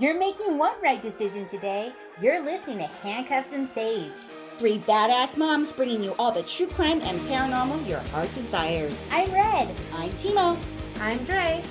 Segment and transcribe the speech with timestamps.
[0.00, 1.92] You're making one right decision today.
[2.18, 4.14] You're listening to Handcuffs and Sage.
[4.56, 9.06] Three badass moms bringing you all the true crime and paranormal your heart desires.
[9.10, 9.68] I'm Red.
[9.92, 10.56] I'm Timo.
[10.98, 11.62] I'm Dre.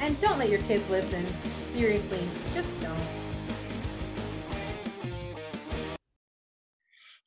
[0.00, 1.26] And don't let your kids listen.
[1.74, 2.96] Seriously, just don't.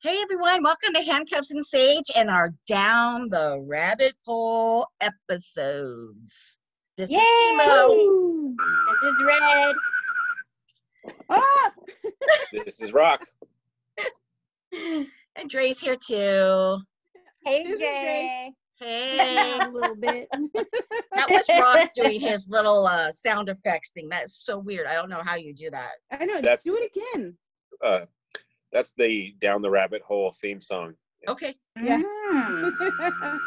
[0.02, 6.58] Hey everyone, welcome to Handcuffs and Sage and our Down the Rabbit Hole episodes.
[6.98, 7.18] This Yay!
[7.18, 8.56] is Timo.
[8.56, 9.76] This is Red.
[11.28, 11.72] Ah!
[12.52, 13.22] This is Rock.
[15.34, 16.78] And Dre's here too.
[17.44, 18.52] Hey, This is Jay.
[18.78, 19.58] Hey.
[19.62, 20.28] a little bit.
[21.14, 24.08] that was Rock doing his little uh, sound effects thing.
[24.10, 24.86] That's so weird.
[24.86, 25.92] I don't know how you do that.
[26.10, 26.34] I know.
[26.34, 27.34] That's- do it again.
[27.82, 28.04] Uh,
[28.72, 30.92] that's the Down the Rabbit Hole theme song.
[31.28, 31.54] Okay.
[31.82, 32.02] Yeah.
[32.32, 33.38] Mm.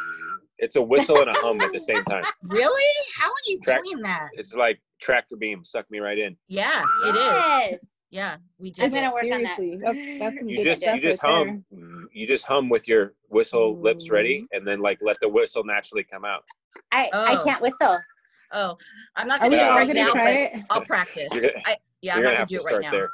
[0.58, 2.24] It's a whistle and a hum at the same time.
[2.44, 2.94] Really?
[3.18, 4.30] How are you Track- doing that?
[4.34, 6.36] It's like tractor beam, suck me right in.
[6.48, 7.72] Yeah, it is.
[7.72, 7.80] Yes.
[8.12, 9.14] Yeah, we I'm gonna it.
[9.14, 9.58] work on that.
[9.84, 12.08] That's, that's some You good just you just right hum.
[12.14, 14.58] You just hum with your whistle lips ready, mm-hmm.
[14.58, 16.44] and then like let the whistle naturally come out.
[16.92, 17.44] I, I Oh.
[17.44, 17.98] can't whistle.
[18.54, 18.78] Oh,
[19.18, 20.66] I'm not Are gonna we do it all right gonna now, try but it?
[20.70, 21.30] I'll practice.
[21.34, 22.92] Gonna- I, yeah, I'm not gonna gonna have do to it right start now.
[22.92, 23.10] there.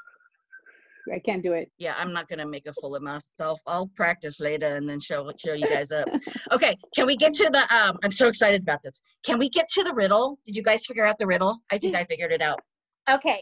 [1.13, 1.69] I can't do it.
[1.77, 4.99] yeah i'm not going to make a fool of myself i'll practice later and then
[4.99, 6.07] show show you guys up
[6.51, 9.67] okay can we get to the um i'm so excited about this can we get
[9.69, 12.41] to the riddle did you guys figure out the riddle i think i figured it
[12.41, 12.59] out
[13.09, 13.41] Okay.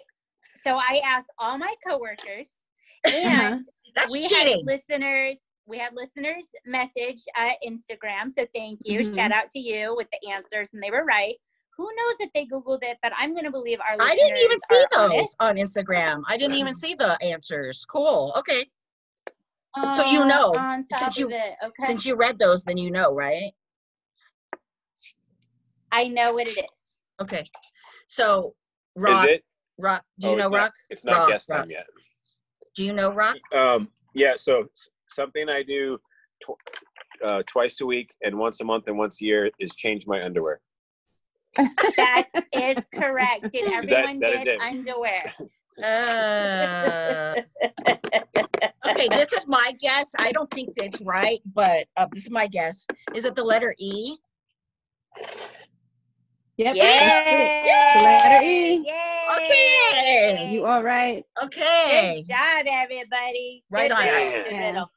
[0.64, 2.50] So I asked all my coworkers,
[3.08, 3.18] Uh-huh.
[3.18, 3.64] and
[3.96, 5.36] that's we cheating had listeners.
[5.68, 8.32] We had listeners message uh, Instagram.
[8.36, 9.00] So thank you.
[9.02, 9.16] Mhm.
[9.16, 11.36] Shout out to you with the answers, and they were right.
[11.80, 12.98] Who knows if they googled it?
[13.02, 13.96] But I'm going to believe our.
[14.06, 15.36] i didn't even see those honest.
[15.40, 18.66] on instagram i didn't even see the answers cool okay
[19.96, 21.86] So you Uh, know, since you- Okay.
[21.88, 23.54] since you read those then you know right
[25.92, 26.80] I know what it is.
[27.22, 27.44] okay
[28.08, 28.56] so
[28.98, 29.46] rock Is it?
[29.78, 31.60] rock do you Oh, know it's not- rock It's not Rock, guest rock.
[31.60, 31.88] time yet.
[32.76, 34.34] do you know rock Um, yeah.
[34.36, 34.68] So
[35.08, 35.98] something I do
[36.44, 36.60] tw-
[37.24, 40.22] uh, twice a week and once a month and once a year is change my
[40.22, 40.60] underwear.
[41.58, 43.52] That is correct.
[43.52, 44.62] Did Is that- everyone get it.
[44.62, 45.24] underwear?
[45.82, 47.36] Uh,
[48.90, 50.12] okay, this is my guess.
[50.20, 52.86] I don't think it's right, but uh, this is my guess.
[53.16, 54.18] Is it the letter E?
[56.58, 56.76] Yep.
[56.76, 57.94] Yay!
[57.96, 58.84] The letter E.
[58.86, 59.36] Yay!
[59.38, 60.50] Okay.
[60.52, 61.24] You all right?
[61.42, 62.24] Okay.
[62.28, 63.64] Good job, everybody.
[63.70, 64.88] Right Good on.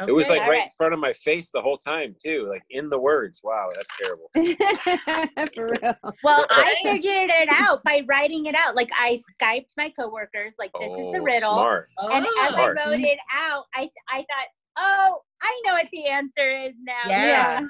[0.00, 0.08] Riddle, good Yeah.
[0.08, 0.08] riddle.
[0.08, 2.88] It was like right in front of my face the whole time too, like in
[2.90, 3.40] the words.
[3.42, 4.30] Wow, that's terrible.
[5.54, 5.94] For real.
[6.22, 8.74] Well, I figured it out by writing it out.
[8.76, 11.50] Like I skyped my coworkers, like this is the Oh, riddle.
[11.54, 11.88] Smart.
[12.12, 14.46] And as Oh, I wrote it out, I I thought,
[14.76, 17.08] oh, I know what the answer is now.
[17.08, 17.60] Yeah.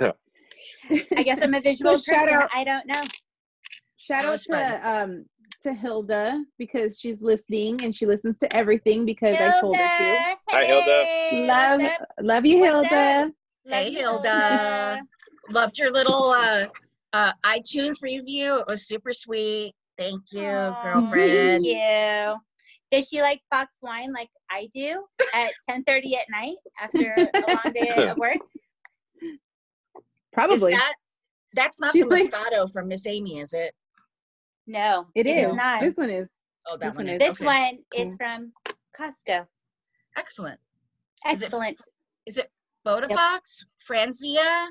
[1.16, 2.28] I guess I'm a visual So person.
[2.34, 3.02] out- I don't know.
[3.98, 5.24] Shout out to um
[5.66, 10.04] to Hilda because she's listening and she listens to everything because I told her to.
[10.04, 11.04] Hilda, Hi, Hilda.
[11.04, 12.08] hey, Love what's up?
[12.20, 12.88] love you, Hilda.
[12.88, 13.32] Love
[13.68, 15.02] Hey, you, Hilda.
[15.50, 16.66] Loved your little uh,
[17.12, 18.60] uh, iTunes review.
[18.60, 19.74] It was super sweet.
[19.98, 21.64] Thank you, Aw, girlfriend.
[21.64, 22.34] Thank you.
[22.92, 25.04] Does she like box wine like I do
[25.34, 28.38] at 10:30 at night after a long day of work?
[30.32, 30.72] Probably.
[30.72, 30.94] that,
[31.54, 33.74] that's not She the like- Moscato from Miss Amy, is it?
[34.66, 35.54] No, it is.
[35.54, 35.80] not.
[35.80, 36.28] This one is.
[36.68, 37.18] Oh, that This one one is.
[37.20, 37.44] This okay.
[37.44, 38.52] one is from
[38.98, 39.46] Costco.
[40.16, 40.58] Excellent.
[41.28, 41.78] Is it- Excellent.
[42.26, 42.50] Is it
[42.84, 43.64] Bota Box?
[43.88, 44.68] Franzia?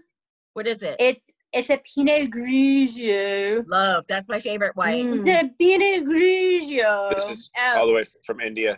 [0.53, 0.95] What is it?
[0.99, 3.63] It's it's a Pinot Grigio.
[3.67, 4.05] Love.
[4.07, 5.05] That's my favorite white.
[5.05, 5.25] Mm.
[5.25, 7.13] It's a Pinot Grigio.
[7.15, 8.77] This is oh, all the way from India.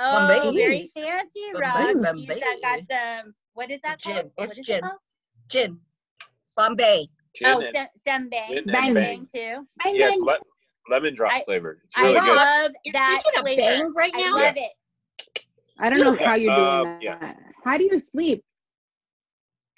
[0.00, 0.56] oh, Bombay.
[0.56, 2.02] very fancy, Bombay, Rob.
[2.02, 2.20] Bombay.
[2.34, 2.80] Use that got
[3.22, 3.34] some.
[3.54, 4.14] What is that Gin.
[4.14, 4.30] called?
[4.34, 4.78] What It's gin.
[4.78, 4.98] it called?
[5.48, 5.78] Gin.
[6.56, 7.06] Bombay.
[7.34, 8.48] Gin Oh, and, sem- sembang.
[8.48, 9.26] Gin and Sembang bang.
[9.34, 9.66] too.
[9.86, 10.38] yeah, it's le-
[10.90, 11.80] lemon drop I- flavored.
[11.84, 12.28] It's I really good.
[12.28, 13.82] I love You're that drinking a flavor.
[13.84, 14.20] bang right now?
[14.20, 14.36] I now?
[14.36, 14.72] love it.
[15.78, 17.02] I don't know Yeah, how you're doing um, that.
[17.02, 17.32] yeah.
[17.64, 18.42] How do you sleep?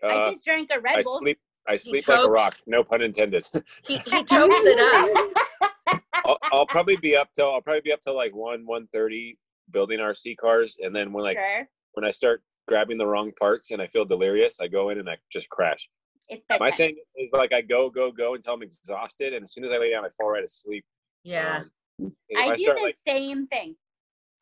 [0.03, 1.19] I Uh, just drank a Red I Bull.
[1.19, 1.39] sleep.
[1.67, 2.57] I sleep like a rock.
[2.67, 3.45] No pun intended.
[3.87, 6.03] He, he tokes it up.
[6.27, 9.39] I'll, I'll probably be up till I'll probably be up till like one one thirty
[9.71, 11.69] building RC cars, and then when like sure.
[11.95, 15.09] when I start grabbing the wrong parts and I feel delirious, I go in and
[15.09, 15.89] I just crash.
[16.29, 19.65] It's My thing is like I go go go until I'm exhausted, and as soon
[19.65, 20.85] as I lay down, I fall right asleep.
[21.23, 21.63] Yeah.
[22.01, 23.77] Um, if I do start, the like, same thing.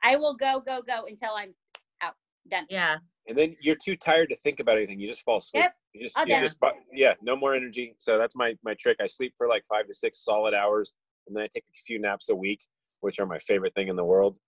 [0.02, 1.55] I will go, go, go until I'm
[2.00, 2.14] out.
[2.49, 2.67] Done.
[2.69, 2.96] Yeah.
[3.29, 4.99] and then you're too tired to think about anything.
[4.99, 5.62] You just fall asleep.
[5.64, 5.75] Yep.
[5.94, 6.40] You just, I'll you do.
[6.40, 6.56] just,
[6.93, 7.94] yeah, no more energy.
[7.99, 8.96] So that's my my trick.
[9.00, 10.93] I sleep for like five to six solid hours,
[11.26, 12.61] and then I take a few naps a week,
[13.00, 14.38] which are my favorite thing in the world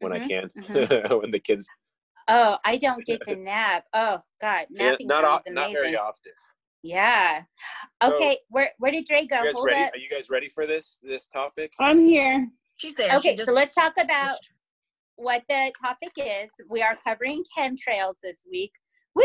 [0.00, 0.50] when Mhm, I can.
[0.56, 1.20] mhm.
[1.20, 1.68] when the kids,
[2.26, 3.84] Oh, I don't get to nap.
[3.92, 6.32] Oh God, napping yeah, napping not sounds off, not very often.
[6.84, 7.42] Yeah.
[8.02, 9.38] Okay, where where did Dre go?
[9.38, 9.82] You guys Hold ready?
[9.84, 9.94] up.
[9.94, 11.72] Are you guys ready for this this topic?
[11.80, 12.46] I'm here.
[12.76, 13.10] She's there.
[13.10, 14.36] She Okay, just so let's talk about
[15.16, 16.50] what the topic is.
[16.68, 18.72] We are covering chemtrails this week.
[19.14, 19.24] Woo!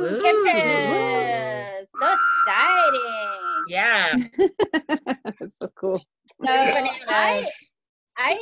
[0.00, 0.20] Woo.
[0.22, 1.84] Chemtrails!
[2.00, 2.16] So
[2.46, 3.64] exciting.
[3.68, 4.16] Yeah.
[5.38, 5.98] That's so cool.
[5.98, 6.04] So
[6.48, 7.46] I,
[8.16, 8.40] I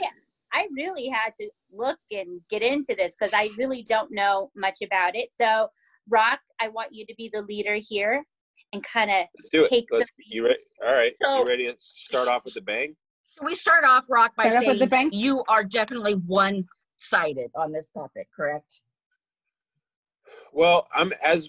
[0.53, 4.79] I really had to look and get into this because I really don't know much
[4.85, 5.31] about it.
[5.38, 5.69] So
[6.11, 8.25] Rock, I want you to be the leader here
[8.73, 9.71] and kind of Let's do it.
[9.71, 10.12] Take the Let's.
[10.29, 10.59] You ready?
[10.87, 11.15] All right.
[11.23, 12.97] So- You ready to start off with the bang?
[13.35, 15.11] Should we start off, Rock, by Start saying the bang?
[15.12, 18.83] you are definitely one-sided on this topic, correct?
[20.53, 21.49] Well, I'm as.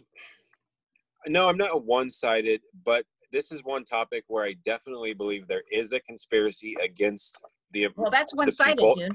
[1.27, 5.91] No, I'm not one-sided, but this is one topic where I definitely believe there is
[5.91, 7.87] a conspiracy against the.
[7.95, 9.11] Well, that's one-sided, dude.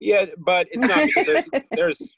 [0.00, 2.16] Yeah, but it's not because there's there's.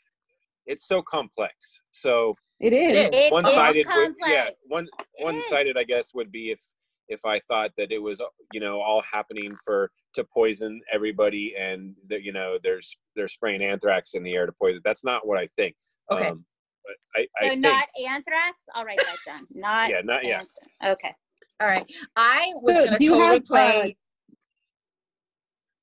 [0.66, 1.80] It's so complex.
[1.90, 3.06] So It is.
[3.08, 3.32] It is.
[3.32, 4.86] one is sided would yeah one
[5.18, 5.48] It one is.
[5.48, 6.60] sided i guess would be if
[7.08, 8.22] if i thought that it was
[8.52, 13.62] you know all happening for to poison everybody and that you know there's they're spraying
[13.62, 15.74] anthrax in the air to poison that's not what i think
[16.10, 16.28] Okay.
[16.28, 16.44] um,
[16.84, 18.62] but i so i think not anthrax.
[18.74, 19.46] I'll write that down.
[19.52, 20.40] Not yeah not yeah.
[20.84, 21.12] Okay.
[21.60, 21.84] All right.
[22.16, 23.96] I was So, gonna do you totally have, uh, play.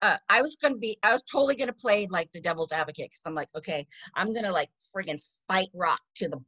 [0.01, 0.97] Uh, I was gonna be.
[1.03, 4.51] I was totally gonna play like the devil's advocate because I'm like, okay, I'm gonna
[4.51, 6.39] like friggin' fight Rock to the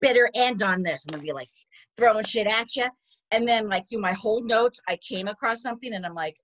[0.00, 1.04] bitter end on this.
[1.06, 1.48] I'm gonna be like
[1.96, 2.86] throwing shit at you,
[3.30, 6.36] and then like through my whole notes, I came across something, and I'm like,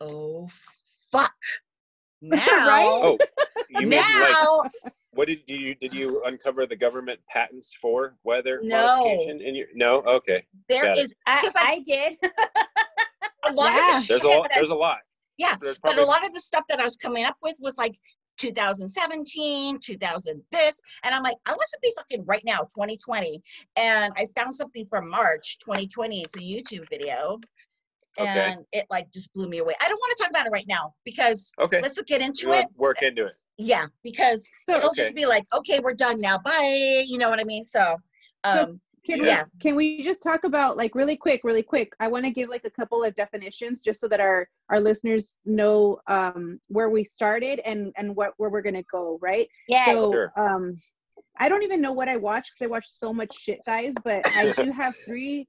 [0.00, 0.48] oh
[1.10, 1.32] fuck.
[2.22, 2.42] Now,
[3.02, 3.18] oh
[3.70, 4.62] you mean like now,
[5.12, 8.98] what did you did you uncover the government patents for weather No.
[8.98, 11.04] modification in your no okay there got it.
[11.04, 12.16] is I, I did.
[13.46, 14.00] a lot Yeah.
[14.00, 14.98] of the there's a shit lot there's a lot
[15.40, 17.78] Yeah, there's but a lot of the stuff that I was coming up with was
[17.78, 17.98] like
[18.36, 23.42] 2017, 2000 this, and I'm like, I want to be fucking right now, 2020,
[23.76, 26.20] and I found something from March 2020.
[26.20, 27.40] It's a YouTube video,
[28.18, 28.52] Okay.
[28.52, 29.74] and it like just blew me away.
[29.80, 32.60] I don't want to talk about it right now because okay let's get into wanna
[32.60, 32.66] it.
[32.76, 35.02] work into it Yeah, because So, it'll Okay.
[35.02, 37.02] just be like, okay, we're done now, bye.
[37.06, 37.64] You know what I mean?
[37.64, 37.96] So,
[38.44, 39.44] So- um, Can, Yeah.
[39.44, 41.92] we, can we just talk about like really quick, really quick?
[42.00, 45.36] I want to give like a couple of definitions just so that our our listeners
[45.44, 49.48] know um, where we started and and what where we're gonna go, right?
[49.68, 49.94] Yeah.
[49.94, 50.32] So Sure.
[50.36, 50.76] um,
[51.38, 53.94] I don't even know what I watch because I watch so much shit, guys.
[54.04, 55.48] But I do have three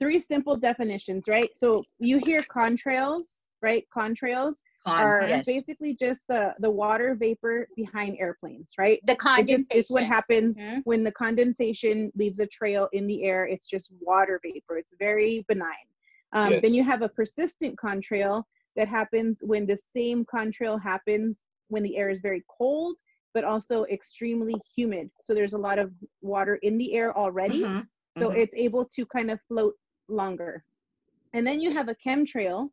[0.00, 1.50] three simple definitions, right?
[1.56, 3.84] So you hear contrails, right?
[3.94, 5.46] Contrails con- are yes.
[5.46, 9.00] basically just the the water vapor behind airplanes, right?
[9.04, 9.78] the It just, condensation.
[9.78, 10.82] it's what happens Mhm.
[10.84, 13.46] when the condensation leaves a trail in the air.
[13.46, 14.78] It's just water vapor.
[14.78, 15.86] It's very benign.
[16.32, 18.44] Um, Then you have a persistent contrail
[18.76, 22.96] that happens when the same contrail happens when the air is very cold,
[23.34, 25.10] but also extremely humid.
[25.22, 25.92] So there's a lot of
[26.22, 27.62] water in the air already.
[27.62, 27.86] Mhm,
[28.18, 28.36] So mhm.
[28.38, 29.74] it's able to kind of float
[30.08, 30.64] longer.
[31.34, 32.70] And then you have a chemtrail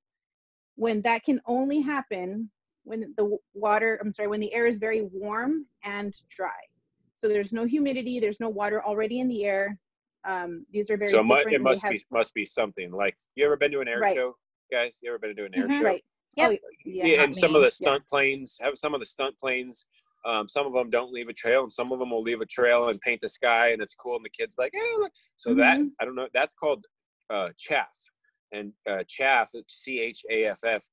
[0.79, 2.49] when that can only happen
[2.85, 6.61] when the water, I'm sorry, when the air is very warm and dry.
[7.15, 9.77] So there's no humidity, there's no water already in the air.
[10.25, 11.53] Um, these are very so it different.
[11.55, 14.15] it must have- be must be something like you ever been to an air Right.
[14.15, 14.35] show
[14.71, 15.79] guys you ever been to an air Mhm.
[15.79, 16.03] show right.
[16.37, 16.49] Yep.
[16.51, 17.05] Oh, yeah.
[17.05, 17.55] yeah, not and some me.
[17.57, 17.81] of the Yeah.
[17.87, 19.85] stunt planes have some of the stunt planes
[20.25, 22.45] um, some of them don't leave a trail and some of them will leave a
[22.45, 25.53] trail and paint the sky and it's cool and the kids like hey look so
[25.53, 25.91] that Mhm.
[25.99, 26.85] i don't know that's called
[27.29, 27.97] uh, chaff
[28.51, 30.83] and uh, chaff c-h-a-f-f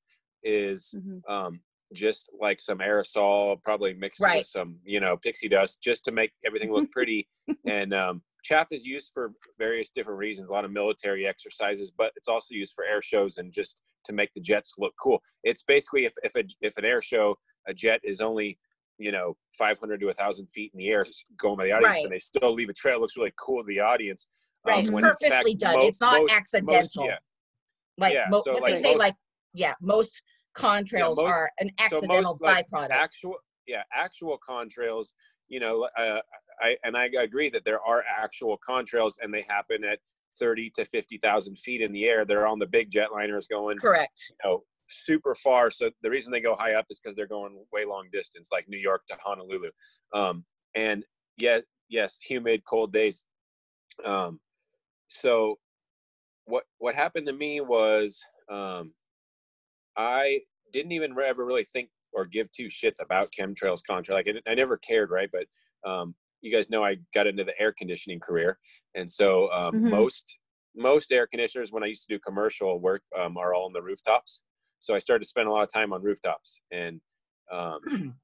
[0.43, 1.21] is Mhm.
[1.29, 1.59] um,
[1.93, 4.39] just like some aerosol probably mixed Right.
[4.39, 7.27] with some you know pixie dust just to make everything look pretty
[7.65, 12.11] and um, chaff is used for various different reasons a lot of military exercises but
[12.15, 15.63] it's also used for air shows and just to make the jets look cool it's
[15.63, 17.35] basically if, if, a, if an air show
[17.67, 18.59] a jet is only
[18.97, 21.05] you know 500 to 1000 feet in the air
[21.37, 22.03] going by the audience Right.
[22.03, 24.27] and they still leave a trail it looks really cool to the audience
[24.65, 25.75] um, Right, when purposely fact done.
[25.77, 27.05] mo- It's not most- most- accidental.
[27.05, 27.17] yeah,
[27.97, 29.15] like yeah, mo- so, what like, they say, most- like
[29.53, 30.21] yeah, most
[30.55, 32.91] contrails most- are an so accidental most like byproduct.
[32.91, 33.35] actual
[33.67, 35.09] yeah actual contrails
[35.49, 36.19] you know uh,
[36.61, 39.99] i and i agree that there are actual contrails and they happen at
[40.39, 44.19] 30 to 50,000 feet in the air they're on the big jetliners going Correct.
[44.29, 47.53] you know super far so the reason they go high up is because they're going
[47.73, 49.69] way long distance like new york to honolulu
[50.13, 50.43] um
[50.75, 51.03] and
[51.37, 53.25] yes yes humid cold days
[54.05, 54.39] um
[55.07, 55.55] so
[56.47, 58.93] what what happened to me was um
[59.95, 60.39] i
[60.71, 64.55] didn't even ever really think or give two shits about chemtrails contrail like I, I
[64.55, 65.29] never cared right?
[65.31, 65.45] But
[65.89, 68.57] um you guys know i got into the air conditioning career
[68.95, 69.89] and so um, Mhm.
[69.89, 70.37] most
[70.75, 73.81] most air conditioners when i used to do commercial work um, are all on the
[73.81, 74.41] rooftops.
[74.79, 77.01] So i started to spend a lot of time on rooftops and
[77.51, 78.15] um,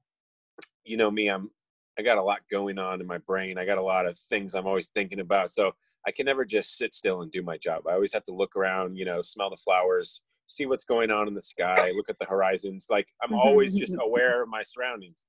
[0.84, 1.50] you know me i'm
[1.98, 3.58] i got a lot going on in my brain.
[3.58, 5.50] I got a lot of things i'm always thinking about.
[5.50, 5.72] So
[6.06, 7.86] I can never just sit still and do my job.
[7.88, 11.28] I always have to look around, you know, smell the flowers, see what's going on
[11.28, 12.86] in the sky, look at the horizons.
[12.90, 15.26] Like I'm always just aware of my surroundings.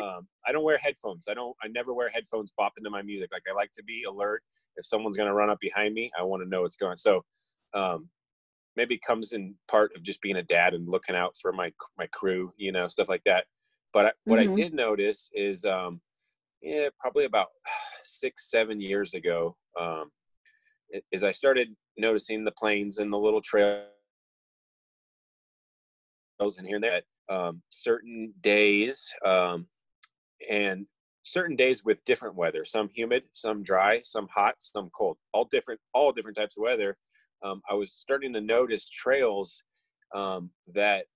[0.00, 1.26] Um, I don't wear headphones.
[1.28, 1.56] I don't.
[1.62, 3.30] I never wear headphones bopping to my music.
[3.32, 4.42] Like I like to be alert.
[4.76, 6.96] If someone's gonna run up behind me, I want to know what's going.
[6.96, 7.24] So
[7.74, 8.10] um,
[8.76, 11.72] maybe it comes in part of just being a dad and looking out for my
[11.96, 13.46] my crew, you know, stuff like that.
[13.92, 14.52] But I, what Mhm.
[14.52, 16.00] I did notice is, um,
[16.64, 17.48] yeah, probably about
[18.02, 20.10] six, seven years ago, um,
[21.12, 23.84] is I started noticing the planes and the little trails
[26.40, 27.02] and here and there.
[27.28, 29.66] Um, certain days, um,
[30.50, 30.86] and
[31.22, 32.64] certain days with different weather.
[32.64, 35.16] Some humid, some dry, some hot, some cold.
[35.32, 36.96] All different, all different types of weather.
[37.42, 39.62] Um, I was starting to notice trails
[40.14, 41.06] um, that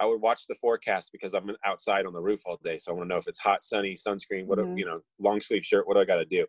[0.00, 2.78] I would watch the forecast because I'm outside on the roof all day.
[2.78, 4.78] So I want to know if it's hot, sunny, sunscreen, what, Mhm.
[4.78, 6.46] you know, long sleeve shirt, what do I got to do?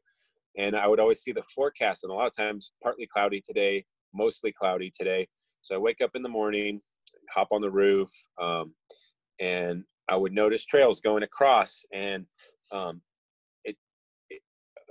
[0.58, 3.86] And I would always see the forecast, and a lot of times partly cloudy today,
[4.14, 5.28] mostly cloudy today.
[5.62, 6.82] So I wake up in the morning,
[7.30, 8.10] hop on the roof,
[8.40, 8.76] um,
[9.40, 11.84] and I would notice trails going across.
[11.92, 12.26] And
[12.72, 13.02] um,
[13.64, 13.78] it,
[14.30, 14.42] it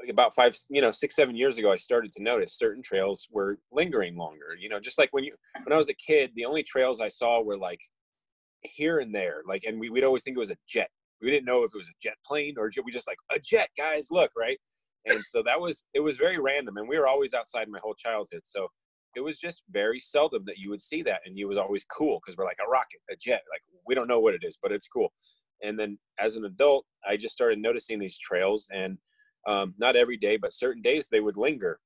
[0.09, 3.59] about five, you know, six, seven years ago, I started to notice certain trails were
[3.73, 4.55] lingering longer.
[4.59, 7.09] You know, just like when you when I was a kid, the only trails I
[7.09, 7.81] saw were like
[8.65, 10.89] here and there, like, and we, we'd always think it was a jet.
[11.23, 12.85] We didn't know if it was a jet plane or jet.
[12.85, 14.59] we just like a jet, guys, look, right?
[15.07, 17.95] And so that was it was very random, and we were always outside my whole
[17.95, 18.41] childhood.
[18.45, 18.69] So
[19.15, 22.21] it was just very seldom that you would see that, and it was always cool
[22.21, 24.73] because we're like a rocket, a jet, like we don't know what it is, but
[24.73, 25.13] it's cool.
[25.63, 28.99] And then as an adult, I just started noticing these trails, and
[29.47, 31.79] um, not every day, but certain days they would linger,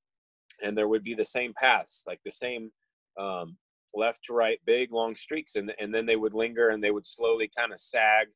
[0.62, 2.70] and there would be the same paths, like the same
[3.18, 3.56] um,
[3.98, 7.04] left to right, big long streaks, and and then they would linger, and they would
[7.06, 8.28] slowly kind of sag,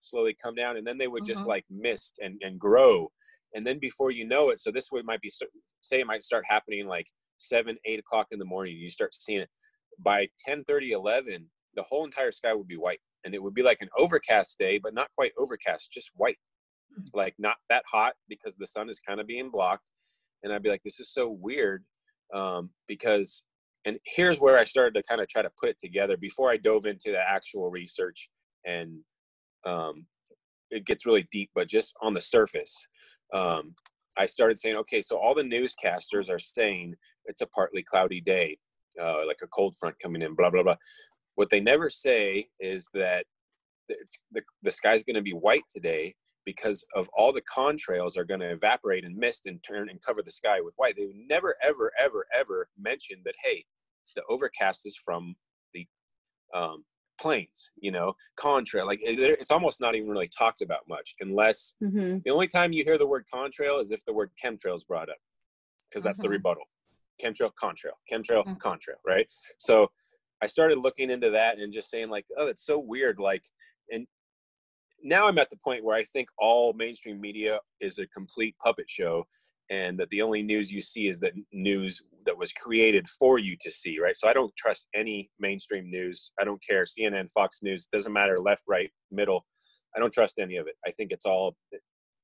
[0.00, 1.48] slowly come down, and then they would just Mhm.
[1.48, 3.10] like mist and and grow,
[3.54, 5.30] and then before you know it, so this would might be
[5.82, 7.08] say it might start happening like
[7.38, 8.76] seven, eight o'clock in the morning.
[8.76, 9.50] You start seeing it
[9.98, 13.62] by 10, 30, 11, the whole entire sky would be white, and it would be
[13.62, 16.38] like an overcast day, but not quite overcast, just white,
[17.14, 19.88] like not that hot because the sun is kind of being blocked,
[20.42, 21.84] and I'd be like, this is so weird,
[22.34, 23.42] um, because
[23.86, 26.56] and here's where I started to kind of try to put it together before I
[26.56, 28.28] dove into the actual research
[28.66, 28.98] and
[29.64, 30.06] um,
[30.70, 32.86] it gets really deep, but just on the surface,
[33.32, 33.74] um,
[34.18, 36.94] I started saying, okay, so all the newscasters are saying
[37.26, 38.58] it's a partly cloudy day,
[39.00, 40.76] uh, like a cold front coming in, blah blah blah.
[41.34, 43.26] What they never say is that
[43.88, 46.14] the, the, sky's going to be white today
[46.44, 50.22] because of all the contrails are going to evaporate and mist and turn and cover
[50.22, 50.96] the sky with white.
[50.96, 53.64] They never, ever, ever, ever mention that, hey,
[54.14, 55.34] the overcast is from
[55.74, 55.86] the
[56.54, 56.84] um,
[57.20, 58.86] planes, you know, contrail.
[58.86, 62.22] Like it, it's almost not even really talked about much unless Mhm.
[62.22, 65.08] the only time you hear the word contrail is if the word chemtrail is brought
[65.08, 65.18] up,
[65.88, 66.32] because that's the Mhm.
[66.32, 66.64] rebuttal.
[67.20, 68.58] Chemtrail, contrail, chemtrail, Mm.
[68.58, 69.30] contrail, right?
[69.58, 69.90] So
[70.42, 73.18] I started looking into that and just saying like, oh, that's so weird.
[73.18, 73.42] Like,
[73.90, 74.06] and
[75.02, 78.88] now I'm at the point where I think all mainstream media is a complete puppet
[78.90, 79.26] show,
[79.70, 83.56] and that the only news you see is that news that was created for you
[83.60, 84.16] to see, right?
[84.16, 86.32] So I don't trust any mainstream news.
[86.40, 89.46] I don't care CNN, Fox News, doesn't matter left, right, middle.
[89.96, 90.74] I don't trust any of it.
[90.86, 91.78] I think it's all eh,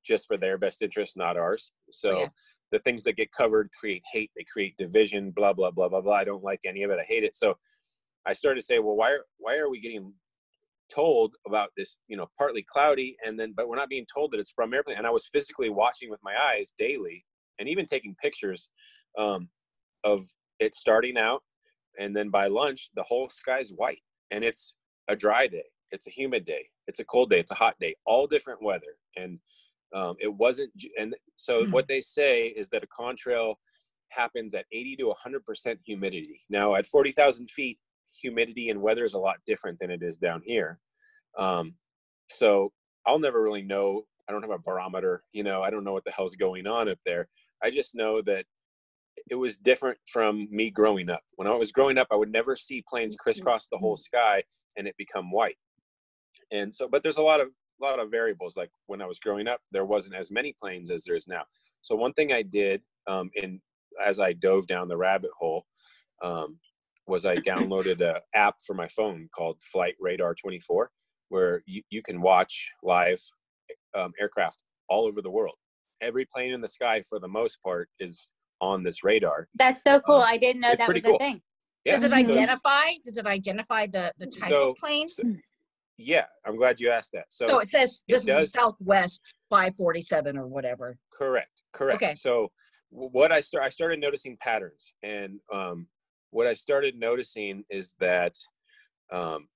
[0.05, 1.73] just for their best interest, not ours.
[1.91, 2.29] So Yeah.
[2.73, 6.15] the things that get covered create hate, they create division, blah blah blah blah blah.
[6.15, 6.99] I don't like any of it.
[7.01, 7.35] I hate it.
[7.35, 7.55] So
[8.27, 10.13] I started to say, well, why are why are we getting
[10.93, 11.97] told about this?
[12.09, 14.97] You know, partly cloudy, and then but we're not being told that it's from airplane.
[14.99, 17.25] And I was physically watching with my eyes daily,
[17.59, 18.69] and even taking pictures
[19.19, 19.49] um,
[20.05, 20.21] of
[20.59, 21.43] it starting out,
[21.99, 24.75] and then by lunch the whole sky's white, and it's
[25.09, 27.95] a dry day, it's a humid day, it's a cold day, it's a hot day,
[28.07, 29.39] all different weather, and
[29.95, 30.71] um, it wasn't.
[30.99, 31.71] And so Hmm.
[31.71, 33.57] what they say is that a contrail
[34.09, 36.41] happens at 80 to 100% humidity.
[36.49, 37.79] Now at 40,000 feet,
[38.21, 40.79] humidity and weather is a lot different than it is down here.
[41.39, 41.75] Um,
[42.29, 42.73] so
[43.07, 44.05] I'll never really know.
[44.29, 46.88] I don't have a barometer, you know, I don't know what the hell's going on
[46.88, 47.29] up there.
[47.62, 48.45] I just know that
[49.31, 51.23] it was different from me growing up.
[51.37, 54.43] When I was growing up, I would never see planes crisscross the whole sky
[54.76, 55.57] and it become white.
[56.50, 57.49] And so, but there's a lot of
[57.81, 58.57] a lot of variables.
[58.57, 61.43] Like when I was growing up, there wasn't as many planes as there is now.
[61.81, 63.61] So one thing I did um, in
[64.05, 65.67] as I dove down the rabbit hole
[66.23, 66.59] um,
[67.07, 70.91] was I downloaded a app for my phone called Flight Radar 24,
[71.29, 73.21] where you, you can watch live
[73.95, 75.55] um, aircraft all over the world.
[76.01, 79.49] Every plane in the sky, for the most part, is on this radar.
[79.55, 80.17] That's so cool.
[80.17, 81.17] Um, I didn't know it's that was pretty cool.
[81.17, 81.43] a thing.
[81.85, 82.85] Yeah, Does it so- identify?
[83.05, 85.09] Does it identify the the type So- of plane?
[85.09, 85.23] so-
[85.99, 87.27] yeah, I'm glad you asked that.
[87.31, 89.21] So, So it says it this is a does- Southwest
[89.51, 90.97] 547 or whatever.
[91.13, 92.03] correct, correct.
[92.03, 92.15] Okay.
[92.15, 92.51] So
[92.91, 95.87] what I start I started noticing patterns, and um,
[96.31, 98.35] what I started noticing is that
[99.13, 99.49] um,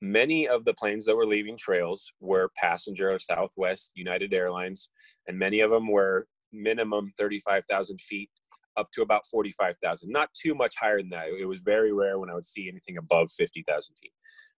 [0.00, 4.90] many of the planes that were leaving trails were passenger of Southwest United Airlines,
[5.26, 8.30] and many of them were minimum 35,000 feet
[8.76, 10.10] up to about 45,000.
[10.10, 11.28] Not too much higher than that.
[11.28, 14.12] It was very rare when I would see anything above 50,000 feet.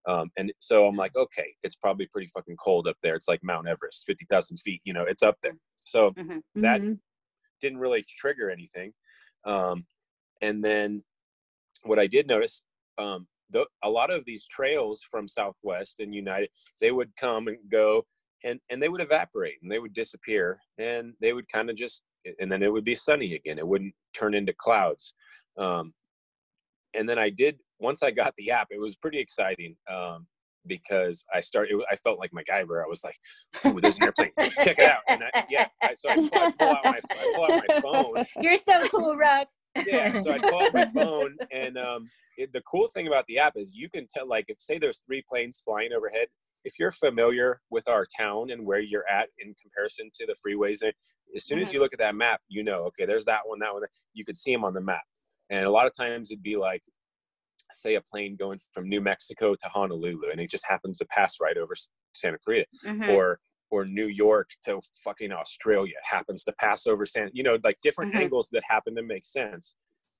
[0.06, 3.14] Um, and so I'm like, okay, it's probably pretty fucking cold up there.
[3.14, 5.54] It's like Mount Everest, 50,000 feet, you know, it's up there.
[5.84, 6.42] So Mhm.
[6.60, 7.00] that Mhm.
[7.60, 8.94] didn't really trigger anything.
[9.44, 9.86] Um,
[10.42, 11.04] and then
[11.84, 12.62] what I did notice,
[12.98, 16.48] um, the, a lot of these trails from Southwest and United,
[16.80, 18.04] they would come and go
[18.44, 22.02] and, and they would evaporate and they would disappear and they would kind of just,
[22.40, 23.58] and then it would be sunny again.
[23.58, 25.14] It wouldn't turn into clouds.
[25.58, 25.92] Um,
[26.94, 29.76] and then I did, once I got the app, it was pretty exciting.
[29.90, 30.26] Um,
[30.66, 32.84] because I started, I felt like MacGyver.
[32.84, 33.16] I was like,
[33.66, 34.30] "Ooh, there's an airplane!
[34.60, 37.32] Check it out!" And I, yeah, I, so I pull, I pull out my, I
[37.34, 39.48] pull out my phone, You're so cool, Rock.
[39.86, 43.54] Yeah so i out my phone and um, it, the cool thing about the app
[43.56, 46.28] is you can tell like if say there's three planes flying overhead
[46.64, 50.84] if you're familiar with our town and where you're at in comparison to the freeways
[50.84, 50.92] eh,
[51.34, 53.72] as soon as you look at that map you know okay there's that one that
[53.72, 53.82] one
[54.14, 55.02] you could see them on the map
[55.50, 56.82] and a lot of times it'd be like
[57.74, 61.36] say a plane going from new mexico to honolulu and it just happens to pass
[61.40, 61.74] right over
[62.14, 63.08] santa clarita Mhm.
[63.08, 63.38] or
[63.72, 68.12] or New York to fucking Australia happens to pass over San, you know, like different
[68.12, 68.20] Mhm.
[68.20, 69.76] angles that happen to make sense.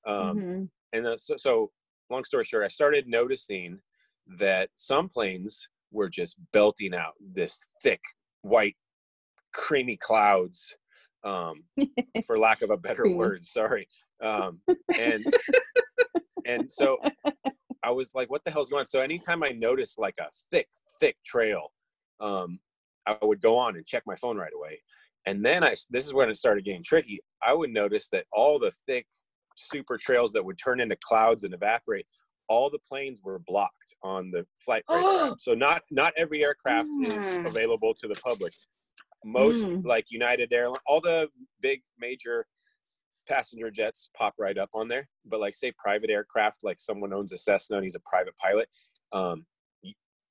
[0.07, 0.71] Um, Mhm.
[0.95, 1.71] And then, so, so,
[2.11, 3.81] long story short, I started noticing
[4.27, 8.01] that some planes were just belting out this thick
[8.41, 8.77] white,
[9.53, 10.75] creamy clouds,
[11.23, 11.65] um,
[12.27, 13.45] for lack of a better word.
[13.45, 13.87] Sorry.
[14.23, 14.63] Um,
[14.99, 15.25] and
[16.47, 16.99] and so
[17.83, 20.69] I was like, "What the hell's going on?" So anytime I noticed like a thick,
[21.01, 21.73] thick trail,
[22.21, 22.61] um,
[23.07, 24.81] I would go on and check my phone right away.
[25.27, 27.21] And then I, this is when it started getting tricky.
[27.43, 29.07] I would notice that all the thick,
[29.57, 32.07] super trails that would turn into clouds and evaporate,
[32.49, 35.35] all the planes were blocked on the flight radar.
[35.38, 37.47] so not not every aircraft is Mm.
[37.47, 38.53] available to the public.
[39.25, 39.85] Most Mm.
[39.85, 42.47] like United Airlines, all the big major
[43.29, 45.09] passenger jets pop right up on there.
[45.25, 48.69] But like say private aircraft, like someone owns a Cessna and he's a private pilot.
[49.12, 49.47] Um,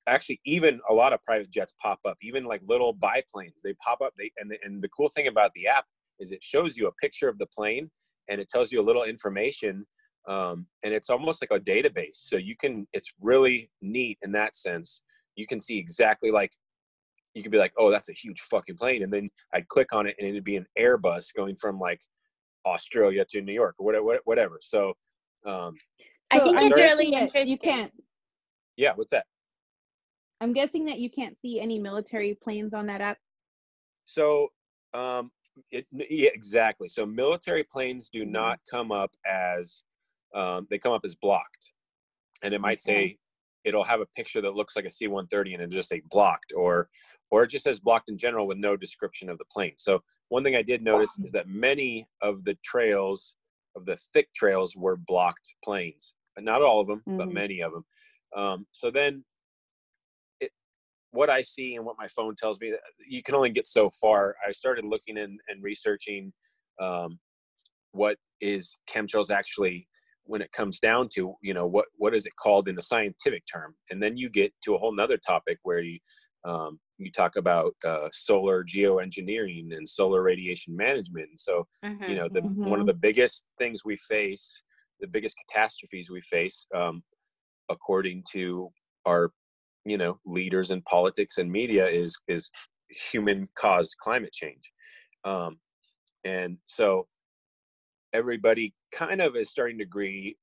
[0.06, 2.16] actually, even a lot of private jets pop up.
[2.22, 4.12] Even like little biplanes, they pop up.
[4.18, 5.84] They and the, and the cool thing about the app
[6.18, 7.90] is it shows you a picture of the plane
[8.28, 9.86] and it tells you a little information.
[10.28, 12.14] Um, and it's almost like a database.
[12.16, 12.86] So you can.
[12.92, 15.02] It's really neat in that sense.
[15.36, 16.50] You can see exactly like
[17.34, 20.06] you could be like, oh, that's a huge fucking plane, and then I'd click on
[20.06, 22.00] it, and it'd be an Airbus going from like
[22.66, 24.18] Australia to New York or whatever.
[24.24, 24.58] Whatever.
[24.60, 24.92] So,
[25.46, 25.74] um,
[26.30, 27.92] I think I'm it's really that You can't.
[28.76, 28.92] yeah.
[28.94, 29.24] What's that?
[30.42, 33.18] I'm guessing that you can't see any military planes on that app.
[34.06, 34.48] So,
[34.92, 35.30] um,
[35.70, 36.88] it yeah, exactly.
[36.88, 38.30] So military planes do Mhm.
[38.30, 39.84] not come up as
[40.34, 41.72] um, they come up as blocked,
[42.42, 43.18] and it might say
[43.64, 46.90] it'll have a picture that looks like a C-130 and it just say blocked, or
[47.30, 49.74] or it just says blocked in general with no description of the plane.
[49.76, 53.36] So one thing I did notice is that many of the trails
[53.76, 57.32] of the thick trails were blocked planes, not all of them, but Mhm.
[57.32, 57.84] many of them.
[58.34, 59.24] Um, so then
[61.12, 62.74] what I see and what my phone tells me,
[63.08, 64.34] you can only get so far.
[64.46, 66.32] I started looking in and researching
[66.80, 67.20] um,
[67.92, 69.88] what is chemtrails actually
[70.24, 73.44] when it comes down to, you know, what, what is it called in the scientific
[73.52, 73.74] term?
[73.90, 75.98] And then you get to a whole nother topic where you,
[76.44, 81.28] um, you talk about uh, solar geoengineering and solar radiation management.
[81.28, 82.00] And so, Mhm.
[82.06, 82.80] you know, the, one Mhm.
[82.80, 84.62] of the biggest things we face,
[85.00, 87.02] the biggest catastrophes we face, um,
[87.68, 88.70] according to
[89.04, 89.32] our
[89.84, 92.50] you know leaders in politics and media is is
[92.88, 94.72] human caused climate change.
[95.24, 95.58] Um
[96.24, 97.06] and so
[98.12, 100.36] everybody kind of is starting to agree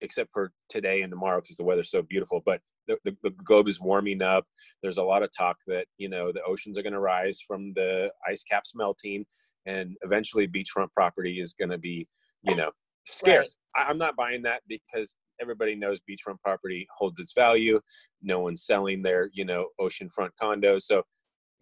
[0.00, 3.68] except for today and tomorrow because the weather's so beautiful but the, the, the globe
[3.68, 4.46] is warming up.
[4.82, 7.72] There's a lot of talk that you know the oceans are going to rise from
[7.74, 9.26] the ice caps melting
[9.66, 12.08] and eventually beachfront property is going to be
[12.42, 12.70] you know
[13.04, 13.56] scarce.
[13.74, 17.80] I, i'm not buying that because everybody knows beachfront property holds its value.
[18.22, 21.02] No one's selling their you know oceanfront condos so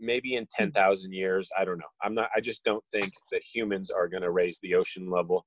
[0.00, 1.84] maybe in 10,000 years i don't know.
[2.02, 5.44] I'm not i just don't think that humans are going to raise the ocean level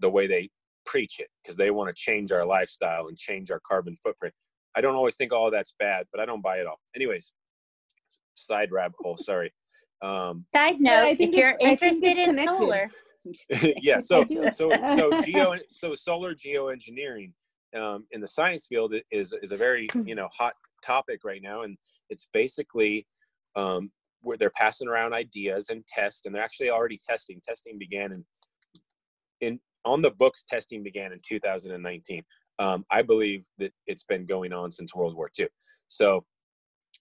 [0.00, 0.50] the way they
[0.86, 4.34] preach it because they want to change our lifestyle and change our carbon footprint.
[4.76, 6.78] I don't always think all of that's bad but i don't buy it all.
[6.94, 7.32] Anyways
[8.34, 9.52] side rabbit hole sorry.
[10.02, 12.56] Um Side But I note, think if you're it's- I think interested in connected.
[12.58, 12.90] solar,
[13.26, 13.74] I'm just kidding.
[13.82, 17.32] yeah so so so geo so solar geoengineering
[17.76, 20.54] um, in the science field is is a very you know hot
[20.84, 21.76] topic right now and
[22.08, 23.06] it's basically
[23.56, 23.90] um,
[24.22, 27.40] where they're passing around ideas and test and they're actually already testing.
[27.44, 28.24] Testing began in
[29.40, 32.22] in on the books testing began in 2019
[32.58, 35.46] um, i believe that it's been going on since world war ii
[35.86, 36.24] so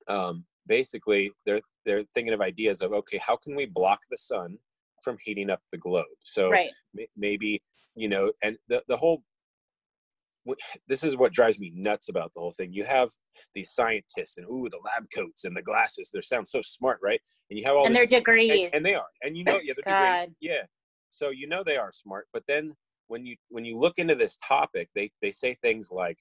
[0.08, 4.58] um, basically they're they're thinking of ideas of okay how can we block the sun
[5.04, 6.06] from heating up the globe?
[6.24, 6.72] So Right.
[6.94, 7.62] may- maybe
[7.96, 9.37] you know and the, the whole wh-
[10.88, 12.74] this is what drives me nuts about the whole thing.
[12.74, 13.10] You have
[13.54, 17.20] these scientists and ooh the lab coats and the glasses they sound so smart right?
[17.50, 18.70] And you have all and this their and, degrees.
[18.74, 20.64] and they are and you know yeah they're degrees yeah.
[21.10, 22.74] So you know they are smart but then
[23.08, 26.18] when you when you look into this topic they they say things like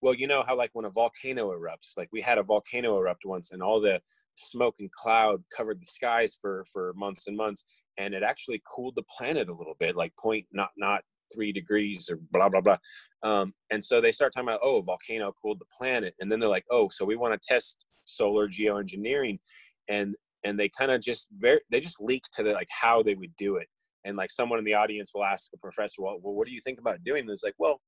[0.00, 3.24] well you know how like when a volcano erupts like we had a volcano erupt
[3.24, 4.00] once and all the
[4.36, 7.64] smoke and cloud covered the skies for for months and months
[7.98, 12.10] and it actually cooled the planet a little bit like point not not three degrees
[12.10, 12.78] or blah blah blah.
[13.22, 16.14] Um, and so they start talking about oh volcano cooled the planet.
[16.20, 19.38] And then they're like oh so we want to test solar geoengineering.
[19.88, 20.14] And
[20.44, 23.34] and they kind of just very they just leak to the like how they would
[23.36, 23.68] do it.
[24.04, 26.60] And like someone in the audience will ask a professor well, well what do you
[26.60, 27.42] think about doing this?
[27.42, 27.80] Like well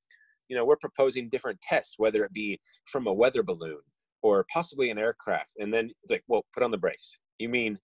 [0.49, 3.81] you know we're proposing different tests whether it be from a weather balloon
[4.23, 5.53] or possibly an aircraft.
[5.59, 7.19] And then it's like well put on the brakes.
[7.39, 7.79] You mean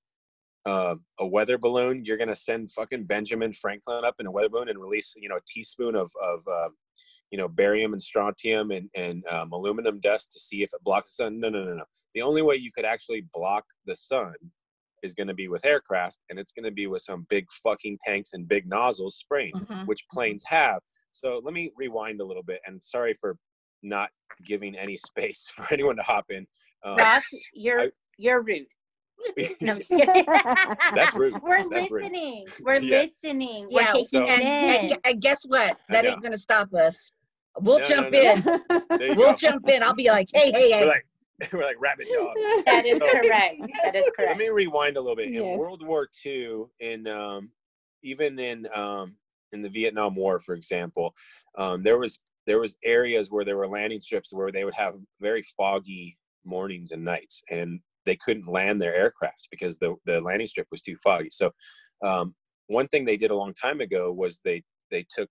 [0.66, 4.49] um, a weather balloon you're going to send fucking benjamin franklin up in a weather
[4.49, 6.68] balloon and release you know a teaspoon of, of uh,
[7.31, 11.16] you know barium and strontium and, and um, aluminum dust to see if it blocks
[11.16, 14.33] the sun no no no no the only way you could actually block the sun
[15.05, 17.97] is going to be with aircraft and it's going to be with some big fucking
[18.05, 19.87] tanks and big nozzles spraying Mhm.
[19.87, 20.81] which planes have
[21.12, 23.37] so let me rewind a little bit and sorry for
[23.83, 24.11] not
[24.44, 26.47] giving any space for anyone to hop in
[26.85, 27.23] um, Rock,
[27.55, 27.90] you're I-
[28.21, 28.66] you're rude.
[29.61, 29.90] No, I'm just.
[30.94, 31.40] That's rude.
[31.42, 32.02] We're That's rude.
[32.04, 32.46] listening.
[32.61, 32.98] We're Yeah.
[33.02, 33.68] listening.
[33.70, 35.78] We're Yeah, taking so- it And, and, and guess what?
[35.88, 36.11] I That know.
[36.11, 37.14] ain't gonna stop us.
[37.61, 38.20] We'll No, no, jump no.
[38.20, 38.42] in.
[38.98, 39.35] there We'll go.
[39.35, 39.83] jump in.
[39.83, 40.88] I'll be like, hey, hey, we're hey.
[40.88, 41.04] like
[41.52, 43.62] we're like rabid dogs That is So- correct.
[43.85, 44.31] That is correct.
[44.31, 45.26] let me rewind a little bit.
[45.28, 45.59] In Yes.
[45.59, 47.50] World War II, in um,
[48.02, 49.16] even in um,
[49.52, 51.14] in the Vietnam War, for example,
[51.57, 54.94] um, there was there was areas where there were landing strips where they would have
[55.20, 60.46] very foggy mornings and nights, and they couldn't land their aircraft because the the landing
[60.46, 61.30] strip was too foggy.
[61.30, 61.52] So,
[62.04, 62.34] um,
[62.66, 65.30] one thing they did a long time ago was they they took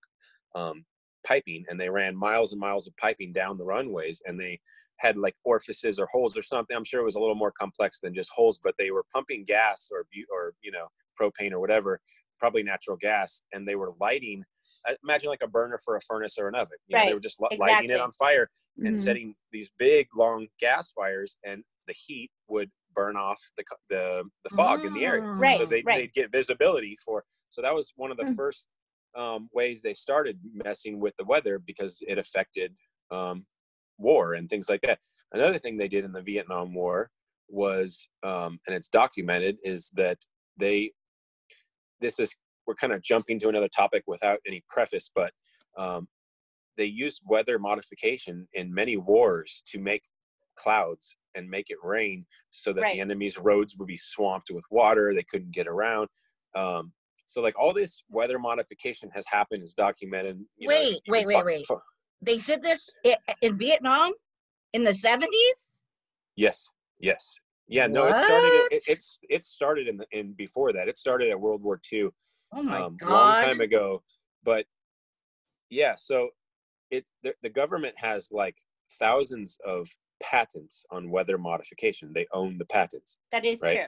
[0.54, 0.84] um,
[1.26, 4.60] piping and they ran miles and miles of piping down the runways, and they
[4.96, 6.76] had like orifices or holes or something.
[6.76, 9.44] I'm sure it was a little more complex than just holes, but they were pumping
[9.44, 10.88] gas or or you know
[11.20, 12.00] propane or whatever,
[12.38, 14.44] probably natural gas, and they were lighting.
[14.88, 16.78] uh, Imagine like a burner for a furnace or an oven.
[16.86, 18.48] You know, they were just li- lighting it on fire
[18.84, 19.02] and Mhm.
[19.02, 24.50] setting these big long gas fires, and the heat would burn off the the, the
[24.50, 25.22] fog in the area.
[25.22, 25.38] Mm.
[25.40, 25.98] Right, So they right.
[26.00, 27.24] they'd get visibility for.
[27.50, 28.34] So that was one of the Hmm.
[28.34, 28.68] first
[29.16, 32.74] um, ways they started messing with the weather because it affected
[33.10, 33.46] um,
[33.98, 34.98] war and things like that.
[35.32, 37.10] Another thing they did in the Vietnam War
[37.48, 40.18] was, um, and it's documented, is that
[40.58, 40.92] they.
[42.00, 45.32] This is we're kind of jumping to another topic without any preface, but
[45.78, 46.06] um,
[46.76, 50.02] they used weather modification in many wars to make
[50.58, 52.94] clouds and make it rain so that Right.
[52.94, 56.08] the enemy's roads would be swamped with water they couldn't get around
[56.54, 56.92] um,
[57.26, 61.44] so like all this weather modification has happened is documented you know, Wait, wait, wait,
[61.44, 61.66] wait.
[62.20, 62.82] They did this
[63.42, 64.12] in Vietnam
[64.72, 65.82] in the 70s?
[66.36, 66.68] yes
[67.00, 67.34] yes
[67.68, 71.30] yeah no it started it, it's it started in the in before that it started
[71.30, 72.08] at world war ii
[72.52, 73.10] Oh my um, God.
[73.10, 74.02] long time ago.
[74.42, 74.64] But
[75.70, 76.30] yeah, so
[76.90, 78.56] it the, the government has like
[78.98, 79.88] thousands of
[80.20, 82.12] patents on weather modification.
[82.12, 83.76] They own the patents, That is Right.
[83.76, 83.86] true.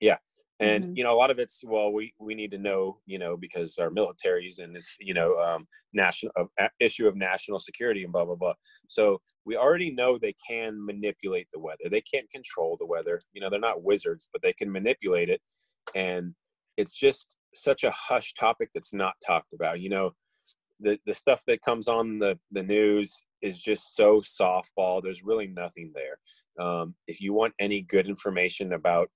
[0.00, 0.18] Yeah.
[0.60, 0.96] And Mhm.
[0.96, 3.78] you know a lot of it's well, we we need to know, you know, because
[3.78, 8.26] our militaries and it's you know um, national uh, issue of national security and blah
[8.26, 8.54] blah blah.
[8.88, 11.88] So we already know they can manipulate the weather.
[11.88, 13.20] They can't control the weather.
[13.32, 15.40] You know, they're not wizards, but they can manipulate it,
[15.94, 16.34] and
[16.76, 19.80] it's just such a hush topic that's not talked about.
[19.80, 20.14] You know,
[20.78, 25.02] the the stuff that comes on the the news is just so softball.
[25.02, 26.18] There's really nothing there.
[26.64, 29.08] Um, if you want any good information about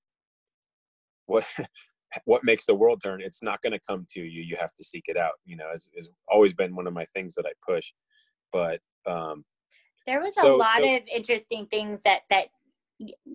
[1.26, 1.46] what
[2.24, 4.42] what makes the world turn, it's not going to come to you.
[4.42, 5.34] You have to seek it out.
[5.44, 5.88] You know, has
[6.28, 7.92] always been one of my things that I push.
[8.52, 9.44] But um,
[10.06, 12.48] There was So- a lot so- of interesting things that that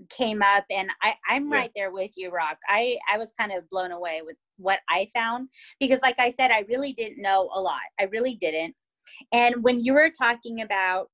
[0.09, 2.57] came up and I, I'm right there with you, Rock.
[2.69, 5.49] I, I was kind of blown away with what I found
[5.81, 7.81] because like I said, I really didn't know a lot.
[7.99, 8.73] I really didn't.
[9.31, 11.07] And when you were talking about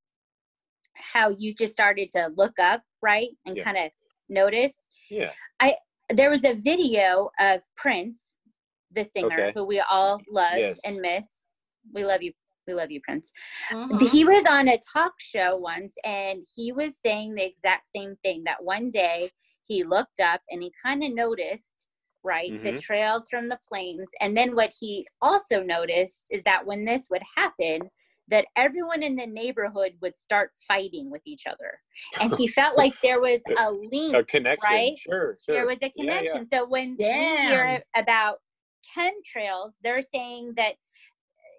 [0.96, 3.30] how you just started to look up, right?
[3.46, 3.64] And Yeah.
[3.64, 3.92] kind of
[4.30, 5.76] notice, yeah, I
[6.14, 8.38] there was a video of Prince,
[8.92, 9.52] the singer Okay.
[9.56, 10.82] who we all love Yes.
[10.86, 11.28] and miss.
[11.94, 12.32] We love you.
[12.68, 13.32] We love you, Prince
[13.72, 14.02] Mhm.
[14.10, 18.44] he was on a talk show once and he was saying the exact same thing
[18.46, 19.30] that one day
[19.66, 21.88] he looked up and he kind of noticed
[22.26, 22.52] right?
[22.64, 22.82] The Mhm.
[22.82, 24.10] trails from the planes.
[24.20, 27.90] And then what he also noticed is that when this would happen,
[28.28, 31.80] that everyone in the neighborhood would start fighting with each other.
[32.20, 34.74] And he felt like there was a link A connection.
[34.76, 34.98] Right?
[34.98, 35.56] Sure, sure.
[35.56, 36.32] there was a Yeah, yeah.
[36.32, 36.48] connection.
[36.52, 37.82] So when we hear Damn.
[37.96, 38.42] about
[38.98, 40.76] chemtrails, they're saying that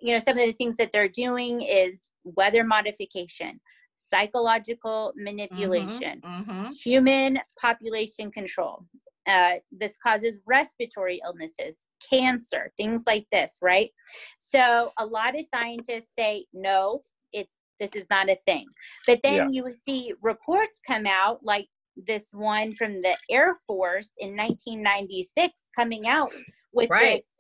[0.03, 3.61] you know some of the things that they're doing is weather modification,
[3.95, 6.73] psychological manipulation, Mhm.
[6.83, 8.85] human population control.
[9.27, 13.91] Uh, this causes respiratory illnesses, cancer, things like this, right?
[14.39, 18.67] So a lot of scientists say no, it's this is not a thing.
[19.07, 24.37] But then you see reports come out like this one from the Air Force in
[24.37, 26.31] 1996 coming out
[26.73, 27.17] with Right.
[27.17, 27.35] this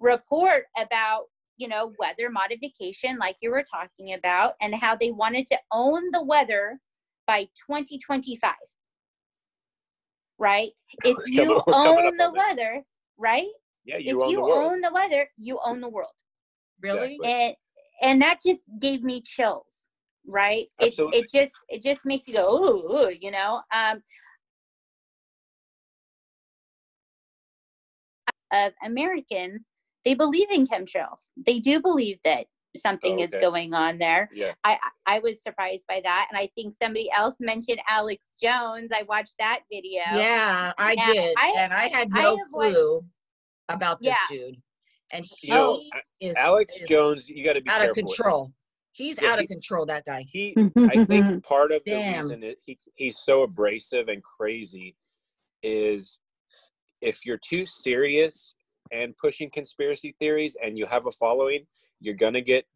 [0.00, 1.24] report about
[1.56, 6.02] you know weather modification like you were talking about and how they wanted to own
[6.12, 6.78] the weather
[7.26, 8.54] by 2025
[10.38, 10.70] right
[11.04, 12.46] if you coming- we're coming own the on that.
[12.48, 12.82] weather
[13.18, 13.48] right
[13.84, 14.72] Yeah, if you own you the world.
[14.72, 16.10] own the weather you own the world
[16.80, 17.14] Really?
[17.16, 17.32] Exactly.
[17.32, 17.54] and
[18.02, 19.84] and that just gave me chills
[20.26, 24.02] right it, it just it just makes you go ooh, ooh you know um
[28.52, 29.66] of americans
[30.04, 32.46] they believe in chemtrails they do believe that
[32.76, 34.52] something Oh, is going on there Yeah.
[34.64, 38.90] I I was surprised by that, and I think somebody else mentioned Alex Jones.
[38.92, 40.02] I watched that video.
[40.12, 41.34] Yeah, I Yeah, did.
[41.38, 43.04] I- and I had I no watched- clue
[43.68, 44.36] about this Yeah.
[44.36, 44.62] dude.
[45.12, 45.80] And he You know,
[46.20, 48.02] is Alex is Jones, you got to be out careful.
[48.02, 48.52] of control.
[48.90, 50.22] He's Yeah, out of control, that guy.
[50.28, 54.96] He, I think part of the reason it, he he's so abrasive and crazy
[55.62, 56.18] is
[57.00, 58.55] if you're too serious
[58.92, 61.66] and pushing conspiracy theories and you have a following,
[62.00, 62.66] you're gonna get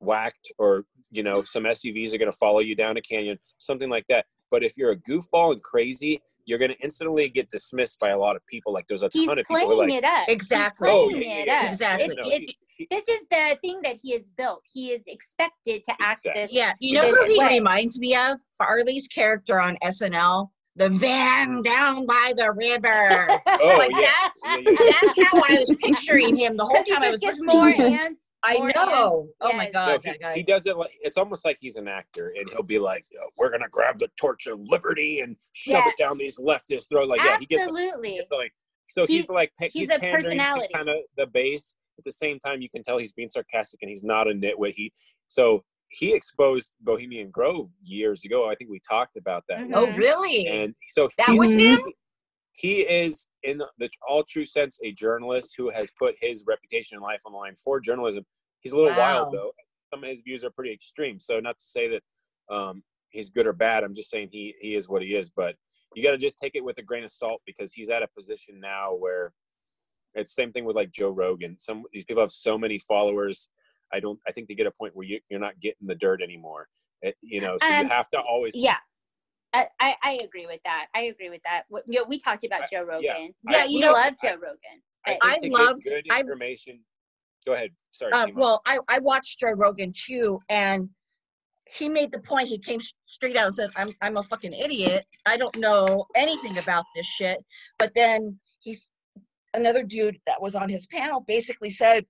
[0.00, 4.06] whacked, or you know, some SUVs are gonna follow you down a canyon, something like
[4.08, 4.26] that.
[4.50, 8.36] But if you're a goofball and crazy, you're gonna instantly get dismissed by a lot
[8.36, 8.72] of people.
[8.72, 10.24] Like there's a He's ton of people playing who like, it up.
[10.26, 10.88] He's Exactly.
[10.90, 11.62] oh yeah, it yeah, up.
[11.64, 12.14] yeah, Exactly.
[12.16, 14.62] No, It's, he- this is the thing that he has built.
[14.70, 16.42] He is expected to act Exactly.
[16.42, 16.52] this.
[16.52, 17.58] Yeah, you know who he way.
[17.58, 18.38] reminds me of?
[18.58, 23.28] Farley's character on SNL, the van down by the river.
[23.46, 24.92] oh like yeah, that's yeah, yeah, yeah.
[25.02, 27.56] that's how I was picturing him the whole time I was gets listening.
[27.56, 27.92] more to him.
[27.94, 28.24] ants.
[28.44, 29.28] I more know.
[29.40, 29.72] Oh my Yes.
[29.72, 30.34] god, No, that he, guy.
[30.34, 33.20] he does it like it's almost like he's an actor, and he'll be like, "Yo,
[33.38, 35.90] "We're gonna grab the torch of liberty and shove Yeah.
[35.90, 38.16] it down these leftists' throat." Like, yeah, he gets, he Absolutely.
[38.16, 38.52] gets like,
[38.86, 40.72] so he's, He's- like, he's he's, a personality.
[40.74, 41.74] kind of the base.
[41.98, 44.72] At the same time, you can tell he's being sarcastic, and he's not a nitwit.
[44.74, 44.90] He
[45.28, 48.48] so he exposed Bohemian Grove years ago.
[48.48, 49.60] I think we talked about that.
[49.60, 49.72] Mhm.
[49.74, 50.48] oh really?
[50.48, 51.78] And so That was him?
[52.54, 57.02] he is in the all true sense a journalist who has put his reputation and
[57.02, 58.24] life on the line for journalism
[58.60, 58.98] he's a little Wow.
[59.22, 59.52] wild though
[59.90, 62.02] some of his views are pretty extreme so not to say that
[62.54, 65.56] um, he's good or bad i'm just saying he he is what he is but
[65.94, 68.08] you got to just take it with a grain of salt because he's at a
[68.08, 69.32] position now where
[70.14, 73.48] it's same thing with like joe rogan some these people have so many followers
[73.92, 76.22] i don't i think they get a point where you, you're not getting the dirt
[76.22, 76.68] anymore
[77.02, 78.76] It- you know so Um, you have to always Yeah.
[79.54, 80.86] I, I, I agree with that.
[80.94, 81.64] I agree with that.
[81.68, 83.02] What- You know, we talked about I- Joe Rogan.
[83.04, 83.26] yeah.
[83.50, 84.78] Yeah, I- you we know, love I- Joe Rogan.
[85.04, 86.80] I, but- think I to loved- get good I- information.
[87.44, 87.70] Go ahead.
[87.90, 88.12] Sorry.
[88.14, 88.34] Um, Timo.
[88.36, 90.88] well, I, I watched Joe Rogan too, and
[91.66, 92.48] he made the point.
[92.48, 95.04] He came straight out and said, "I'm I'm a fucking idiot.
[95.26, 97.36] I don't know anything about this shit."
[97.78, 98.88] But then he's
[99.52, 102.06] another dude that was on his panel basically said,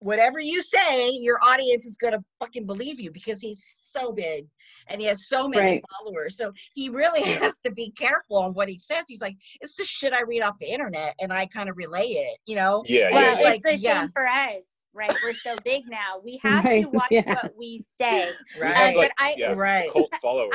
[0.00, 4.46] "Whatever you say, your audience is gonna fucking believe you because he's so big
[4.88, 5.84] and he has so many Right.
[5.98, 6.36] followers.
[6.36, 9.04] So he really has to be careful on what he says.
[9.08, 12.06] He's like, it's the shit I read off the internet, and I kind of relay
[12.06, 12.38] it.
[12.46, 13.48] You know." yeah, well, yeah, it's yeah.
[13.48, 14.00] like, the yeah.
[14.02, 15.16] same for us, right?
[15.22, 16.20] We're so big now.
[16.22, 17.34] We have Right, to watch yeah.
[17.34, 18.32] what we say.
[18.60, 18.74] Right.
[18.76, 19.90] have, like, but I, yeah, Right.
[19.90, 20.52] cult followers.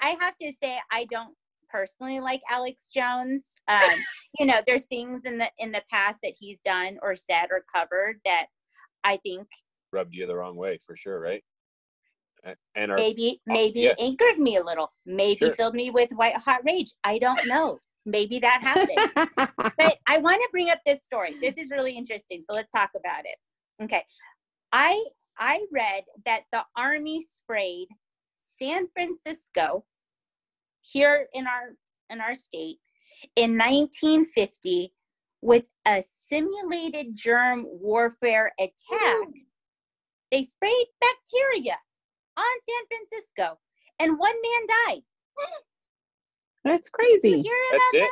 [0.00, 1.34] I have to say I don't
[1.70, 3.54] personally like Alex Jones.
[3.68, 3.98] Um,
[4.38, 7.64] you know, there's things in the in the past that he's done or said or
[7.74, 8.46] covered that
[9.04, 9.48] I think
[9.92, 11.42] Rubbed you the wrong way for sure, right?
[12.74, 13.94] And our maybe uh, maybe yeah.
[13.98, 14.90] angered me a little.
[15.06, 15.54] Maybe Sure.
[15.54, 16.92] filled me with white hot rage.
[17.04, 17.78] I don't know.
[18.04, 19.48] Maybe that happened.
[19.78, 21.36] but I want to bring up this story.
[21.40, 22.42] This is really interesting.
[22.42, 23.36] So let's talk about it.
[23.84, 24.02] Okay.
[24.72, 25.04] I
[25.38, 27.88] I read that the army sprayed
[28.58, 29.84] San Francisco
[30.80, 31.76] here in our
[32.10, 32.78] in our state
[33.36, 34.92] in 1950
[35.42, 39.28] with a simulated germ warfare attack.
[40.30, 41.76] They sprayed bacteria
[42.36, 43.58] on San Francisco
[43.98, 45.02] and one man died.
[46.64, 47.42] That's Did you crazy.
[47.42, 48.10] hear That's it?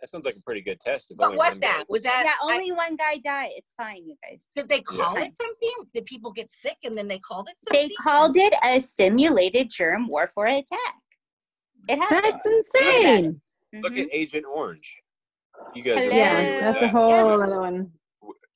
[0.00, 1.10] That sounds like a pretty good test.
[1.10, 1.84] If What only was one guy- that?
[1.90, 2.22] Was that?
[2.24, 3.50] that Yeah, I- only one guy died.
[3.54, 4.46] It's fine, you guys.
[4.56, 5.26] Did they call Yeah.
[5.26, 5.72] it something?
[5.92, 10.08] Did people get sick and then they called it They called it a simulated germ
[10.08, 10.96] warfare attack.
[11.88, 12.24] It happened.
[12.24, 13.40] That's insane.
[13.74, 14.04] Look Mhm.
[14.04, 15.02] at Agent Orange.
[15.74, 17.36] You guys are Yeah, familiar with that's a whole Yeah.
[17.36, 17.92] other one.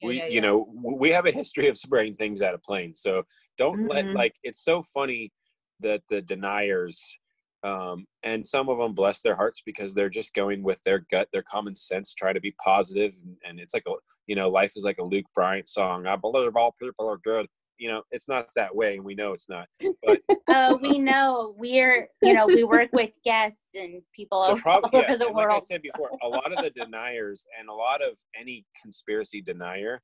[0.02, 3.22] We yeah, you know we have a history of spraying things out of planes so
[3.56, 4.14] don't let Mhm.
[4.14, 5.32] like it's so funny
[5.80, 7.18] that the deniers
[7.62, 11.28] um and some of them bless their hearts because they're just going with their gut
[11.32, 13.92] their common sense try to be positive and, and it's like a
[14.26, 17.46] you know life is like a luke bryan song i believe all people are good
[17.78, 19.66] you know it's not that way and we know it's not
[20.04, 24.62] but Oh, we know we're you know we work with guests and people the over,
[24.62, 25.48] problem, all yeah, over the world.
[25.48, 29.40] like I said before, a lot of the deniers and a lot of any conspiracy
[29.40, 30.02] denier,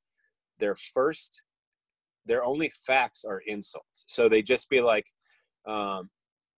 [0.59, 1.43] their first,
[2.25, 4.03] their only facts are insults.
[4.07, 5.05] So they just be like,
[5.67, 6.09] um,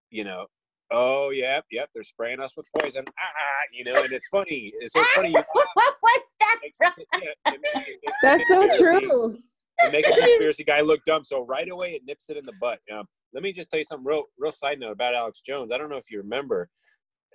[0.09, 0.47] you know,
[0.91, 4.73] oh yep, yep, they're spraying us with poison, ah, ah," you know, and it's funny.
[4.79, 5.31] It's so funny.
[5.31, 6.59] What was that?
[6.63, 9.37] makes, yeah, it, it makes That's so true.
[9.83, 11.23] And make a conspiracy guy look dumb.
[11.23, 12.79] So right away, it nips it in the butt.
[12.91, 15.71] Um, let me just tell you something real, real side note about Alex Jones.
[15.71, 16.69] I don't know if you remember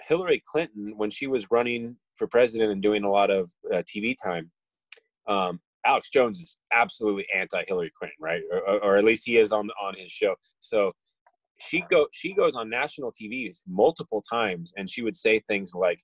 [0.06, 4.14] Hillary Clinton when she was running for president and doing a lot of uh, TV
[4.22, 4.50] time.
[5.26, 8.42] Um, Alex Jones is absolutely anti-Hillary Clinton, right?
[8.52, 10.34] Or, or, or at least he is on on his show.
[10.60, 10.92] So
[11.60, 16.00] she go she goes on national TV multiple times, and she would say things like,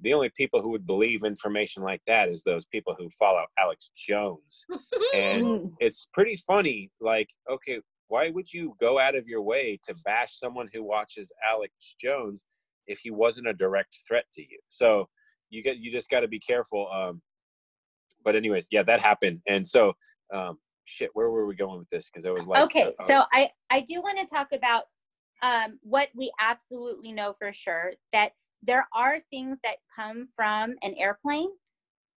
[0.00, 3.90] "The only people who would believe information like that is those people who follow Alex
[3.96, 4.64] Jones."
[5.14, 9.94] and it's pretty funny like okay why would you go out of your way to
[10.04, 12.44] bash someone who watches alex jones
[12.86, 14.58] if he wasn't a direct threat to you?
[14.68, 15.08] So
[15.50, 17.22] you get you just got to be careful um
[18.24, 19.40] but anyways yeah that happened.
[19.46, 19.92] And so
[20.32, 22.10] um shit where were we going with this?
[22.10, 24.84] Because it was like okay, uh, so I I do want to talk about
[25.42, 30.94] um, what we absolutely know for sure that there are things that come from an
[30.96, 31.50] airplane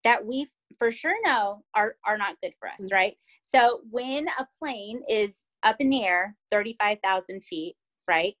[0.04, 2.92] that we for sure know are are not good for us, Mhm.
[2.92, 3.18] right?
[3.42, 7.76] So when a plane is up in the air, thirty five thousand feet,
[8.08, 8.36] right?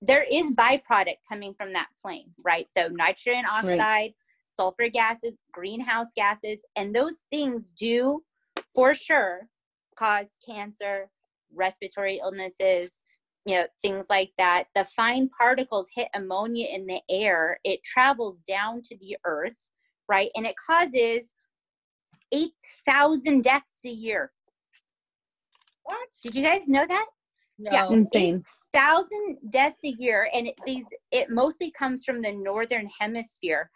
[0.00, 2.68] There is byproduct coming from that plane, right?
[2.68, 4.14] So nitrogen oxide,
[4.46, 8.24] sulfur gases, greenhouse gases, and those things do
[8.74, 9.48] for sure
[9.96, 11.10] cause cancer,
[11.52, 12.97] respiratory illnesses,
[13.48, 14.64] you know, things like that.
[14.74, 19.56] The fine particles hit ammonia in the air, it travels down to the earth,
[20.06, 20.30] right?
[20.36, 21.30] And it causes
[22.30, 24.32] 8,000 deaths a year.
[25.84, 26.08] What?
[26.22, 27.06] Did you guys know that?
[27.58, 27.70] No.
[27.72, 27.88] Yeah.
[27.88, 28.44] Insane.
[28.74, 33.70] thousand deaths a year, and it, these it mostly comes from the northern hemisphere,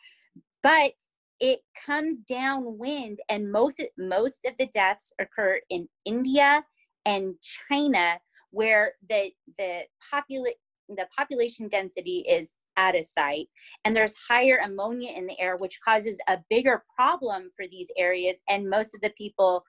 [0.62, 0.92] but
[1.40, 6.62] it comes downwind, and most most of the deaths occur in India
[7.06, 8.20] and China,
[8.52, 13.48] where the the popula- the population density is at a site,
[13.84, 18.40] and there's higher ammonia in the air, which causes a bigger problem for these areas,
[18.48, 19.64] and most of the people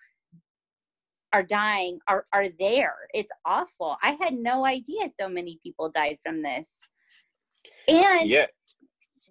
[1.34, 2.96] are dying are are there.
[3.14, 3.98] It's awful.
[4.04, 6.90] I had no idea so many people died from this.
[7.88, 8.46] And yeah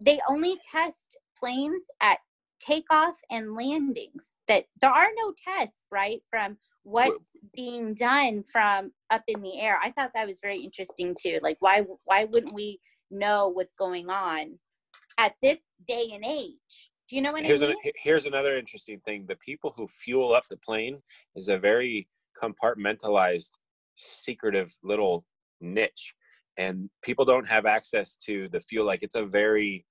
[0.02, 2.18] they only test planes at
[2.60, 4.30] takeoff and landings.
[4.48, 9.78] That there are no tests, right, from what's being done from up in the air.
[9.82, 11.38] I thought that was very interesting too.
[11.42, 14.58] Like why why wouldn't we know what's going on
[15.18, 16.90] at this day and age?
[17.08, 17.76] Do you know what here's I mean?
[17.82, 21.00] he- here's another interesting thing the people who fuel up the plane
[21.36, 22.08] is a very
[22.42, 23.50] compartmentalized
[23.94, 25.24] secretive little
[25.60, 26.14] niche
[26.56, 29.84] and people don't have access to the fuel like it's a very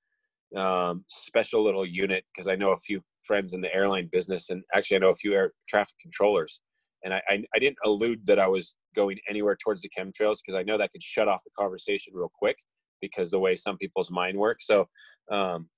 [0.56, 4.64] um, special little unit because i know a few friends in the airline business and
[4.74, 6.62] actually i know a few air traffic controllers
[7.04, 10.58] and i i, I didn't allude that i was going anywhere towards the chemtrails because
[10.60, 12.58] i know that could shut off the conversation real quick
[13.02, 14.88] because the way some people's mind work so
[15.32, 15.70] um,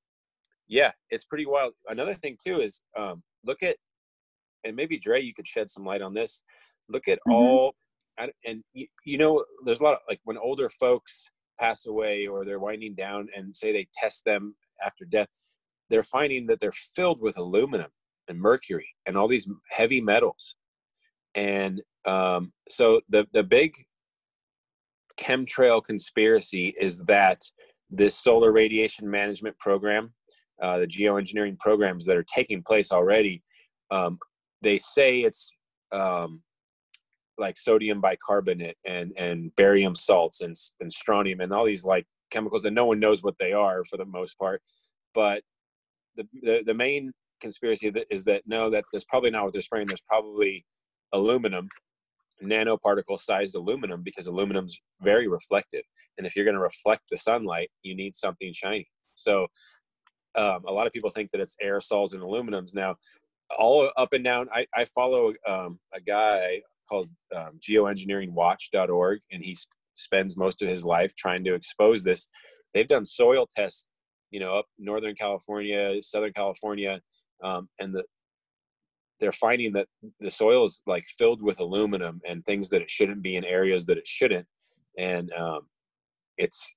[0.67, 1.73] yeah, it's pretty wild.
[1.87, 3.75] Another thing too is um, look at,
[4.63, 6.41] and maybe Dre, you could shed some light on this.
[6.89, 7.33] Look at Mhm.
[7.33, 7.75] all,
[8.17, 12.27] and, and you, you know, there's a lot of like when older folks pass away
[12.27, 15.27] or they're winding down, and say they test them after death,
[15.89, 17.91] they're finding that they're filled with aluminum
[18.27, 20.55] and mercury and all these heavy metals,
[21.35, 23.73] and um, so the the big
[25.19, 27.39] chemtrail conspiracy is that
[27.89, 30.11] this solar radiation management program
[30.61, 33.41] uh, the geoengineering programs that are taking place already,
[33.91, 34.17] um,
[34.61, 35.51] they say it's
[35.91, 36.41] um,
[37.37, 42.63] like sodium bicarbonate and and barium salts and, and strontium and all these like chemicals
[42.63, 44.61] that no one knows what they are for the most part.
[45.13, 45.41] But
[46.15, 49.87] the the, the main conspiracy is that no, that that's probably not what they're spraying.
[49.87, 50.65] There's probably
[51.13, 51.69] aluminum,
[52.43, 55.83] nanoparticle sized aluminum, because aluminum's very reflective,
[56.17, 58.87] and if you're going to reflect the sunlight, you need something shiny.
[59.15, 59.47] So
[60.35, 62.75] um, a lot of people think that it's aerosols and aluminums.
[62.75, 62.95] Now,
[63.57, 69.51] all up and down, I, I follow um, a guy called um, geoengineeringwatch.org, and he
[69.51, 72.27] s- spends most of his life trying to expose this.
[72.73, 73.89] They've done soil tests
[74.33, 76.99] you know, up Northern California, Southern California,
[77.43, 78.03] um, and the
[79.19, 79.87] they're finding that
[80.19, 83.85] the soil is like filled with aluminum and things that it shouldn't be in areas
[83.85, 84.47] that it shouldn't,
[84.97, 85.61] and um,
[86.37, 86.73] it's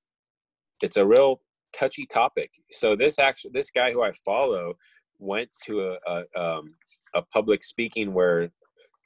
[0.82, 1.40] it's a real
[1.72, 2.50] touchy topic.
[2.70, 4.74] So this actually, this guy who I follow
[5.18, 6.74] went to a a, um,
[7.14, 8.50] a public speaking where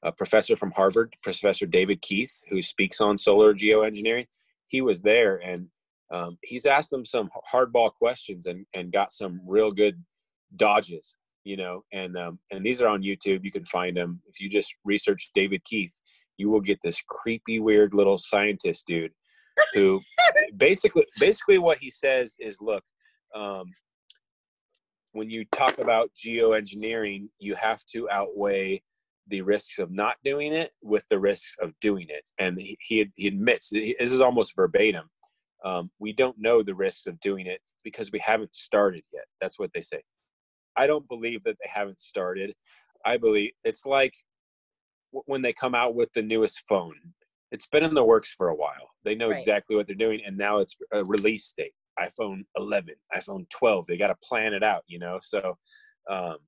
[0.02, 4.26] a professor from Harvard, Professor David Keith, who speaks on solar geoengineering,
[4.66, 5.68] he was there and
[6.10, 10.02] um, he's asked them some hardball questions and, and got some real good
[10.56, 13.44] dodges, you know, and, um, and these are on YouTube.
[13.44, 14.20] You can find them.
[14.26, 15.98] If you just research David Keith,
[16.36, 19.12] you will get this creepy, weird little scientist dude
[19.74, 20.00] who
[20.56, 22.84] basically, basically what he says is, look,
[23.34, 23.64] um,
[25.12, 28.82] when you talk about geoengineering, you have to outweigh
[29.26, 32.24] the risks of not doing it with the risks of doing it.
[32.38, 35.08] And he, he, he admits, this is almost verbatim,
[35.64, 39.24] um, we don't know the risks of doing it because we haven't started yet.
[39.40, 40.02] That's what they say.
[40.76, 42.54] I don't believe that they haven't started.
[43.04, 44.14] I believe it's like
[45.10, 46.94] when they come out with the newest phone.
[47.50, 48.90] It's been in the works for a while.
[49.04, 49.38] They know Right.
[49.38, 51.72] exactly what they're doing, and now it's a release date.
[51.98, 53.86] iPhone 11, iPhone 12.
[53.86, 55.18] They got to plan it out, you know.
[55.20, 55.58] So,
[56.08, 56.38] um,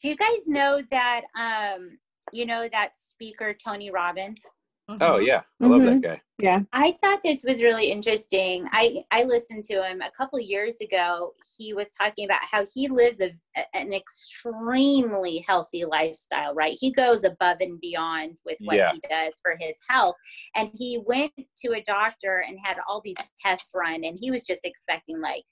[0.00, 1.98] Do you guys know that um
[2.32, 4.40] you know that speaker Tony Robbins?
[4.88, 5.26] Oh Mhm.
[5.26, 6.00] yeah, I love Mhm.
[6.00, 6.20] that guy.
[6.42, 6.60] Yeah.
[6.72, 8.66] I thought this was really interesting.
[8.72, 11.32] I I listened to him a couple years ago.
[11.56, 16.76] He was talking about how he lives a, a- an extremely healthy lifestyle, right?
[16.78, 18.92] He goes above and beyond with what Yeah.
[18.92, 20.16] he does for his health.
[20.54, 21.32] And he went
[21.64, 25.44] to a doctor and had all these tests run and he was just expecting like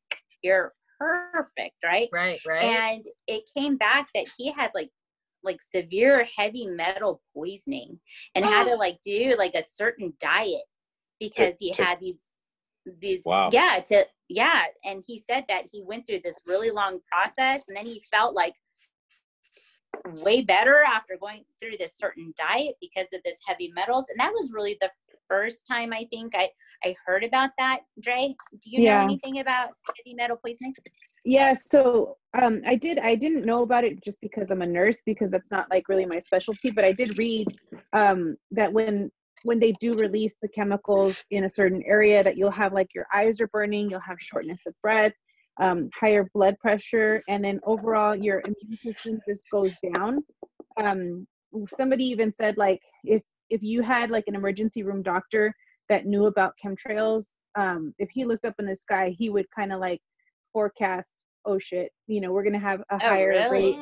[0.43, 2.09] you're perfect, right?
[2.13, 2.63] Right, right.
[2.63, 4.91] and it came back that he had like
[5.45, 7.99] like severe heavy metal poisoning
[8.35, 10.63] and had to like do like a certain diet
[11.21, 12.17] because he had these
[13.01, 13.51] these Wow.
[13.53, 17.77] yeah to yeah and he said that he went through this really long process and
[17.77, 18.55] then he felt like
[20.23, 24.33] way better after going through this certain diet because of this heavy metals and that
[24.33, 24.91] was really the
[25.29, 26.49] first time i think i
[26.85, 28.99] i heard about that dre do you Yeah.
[28.99, 30.75] know anything about heavy metal poisoning
[31.25, 32.99] Yeah, so um, I did.
[32.99, 36.07] I didn't know about it just because I'm a nurse, because that's not like really
[36.07, 36.71] my specialty.
[36.71, 37.47] But I did read
[37.93, 39.11] um, that when
[39.45, 43.07] when they do release the chemicals in a certain area, that you'll have like your
[43.13, 45.13] eyes are burning, you'll have shortness of breath,
[45.61, 50.25] um, higher blood pressure, and then overall your immune system just goes down.
[50.79, 51.27] Um,
[51.69, 55.55] somebody even said like if if you had like an emergency room doctor
[55.91, 59.71] that knew about chemtrails, um, if he looked up in the sky, he would kind
[59.71, 60.01] of like
[60.55, 63.51] forecast oh shit you know we're gonna have a higher really?
[63.51, 63.79] rate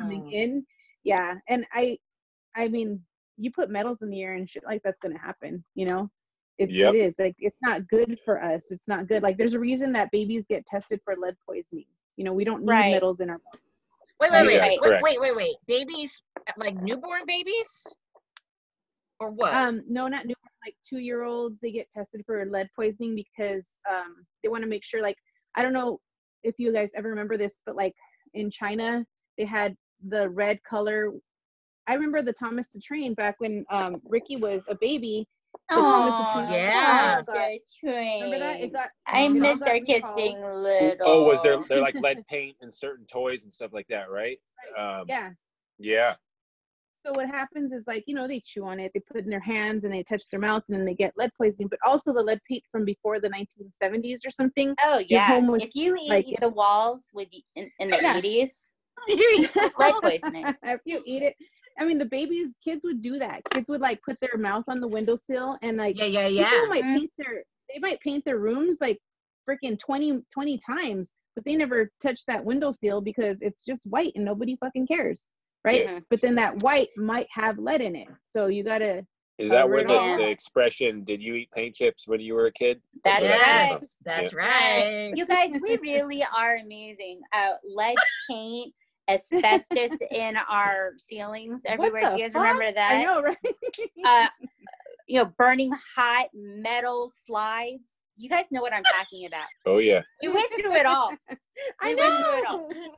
[0.00, 0.64] coming in
[1.04, 1.96] yeah and i
[2.56, 3.00] i mean
[3.36, 6.08] you put metals in the air and shit like that's gonna happen you know
[6.58, 6.94] it, Yep.
[6.94, 9.92] it is like it's not good for us it's not good like there's a reason
[9.92, 11.86] that babies get tested for lead poisoning
[12.16, 12.92] you know we don't need Right.
[12.92, 13.60] metals in our bodies.
[14.20, 15.02] Wait, wait, wait, Yeah, wait, correct.
[15.02, 15.56] wait, wait, wait.
[15.66, 16.22] Babies,
[16.56, 17.84] like newborn babies,
[19.20, 19.52] or what?
[19.52, 20.34] um no not new
[20.64, 24.68] like two year olds they get tested for lead poisoning because um they want to
[24.68, 25.16] make sure like
[25.56, 26.00] i don't know
[26.44, 27.94] if you guys ever remember this but like
[28.34, 29.04] in china
[29.38, 29.74] they had
[30.08, 31.10] the red color.
[31.86, 35.26] I remember the thomas the train back when um ricky was a baby.
[35.70, 38.60] The Thomas the Train- Oh, remember that?
[38.60, 40.16] It got I miss our kids recalled.
[40.16, 41.06] being little.
[41.06, 44.38] Oh, was there they're like lead paint and certain toys and stuff like that, right?
[44.78, 45.30] Um, yeah.
[45.78, 46.14] yeah.
[47.04, 49.30] So what happens is like you know they chew on it they put it in
[49.30, 52.12] their hands and they touch their mouth and then they get lead poisoning but also
[52.12, 55.26] the lead paint from before the 1970s or something Oh yeah.
[55.26, 58.16] home was, if you eat like- the walls with in, in the Yeah.
[58.16, 58.68] eighties,
[59.08, 59.50] lead
[60.02, 60.46] poisoning.
[60.64, 61.34] if you eat it
[61.78, 64.80] i mean the babies kids would do that kids would like put their mouth on
[64.80, 66.64] the windowsill and like yeah, yeah, people yeah.
[66.68, 66.98] might Mhm.
[66.98, 68.98] paint their they might paint their rooms like
[69.48, 74.24] freaking 20 20 times but they never touch that windowsill because it's just white and
[74.24, 75.28] nobody fucking cares
[75.64, 76.04] right Mhm.
[76.10, 79.06] but then that white might have lead in it so you gotta
[79.38, 82.52] Is that where it the, expression "Did you eat paint chips when you were a
[82.52, 82.80] kid"?
[83.04, 83.78] That's where that right.
[83.78, 83.88] from.
[84.04, 84.38] That's Yeah.
[84.38, 85.12] right.
[85.16, 87.20] You guys, we really are amazing.
[87.32, 87.98] Uh, lead
[88.30, 88.72] paint,
[89.08, 92.02] asbestos in our ceilings everywhere.
[92.02, 92.42] the Do you guys fuck?
[92.42, 93.04] remember i that?
[93.04, 93.36] know right
[94.04, 94.28] Uh,
[95.08, 97.82] you know, burning hot metal slides.
[98.16, 99.48] You guys know what I'm talking about.
[99.66, 100.02] Oh yeah.
[100.22, 101.10] We went through it all.
[101.80, 102.68] i we went through it all.
[102.68, 102.90] know These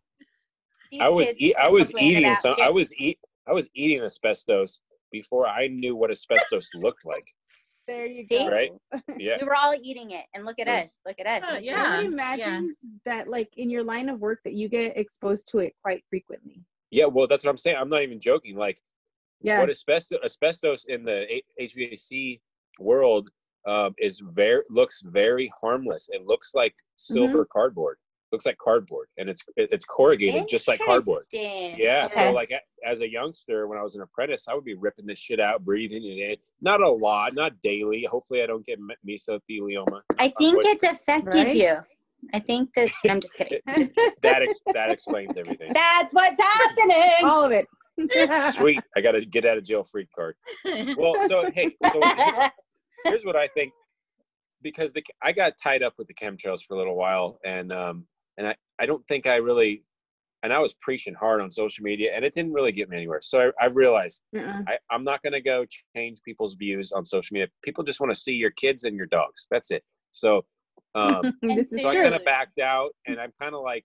[1.01, 2.55] I was kids eat, I was eating about some.
[2.61, 3.18] I was eat.
[3.49, 4.80] I was eating asbestos
[5.12, 7.26] before I knew what asbestos looked like.
[7.87, 8.72] there you go Right?
[9.16, 9.37] Yeah.
[9.41, 10.78] We were all eating it, and look at Yeah.
[10.84, 10.97] us.
[11.07, 11.43] Look at us.
[11.49, 11.99] Oh, I yeah.
[12.03, 12.74] would imagine
[13.05, 16.64] that like in your line of work that you get exposed to it quite frequently.
[16.91, 17.05] Yeah.
[17.07, 17.76] Well, that's what I'm saying.
[17.78, 18.57] I'm not even joking.
[18.57, 18.80] Like
[19.41, 19.61] Yeah.
[19.61, 22.41] what asbestos asbestos in the HVAC
[22.80, 23.28] world
[23.66, 26.09] um, is very looks very harmless.
[26.12, 27.99] It looks like silver cardboard.
[28.33, 31.22] Looks like cardboard, and it's it's corrugated just like cardboard.
[31.33, 31.79] Interesting.
[31.79, 32.09] Yeah.
[32.09, 32.51] So like
[32.85, 35.64] as a youngster, when I was an apprentice, I would be ripping this shit out,
[35.64, 36.37] breathing it in.
[36.61, 38.05] Not a lot, not daily.
[38.11, 40.01] Hopefully, I don't get mesothelioma.
[40.18, 41.55] I think it's affected Right?
[41.55, 41.77] you.
[42.35, 43.61] I think that I'm just kidding.
[44.22, 45.72] That ex- that explains everything.
[45.72, 47.12] That's what's happening.
[47.22, 47.66] All of it.
[48.55, 48.83] Sweet.
[48.97, 50.35] I got to get out of jail free card.
[50.99, 52.01] Well, so hey, so
[53.05, 53.72] here's what I think
[54.62, 58.07] because the I got tied up with the chemtrails for a little while, and um,
[58.39, 59.82] and I I don't think I really,
[60.43, 63.20] and I was preaching hard on social media, and it didn't really get me anywhere.
[63.22, 64.22] So I, I've realized.
[64.34, 65.64] I, I'm not going to go
[65.97, 67.49] change people's views on social media.
[67.62, 69.47] People just want to see your kids and your dogs.
[69.51, 69.82] That's it.
[70.12, 70.45] So,
[70.95, 71.22] um,
[71.78, 73.84] so I kind of backed out, and I'm kind of like,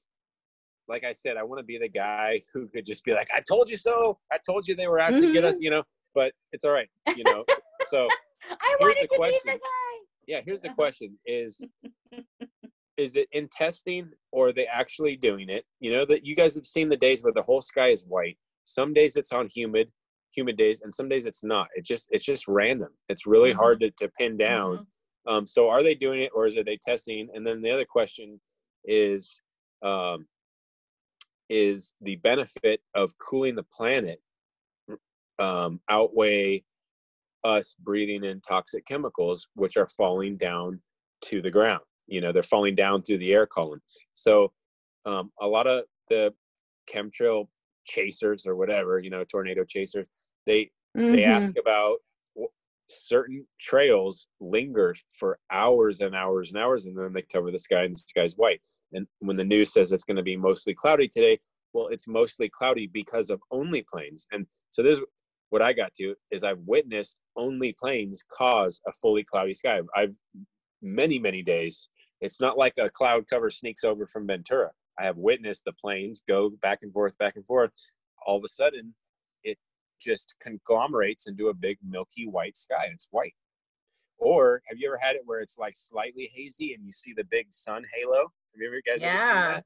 [0.87, 3.41] like I said, I want to be the guy who could just be like, "I
[3.41, 4.17] told you so.
[4.31, 5.83] I told you they were out to get us," you know.
[6.13, 7.45] But it's all right, you know.
[7.85, 8.07] so
[8.49, 9.39] I wanted to question.
[9.45, 10.05] be the guy.
[10.27, 11.65] yeah, here's the question: is
[13.01, 15.65] is it in testing or are they actually doing it?
[15.79, 18.37] You know that you guys have seen the days where the whole sky is white.
[18.63, 19.91] Some days it's on humid,
[20.35, 21.67] humid days, and some days it's not.
[21.75, 22.93] It just it's just random.
[23.09, 23.57] It's really Mhm.
[23.57, 24.77] hard to, to pin down.
[24.77, 24.87] Mhm.
[25.31, 27.29] Um, so are they doing it or is it they testing?
[27.33, 28.39] And then the other question
[28.85, 29.41] is
[29.81, 30.27] um,
[31.49, 34.21] is the benefit of cooling the planet
[35.39, 36.63] um, outweigh
[37.43, 40.79] us breathing in toxic chemicals which are falling down
[41.21, 41.81] to the ground
[42.11, 43.81] you know they're falling down through the air column.
[44.13, 44.51] So
[45.05, 46.33] um, a lot of the
[46.91, 47.47] chemtrail
[47.85, 50.05] chasers or whatever you know tornado chasers
[50.45, 50.69] they
[51.11, 51.25] they Mhm.
[51.25, 51.97] ask about
[52.89, 57.83] certain trails linger for hours and hours and hours and then they cover the sky
[57.83, 58.61] and the sky's white.
[58.93, 61.39] And when the news says it's going to be mostly cloudy today
[61.73, 64.27] well it's mostly cloudy because of only planes.
[64.31, 65.05] And so this is
[65.51, 69.79] what i got to is i've witnessed only planes cause a fully cloudy sky.
[69.95, 70.15] I've
[70.81, 71.89] many many days
[72.21, 74.69] it's not like a cloud cover sneaks over from ventura
[74.99, 77.71] i have witnessed the planes go back and forth back and forth
[78.25, 78.93] all of a sudden
[79.43, 79.57] it
[80.01, 82.87] just conglomerates into a big milky white sky.
[82.91, 83.35] It's white.
[84.17, 87.23] Or have you ever had it where it's like slightly hazy and you see the
[87.23, 88.21] big sun halo?
[88.21, 89.63] Have you ever guys ever seen that?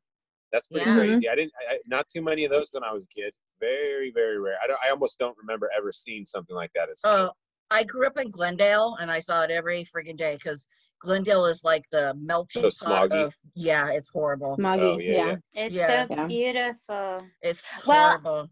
[0.51, 0.95] That's pretty Yeah.
[0.95, 1.29] crazy.
[1.29, 1.51] I didn't.
[1.69, 3.33] I, not too many of those when I was a kid.
[3.59, 4.57] Very, very rare.
[4.63, 4.79] I don't.
[4.85, 7.01] I almost don't remember ever seeing something like that as.
[7.03, 7.31] Oh,
[7.71, 10.65] I grew up in Glendale and I saw it every freaking day because
[11.01, 13.25] Glendale is like the melting So pot smoggy.
[13.25, 14.57] of yeah, it's horrible.
[14.57, 14.95] Smoggy.
[14.95, 15.35] Oh, yeah, yeah.
[15.53, 15.65] yeah.
[15.65, 16.07] It's Yeah.
[16.07, 16.27] so Yeah.
[16.27, 17.27] beautiful.
[17.41, 18.49] It's Well, horrible.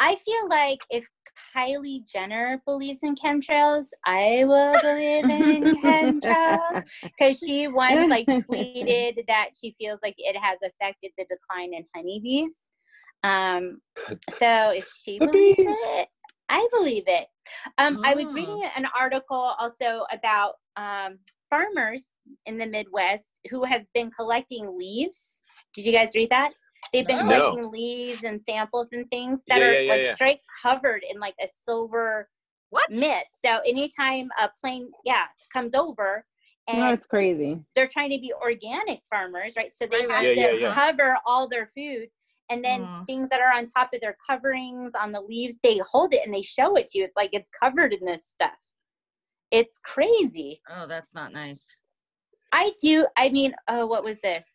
[0.00, 1.06] I feel like if
[1.56, 6.82] Kylie Jenner believes in chemtrails, I will believe in chemtrails
[7.16, 11.84] because she once like tweeted that she feels like it has affected the decline in
[11.94, 12.64] honeybees.
[13.22, 13.80] Um,
[14.30, 15.86] so if she The believes bees.
[15.90, 16.08] it,
[16.48, 17.26] I believe it.
[17.78, 18.34] Um, I was Mm.
[18.34, 21.18] reading an article also about um,
[21.50, 22.08] farmers
[22.46, 25.38] in the Midwest who have been collecting leaves.
[25.72, 26.52] Did you guys read that?
[26.92, 27.50] They've been No.
[27.50, 30.14] collecting leaves and samples and things that Yeah, are yeah, yeah, like yeah.
[30.14, 32.28] straight covered in like a silver
[32.70, 32.90] What?
[32.90, 33.40] mist.
[33.44, 36.24] So anytime a plane, yeah, comes over
[36.68, 37.60] and No, it's crazy.
[37.74, 39.72] they're trying to be organic farmers, right?
[39.74, 40.36] So they Right, have right.
[40.36, 40.74] to Yeah, yeah, yeah.
[40.74, 42.08] cover all their food.
[42.50, 43.06] And then Mm.
[43.06, 46.34] things that are on top of their coverings on the leaves, they hold it and
[46.34, 47.04] they show it to you.
[47.04, 48.58] It's like it's covered in this stuff.
[49.50, 50.60] It's crazy.
[50.68, 51.76] Oh, that's not nice.
[52.52, 53.06] I do.
[53.16, 54.46] I mean, oh, what was this?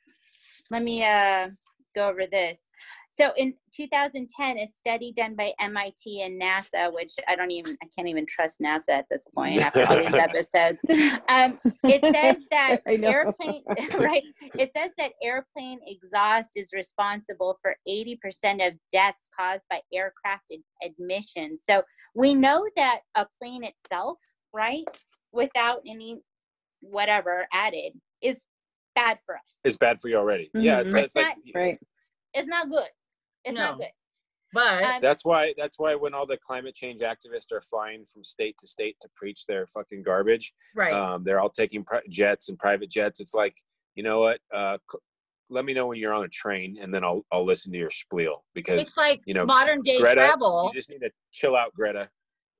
[0.71, 1.49] Let me uh,
[1.95, 2.63] go over this.
[3.11, 7.87] So in 2010, a study done by MIT and NASA, which I don't even, I
[7.95, 10.85] can't even trust NASA at this point after all these episodes.
[11.27, 11.55] Um,
[11.85, 13.63] it says that airplane,
[13.99, 14.23] right?
[14.57, 20.59] It says that airplane exhaust is responsible for 80% of deaths caused by aircraft ad-
[20.91, 21.63] admissions.
[21.65, 21.81] So
[22.15, 24.19] we know that a plane itself,
[24.53, 24.85] right,
[25.31, 26.21] without any
[26.81, 28.45] whatever added, is
[28.95, 29.41] bad for us.
[29.63, 30.51] It's bad for you already.
[30.53, 31.03] Yeah, it's, Mhm.
[31.03, 31.79] it's like Right.
[32.33, 32.87] It's not good.
[33.45, 33.87] It's not good.
[34.51, 38.23] But Um, that's why that's why when all the climate change activists are flying from
[38.23, 40.91] state to state to preach their fucking garbage, right.
[40.93, 43.19] um, they're all taking pri- jets and private jets.
[43.19, 43.55] It's like,
[43.95, 44.39] you know what?
[44.51, 44.97] Uh, c-
[45.51, 47.91] let me know when you're on a train, and then I'll I'll listen to your
[47.91, 50.63] spiel because it's like you know, modern day Greta, travel.
[50.65, 52.09] you just need to chill out, Greta.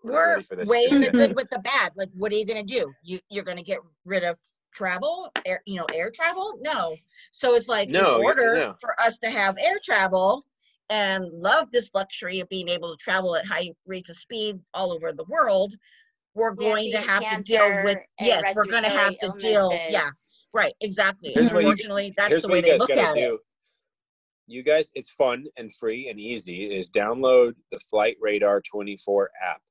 [0.03, 1.91] We're not We're ready for this weighing the good with the bad.
[1.95, 2.91] Like, what are you gonna do?
[3.03, 4.37] You you're gonna get rid of
[4.73, 6.57] travel, air you know, air travel?
[6.61, 6.95] No.
[7.31, 8.75] So it's like No, in order no.
[8.79, 10.43] for us to have air travel
[10.89, 14.91] and love this luxury of being able to travel at high rates of speed all
[14.91, 15.75] over the world,
[16.33, 19.71] we're we have going to have to deal with yes, we're gonna have to deal.
[19.89, 20.09] Yeah,
[20.53, 21.31] right, exactly.
[21.33, 23.39] Here's what you- Unfortunately, that's the way you they look gotta at it.
[24.47, 26.75] You guys, it's fun and free and easy.
[26.75, 29.61] Is download the Flight Radar 24 app,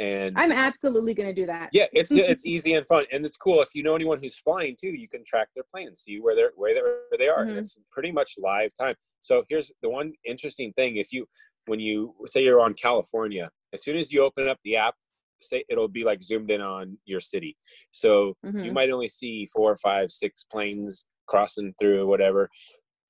[0.00, 1.68] and I'm absolutely gonna do that.
[1.72, 4.74] yeah it's it's easy and fun and it's cool if you know anyone who's flying
[4.80, 7.42] too you can track their plane and see where they're where they're where they are
[7.42, 7.58] and Mhm.
[7.58, 11.26] it's pretty much live time so here's the one interesting thing if you
[11.66, 14.94] when you say you're on california as soon as you open up the app
[15.42, 17.56] say it'll be like zoomed in on your city
[17.90, 18.72] so you Mhm.
[18.72, 22.48] might only see four five six planes crossing through whatever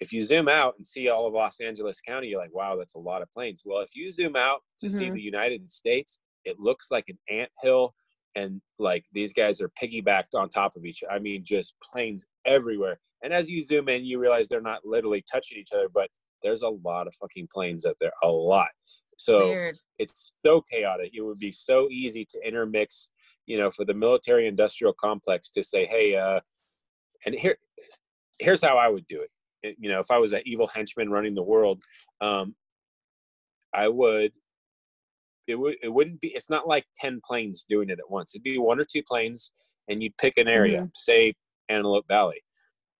[0.00, 2.94] if you zoom out and see all of los angeles county you're like wow that's
[2.94, 5.14] a lot of planes well if you zoom out to see Mhm.
[5.14, 7.94] the united states it looks like an ant hill
[8.36, 11.12] and like these guys are piggybacked on top of each other.
[11.14, 15.22] i mean just planes everywhere and as you zoom in you realize they're not literally
[15.30, 16.08] touching each other but
[16.42, 18.68] there's a lot of fucking planes up there a lot
[19.18, 19.76] so Weird.
[19.98, 23.10] it's so chaotic it would be so easy to intermix
[23.46, 26.40] you know for the military industrial complex to say hey uh
[27.26, 27.56] and here
[28.38, 29.30] here's how i would do it
[29.62, 31.82] It- you know if i was an evil henchman running the world
[32.20, 32.54] um
[33.74, 34.32] i would
[35.50, 38.34] it would it wouldn't be it's not like 10 planes doing it at once.
[38.34, 39.52] It'd be one or two planes
[39.88, 40.88] and you'd pick an area mm-hmm.
[40.94, 41.34] say
[41.68, 42.42] antelope valley.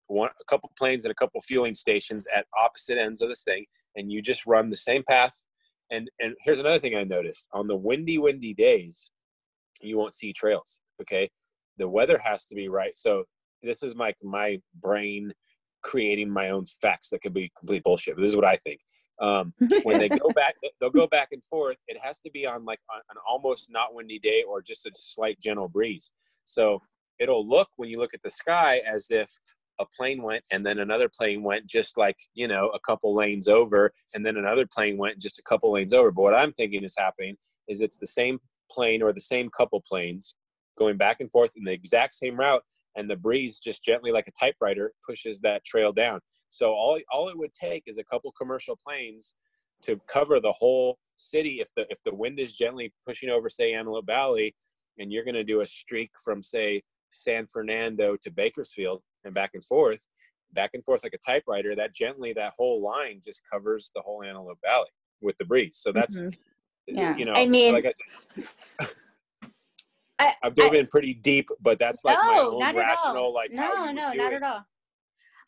[0.09, 3.65] One a couple planes and a couple fueling stations at opposite ends of this thing
[3.97, 5.45] and you just run the same path.
[5.91, 7.49] And and here's another thing i noticed.
[7.53, 9.11] On the windy windy days
[9.81, 11.31] you won't see trails okay?
[11.79, 12.97] The weather has to be right.
[12.97, 13.25] So
[13.63, 15.33] this is my my brain
[15.83, 18.81] creating my own facts that could be complete bullshit but this is what i think.
[19.21, 19.53] Um,
[19.83, 22.81] when they go back they'll go back and forth it has to be on like
[22.93, 26.11] on an almost not windy day or just a slight gentle breeze.
[26.45, 26.83] So
[27.19, 29.31] it'll look when you look at the sky as if
[29.79, 33.49] a plane went and then another plane went just like you know a couple lanes
[33.49, 36.11] over and then another plane went just a couple lanes over.
[36.11, 37.37] But what i'm thinking is happening
[37.69, 38.39] is it's the same
[38.71, 40.35] plane or the same couple planes
[40.79, 42.63] going back and forth in the exact same route
[42.97, 47.29] and the breeze just gently like a typewriter pushes that trail down so all, all
[47.29, 49.35] it would take is a couple commercial planes
[49.83, 53.73] to cover the whole city if the if the wind is gently pushing over say
[53.75, 54.55] antelope valley
[54.99, 59.51] and you're going to do a streak from say san fernando to bakersfield and back
[59.55, 60.07] and forth
[60.53, 64.23] back and forth like a typewriter that gently that whole line just covers the whole
[64.23, 64.89] antelope valley
[65.21, 66.37] with the breeze so that's Mhm.
[66.87, 67.17] Yeah.
[67.17, 68.87] you know I mean- like i said
[70.21, 73.35] I- i've dove in pretty deep but that's like my no, own not rational all.
[73.35, 74.37] like how no, you would no, do not it.
[74.37, 74.57] at all.
[74.57, 74.65] And-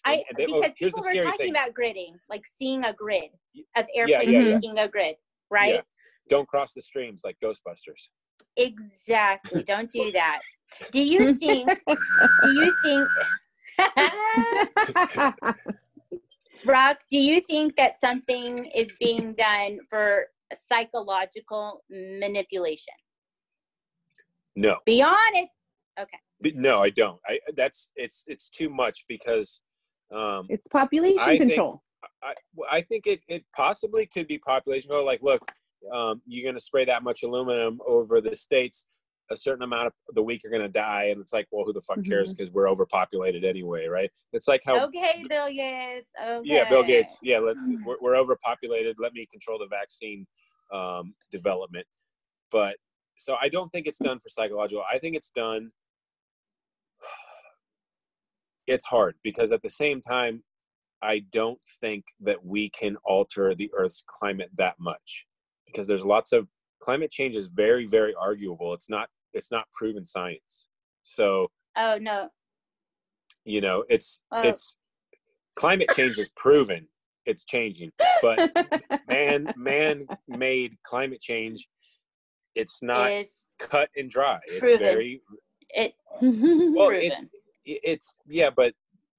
[0.04, 1.50] I and they- oh, because here's the people were talking thing.
[1.52, 3.30] about gridding, like seeing a grid
[3.76, 4.54] of yeah, airplanes yeah, yeah.
[4.54, 5.16] making a grid,
[5.50, 5.74] right?
[5.74, 5.80] Yeah.
[6.28, 8.08] don't cross the streams like ghostbusters
[8.56, 9.62] Exactly.
[9.62, 10.40] Don't do that.
[10.92, 11.68] Do you think?
[11.86, 13.08] do you think?
[16.64, 20.26] Brock, do you think that something is being done for
[20.70, 22.94] psychological manipulation?
[24.56, 25.52] No Be honest.
[26.40, 29.60] But no i don't i that's it's it's too much because
[30.12, 31.82] um it's population I think- control.
[32.22, 32.34] I,
[32.70, 35.06] I think it, it possibly could be population control.
[35.06, 35.40] Like, look,
[35.92, 38.86] um, you're going to spray that much aluminum over the states,
[39.30, 41.04] a certain amount of the week are going to die.
[41.10, 42.32] And it's like, well, who the fuck cares?
[42.34, 44.10] Because we're overpopulated anyway, right?
[44.32, 46.08] It's like how, Okay, Bill Gates.
[46.20, 46.40] Okay.
[46.44, 48.96] yeah, Bill Gates, yeah, let, we're, we're overpopulated.
[48.98, 50.26] Let me control the vaccine
[50.72, 51.86] um, development.
[52.50, 52.76] But
[53.22, 54.82] so I don't think it's done for psychological.
[54.92, 55.70] I think it's done.
[58.68, 60.44] It's hard because at the same time,
[61.02, 65.26] I don't think that we can alter the Earth's climate that much
[65.66, 66.46] because there's lots of
[66.78, 68.72] climate change is very, very arguable.
[68.72, 70.68] It's not it's not proven science.
[71.02, 72.28] So Oh no.
[73.44, 74.42] you know it's Oh.
[74.48, 74.76] it's
[75.56, 76.86] climate change is proven
[77.26, 77.90] it's changing,
[78.22, 78.38] but
[79.08, 81.66] man man made climate change
[82.54, 83.10] it's not
[83.58, 84.40] cut and dry.
[84.46, 85.22] It's very
[85.70, 86.90] it well.
[86.90, 87.12] It,
[87.64, 88.74] it's yeah, but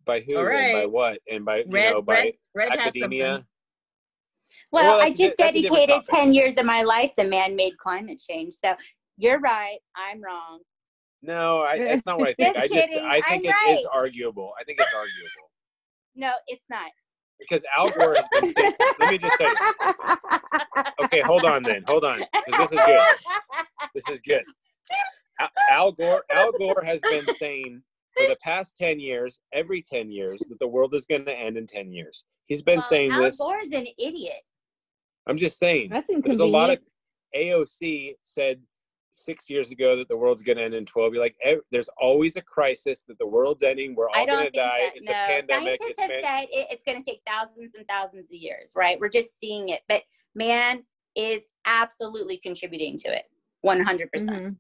[0.05, 3.45] by who All and by what and by you know by red, red academia.
[4.71, 7.27] Well, Well, I that's a di- just a dedicated 10 years of my life to
[7.27, 8.53] man made climate change.
[8.53, 8.75] So
[9.17, 9.79] you're right.
[9.95, 10.59] I'm wrong.
[11.21, 12.53] No, I, that's not what I think.
[12.53, 13.05] Just I just kidding.
[13.05, 13.86] I think I'm it is right.
[13.93, 14.51] arguable.
[14.59, 15.49] I think it's arguable
[16.15, 16.91] No, it's not.
[17.39, 18.73] Because Al Gore has been saying.
[18.99, 20.15] let me just tell you.
[21.03, 21.84] Okay, hold on then.
[21.88, 23.01] Hold on, because this is good.
[23.93, 24.43] This is good.
[25.39, 27.81] Al, Al Gore Al Gore has been saying
[28.15, 31.57] for the past 10 years, every 10 years, that the world is going to end
[31.57, 32.23] in 10 years.
[32.45, 33.39] He's been Well, saying Al this.
[33.39, 34.41] is an idiot.
[35.27, 35.89] I'm just saying.
[35.89, 36.79] That's There's a lot of.
[37.36, 38.61] AOC said
[39.14, 41.14] six years ago that the world's going to end in 12.
[41.14, 43.93] You're like, ev- there's always a crisis that the world's ending.
[43.95, 44.78] We're all going to die.
[44.80, 44.95] that.
[44.95, 45.80] It's no, a pandemic.
[45.80, 48.74] scientists It's have man- said it, it's going to take thousands and thousands of years,
[48.76, 48.99] right?
[48.99, 50.01] We're just seeing it, but
[50.36, 50.84] man
[51.16, 53.26] is absolutely contributing to it,
[53.66, 54.11] 100%.
[54.11, 54.55] percent Mhm.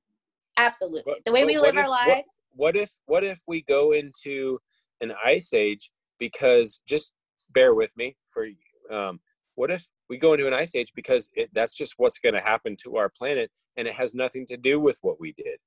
[0.57, 1.13] Absolutely.
[1.13, 2.29] But- the way we what live our if- what- lives.
[2.51, 4.59] what if what if we go into
[5.01, 5.89] an ice age
[6.19, 7.13] because just
[7.49, 8.47] bear with me for
[8.91, 9.19] um
[9.55, 12.41] what if we go into an ice age because it, that's just what's going to
[12.41, 15.57] happen to our planet and it has nothing to do with what we did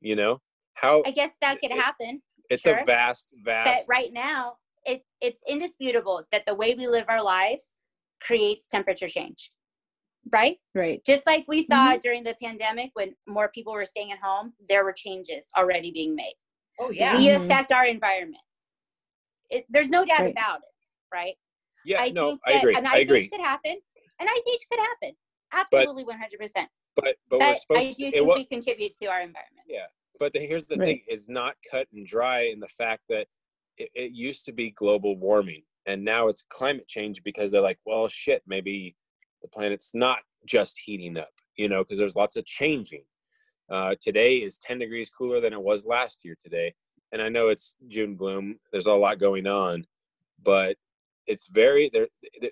[0.00, 0.38] you know
[0.74, 2.20] how I guess that could it- happen.
[2.50, 2.78] it's sure.
[2.78, 3.66] a vast vast.
[3.66, 4.54] But vast right now,
[4.84, 7.72] it, it's indisputable that the way we live our lives
[8.20, 9.50] creates temperature change.
[10.32, 10.56] Right?
[10.74, 11.00] right.
[11.06, 12.00] Just like we saw Mm-hmm.
[12.02, 16.14] during the pandemic when more people were staying at home, there were changes already being
[16.14, 16.34] made.
[16.80, 17.16] Oh yeah.
[17.16, 17.44] We Mhm.
[17.44, 18.42] affect our environment.
[19.50, 20.32] It, there's no doubt Right.
[20.32, 20.74] about it,
[21.14, 21.34] right?
[21.84, 23.76] Yeah I no think i that agree an i ice agree age could happen.
[24.20, 25.16] An ice age could happen.
[25.52, 26.66] Absolutely, 100%.
[26.96, 29.66] but but we're supposed I to do it think wa- we contribute to our environment.
[29.68, 29.86] Yeah,
[30.18, 30.86] but the, here's the Right.
[30.86, 33.26] thing is not cut and dry in the fact that
[33.76, 37.78] it, it used to be global warming and now it's climate change because they're like
[37.84, 38.94] well shit maybe
[39.42, 43.02] the planet's not just heating up you know because there's lots of changing
[43.70, 46.72] uh, today is 10 degrees cooler than it was last year today
[47.12, 49.84] and i know it's june gloom there's a lot going on
[50.42, 50.76] but
[51.26, 52.08] it's very there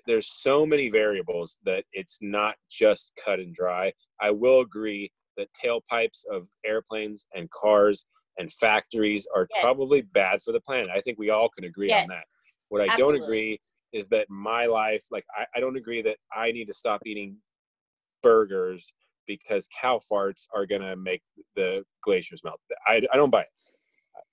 [0.07, 5.47] there's so many variables that it's not just cut and dry i will agree that
[5.63, 8.05] tailpipes of airplanes and cars
[8.37, 9.61] and factories are Yes.
[9.61, 10.89] probably bad for the planet.
[10.93, 12.03] I think we all can agree Yes.
[12.03, 12.25] on that.
[12.69, 13.59] What I don't agree
[13.91, 17.37] is that my life, like, I, I don't agree that I need to stop eating
[18.23, 18.93] burgers
[19.27, 21.21] because cow farts are going to make
[21.55, 22.59] the glaciers melt.
[22.87, 23.49] I, I don't buy it.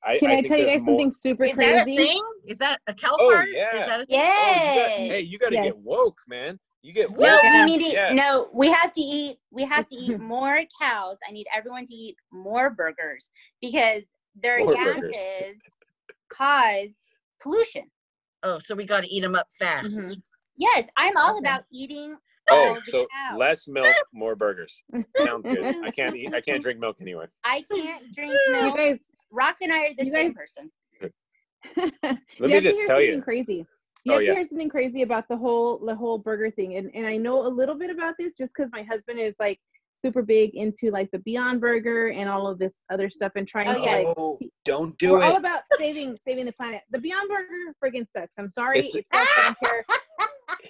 [0.03, 1.97] I, Can I, think tell you guys more- something super Is that a crazy?
[1.97, 2.23] thing?
[2.47, 3.49] Is that a cow Oh, fart?
[3.53, 3.77] yeah.
[3.81, 4.21] Is that a thing?
[4.21, 6.59] Oh, you got, hey, you got to get woke, man.
[6.83, 7.21] You get woke.
[7.21, 8.15] No, we need to Yeah.
[8.15, 11.19] no, we have to eat we have to eat more cows.
[11.29, 13.31] I need everyone to eat more burgers
[13.61, 15.25] because their More gases burgers.
[16.33, 16.91] cause
[17.43, 17.85] pollution.
[18.43, 19.87] Oh, so we got to eat them up fast.
[19.95, 20.15] Mhm.
[20.57, 21.41] Yes, I'm all Okay.
[21.41, 22.17] about eating
[22.51, 23.39] all Oh, so cows.
[23.39, 24.83] less milk, more burgers.
[25.19, 25.77] Sounds good.
[25.85, 26.33] I can't eat.
[26.35, 27.27] I can't drink milk anyway.
[27.45, 28.77] I can't drink You milk.
[28.77, 28.99] guys,
[29.31, 30.71] Rock and I are the you same guys- person.
[31.77, 33.23] Let you me have to just hear tell something you.
[33.23, 33.67] crazy.
[34.05, 34.29] You Oh, have yeah.
[34.31, 37.47] to hear something crazy about the whole the whole burger thing, and and I know
[37.47, 39.61] a little bit about this just because my husband is like
[39.95, 43.69] super big into like the Beyond Burger and all of this other stuff, and trying
[43.69, 44.05] Oh, to yes.
[44.07, 46.81] like Oh, don't we're do all about saving saving the planet.
[46.91, 48.37] The Beyond Burger friggin' sucks.
[48.39, 49.31] I'm sorry, It's- it sucks.
[49.63, 49.83] I.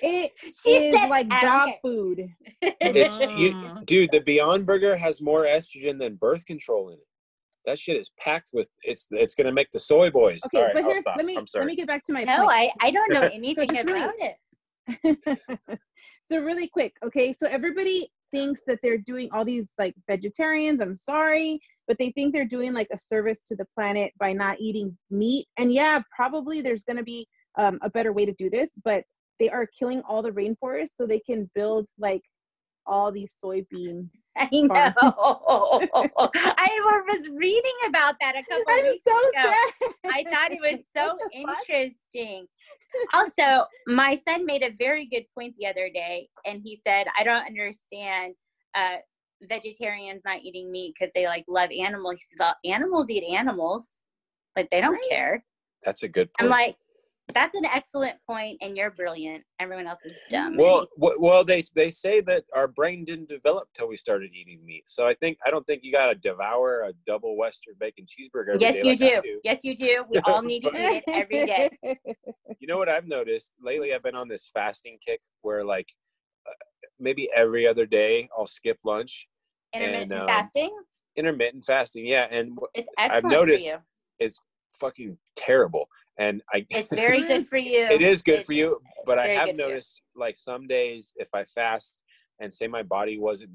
[0.02, 0.32] It
[0.62, 2.28] She is said, like "I dog care." food.
[2.62, 4.10] It's you, dude.
[4.12, 7.06] The Beyond Burger has more estrogen than birth control in it.
[7.70, 8.68] That shit is packed with.
[8.82, 10.40] It's it's gonna make the soy boys.
[10.46, 11.16] Okay, All right, but I'll stop.
[11.16, 11.64] let me I'm sorry.
[11.64, 12.50] let me get back to my No, point.
[12.52, 15.78] I, I don't know anything just really- about it.
[16.24, 20.96] so really quick okay so everybody thinks that they're doing all these like vegetarians i'm
[20.96, 24.96] sorry but they think they're doing like a service to the planet by not eating
[25.10, 27.26] meat and yeah probably there's going to be
[27.58, 29.04] um, a better way to do this but
[29.38, 32.22] they are killing all the rainforests so they can build like
[32.86, 34.68] all these soybean I know.
[34.68, 34.94] Far.
[36.34, 39.50] I was reading about that a couple i'm weeks so ago.
[39.50, 39.72] sad
[40.12, 41.68] I thought it was so What the fuck?
[41.68, 42.46] interesting.
[43.12, 47.22] Also, my son made a very good point the other day, and he said, "I
[47.22, 48.34] don't understand
[48.74, 48.96] uh,
[49.42, 52.14] vegetarians not eating meat because they like love animals.
[52.14, 54.04] He said, "Well, animals eat animals,
[54.56, 55.08] but they don't Right.
[55.10, 55.44] care."
[55.84, 56.76] That's a good I'm like,
[57.34, 59.44] "That's an excellent point, and you're brilliant.
[59.58, 63.68] Everyone else is dumb." well, w- well, they they say that our brain didn't develop
[63.74, 64.84] till we started eating meat.
[64.86, 68.54] So I think I don't think you gotta devour a double Western bacon cheeseburger.
[68.54, 69.40] every yes, you like I do.
[69.44, 70.04] Yes, you do.
[70.10, 71.70] We all need to eat it every day.
[72.60, 73.94] You know what I've noticed lately?
[73.94, 75.88] I've been on this fasting kick where like
[76.46, 76.52] uh,
[76.98, 79.28] maybe every other day I'll skip lunch.
[79.74, 80.76] Intermittent um, fasting.
[81.16, 83.78] Intermittent fasting, yeah, and It's I've noticed
[84.18, 84.42] it's
[84.74, 85.88] fucking terrible.
[86.18, 87.86] And I It's very good for you.
[87.90, 89.68] it is good It's- for you but i have good for you.
[89.68, 92.02] noticed like some days if i fast
[92.40, 93.50] and say my body wasn't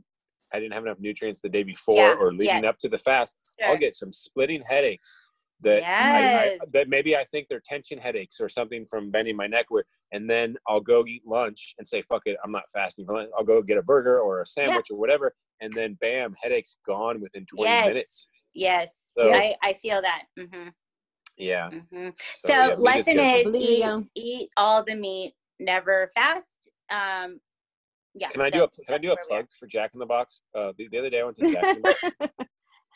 [0.53, 2.65] i didn't have enough nutrients the day before Yeah, or leading yes.
[2.65, 3.35] up to the fast
[3.65, 5.15] i'll get some splitting headaches
[5.61, 9.47] that I, I, that maybe i think they're tension headaches or something from bending my
[9.47, 13.05] neck where and then i'll go eat lunch and say fuck it i'm not fasting
[13.37, 17.21] i'll go get a burger or a sandwich or whatever and then bam headaches gone
[17.21, 17.87] within 20 Yes.
[17.87, 18.27] minutes
[18.57, 20.23] Yes, So- I, I feel that.
[20.39, 20.69] hmm
[21.37, 26.71] yeah hmm so, So, yeah, lesson is eat, eat all the meat, never fast.
[26.89, 27.39] Um,
[28.13, 28.29] yeah.
[28.29, 29.43] can i so do a can i do a that's where we are.
[29.43, 31.63] plug for jack in the box uh the, the other day i went to jack
[31.75, 32.03] in the box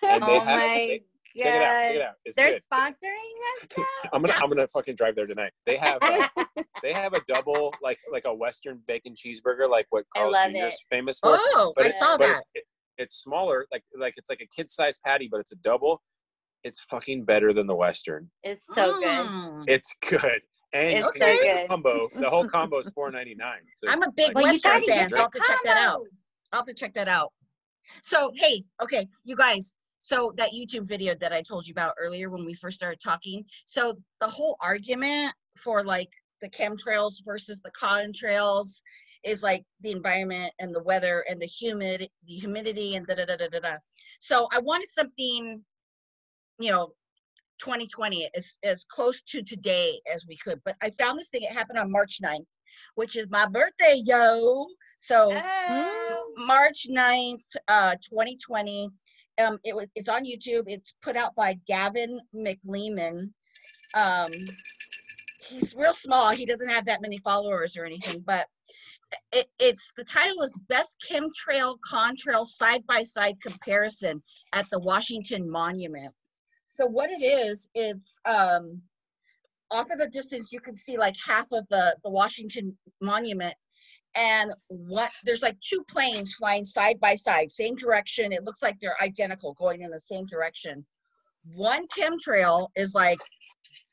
[0.04, 1.02] and they oh have my they,
[1.38, 3.84] check it out check it god, out it's they're good sponsoring us now.
[4.14, 5.52] I'm gonna I'm gonna fucking drive there tonight.
[5.66, 6.30] They have a,
[6.84, 10.66] they have a double like like a Western bacon cheeseburger like what I Carl's Jr.
[10.68, 11.38] is famous for.
[11.38, 12.36] Oh, but I it- saw but that.
[12.38, 12.64] It's, it-
[12.98, 16.02] it's smaller, like like it's like a kid sized patty, but it's a double.
[16.64, 18.30] It's fucking better than the Western.
[18.44, 19.28] It's so good.
[19.28, 19.64] Mm.
[19.68, 20.42] It's good.
[20.74, 21.64] And It's you so can good.
[21.64, 22.10] the combo.
[22.16, 23.62] The whole combo is four ninety nine.
[23.74, 25.40] So I'm a big like, Well, Western gotta guys get fan, so I'll have to
[25.40, 26.02] check that out.
[26.52, 27.32] I'll have to check that out.
[28.04, 29.74] So, hey, okay, you guys.
[30.00, 33.44] So that YouTube video that I told you about earlier when we first started talking.
[33.66, 36.10] So the whole argument for like
[36.42, 38.82] the chemtrails versus the contrails
[39.24, 43.26] is like the environment and the weather and the humid the humidity and da da
[43.26, 43.76] da da da da.
[44.22, 45.62] So I wanted something,
[46.60, 46.94] you know,
[47.60, 50.62] 2020 as as close to today as we could.
[50.64, 51.44] But I found this thing.
[51.44, 52.46] It happened on March 9th,
[52.96, 54.66] which is my birthday, yo.
[55.00, 56.34] So Oh.
[56.38, 58.90] March 9th, uh, 2020.
[59.42, 60.64] Um, it was it's on YouTube.
[60.68, 63.32] It's put out by Gavin McLeeman.
[63.96, 64.32] Um,
[65.48, 66.32] he's real small.
[66.32, 68.48] He doesn't have that many followers or anything, but
[69.32, 74.22] it, it's the title is Best Chemtrail Contrail Side by Side Comparison
[74.54, 76.14] at the Washington Monument.
[76.80, 78.82] So what it is, it's um,
[79.70, 83.54] off of the distance you can see like half of the the Washington Monument.
[84.16, 88.32] And what there's like two planes flying side by side same direction.
[88.32, 90.86] It looks like they're identical going in the same direction.
[91.54, 93.20] One chemtrail is like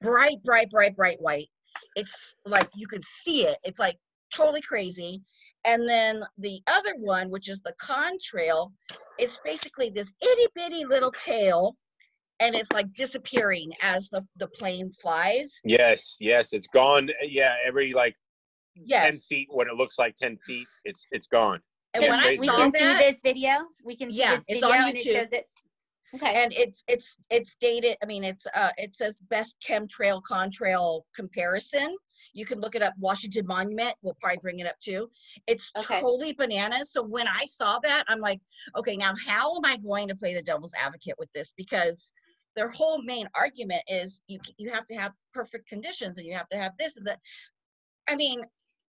[0.00, 1.48] bright bright bright bright white.
[1.96, 3.58] It's like you can see it.
[3.64, 3.98] It's like
[4.32, 5.22] totally crazy.
[5.64, 8.70] And then the other one which is the contrail
[9.18, 11.74] it's basically this itty bitty little tail
[12.40, 17.10] and it's like disappearing as the the plane flies Yes, yes, it's gone.
[17.22, 18.16] Yeah, every like
[18.90, 21.60] ten feet, what it looks like ten feet, it's it's gone.
[21.94, 22.40] and Yeah, when i crazy.
[22.40, 23.52] we saw can that see this video.
[23.84, 25.14] We can see Yeah, this it's video, on and it YouTube.
[25.14, 25.46] shows it.
[26.14, 26.40] Okay.
[26.44, 31.92] and it's it's it's dated i mean it's uh it says best chemtrail contrail comparison
[32.32, 35.10] you can look it up washington monument we'll probably bring it up too
[35.48, 36.00] it's Okay.
[36.00, 38.40] totally bananas so when i saw that i'm like
[38.76, 42.12] okay now how am i going to play the devil's advocate with this because
[42.56, 46.48] their whole main argument is you you have to have perfect conditions and you have
[46.48, 47.20] to have this and that
[48.08, 48.42] i mean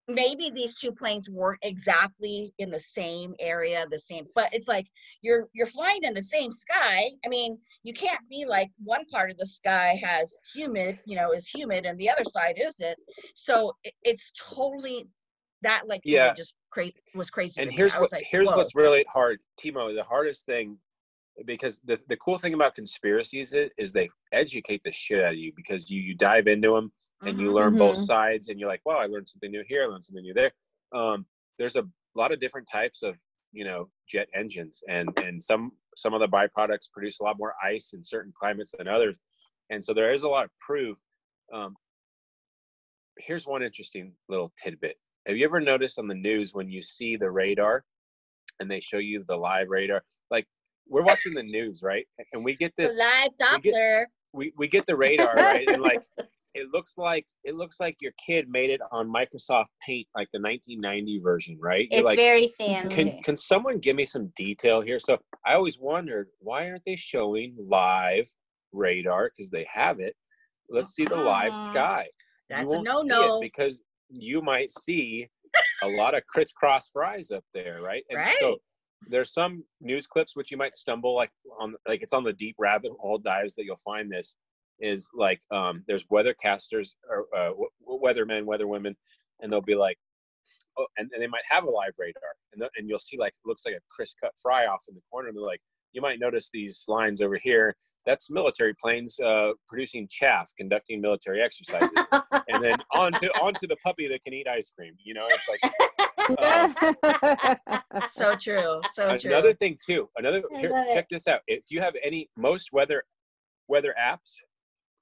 [0.07, 4.87] maybe these two planes weren't exactly in the same area the same but it's like
[5.21, 9.29] you're you're flying in the same sky i mean you can't be like one part
[9.29, 12.97] of the sky has humid you know is humid and the other side isn't
[13.35, 15.07] so it, it's totally
[15.61, 16.33] that like Yeah.
[16.33, 19.93] just crazy was crazy And here's what like, here's what's really hard, Timo.
[19.93, 20.77] The hardest thing,
[21.45, 25.39] because the the cool thing about conspiracies is, is they educate the shit out of
[25.39, 26.91] you because you you dive into them
[27.25, 27.53] and you Mhm.
[27.53, 28.05] learn both Mhm.
[28.05, 30.51] sides and you're like, wow, I learned something new here, I learned something new there.
[30.91, 31.25] Um,
[31.57, 33.15] there's a lot of different types of
[33.51, 37.53] you know jet engines, and and some some of the byproducts produce a lot more
[37.63, 39.19] ice in certain climates than others,
[39.69, 40.97] and so there is a lot of proof.
[41.51, 41.75] Um,
[43.17, 44.99] here's one interesting little tidbit.
[45.27, 47.83] Have you ever noticed on the news when you see the radar
[48.59, 50.03] and they show you the live radar?
[50.31, 50.47] Like
[50.89, 52.05] we're watching the news, right?
[52.33, 55.81] And we get this live we get- doppler we, we get the radar right and
[55.81, 56.01] like
[56.53, 60.39] it looks like it looks like your kid made it on microsoft paint like the
[60.39, 62.95] 1990 version right it's like very fancy.
[62.95, 65.17] can can someone give me some detail here so
[65.47, 68.27] i always wondered why aren't they showing live
[68.71, 70.15] radar because they have it
[70.69, 71.71] let's see the live Uh-uh.
[71.71, 72.07] sky
[72.51, 73.39] That's a you won't see no-no.
[73.41, 73.81] because
[74.11, 75.27] you might see
[75.81, 78.57] a lot of crisscross fries up there right and so Right.
[79.07, 82.55] There's some news clips which you might stumble like on like it's on the deep
[82.59, 84.35] rabbit hole dives that you'll find this
[84.79, 87.51] is like um there's weathercasters or uh,
[87.87, 88.95] weathermen weatherwomen
[89.41, 89.97] and they'll be like
[90.77, 92.21] oh and, and they might have a live radar
[92.53, 94.95] and, the, and you'll see like it looks like a crisp cut fry off in
[94.95, 95.61] the corner and they're like
[95.93, 97.75] you might notice these lines over here.
[98.05, 101.91] That's military planes uh, producing chaff conducting military exercises.
[102.51, 105.27] And then on to on to the puppy that can eat ice cream you know
[105.29, 105.59] it's like
[108.09, 110.93] so true so true another thing too another here, love it.
[110.93, 113.03] check this out if you have any most weather
[113.67, 114.35] weather apps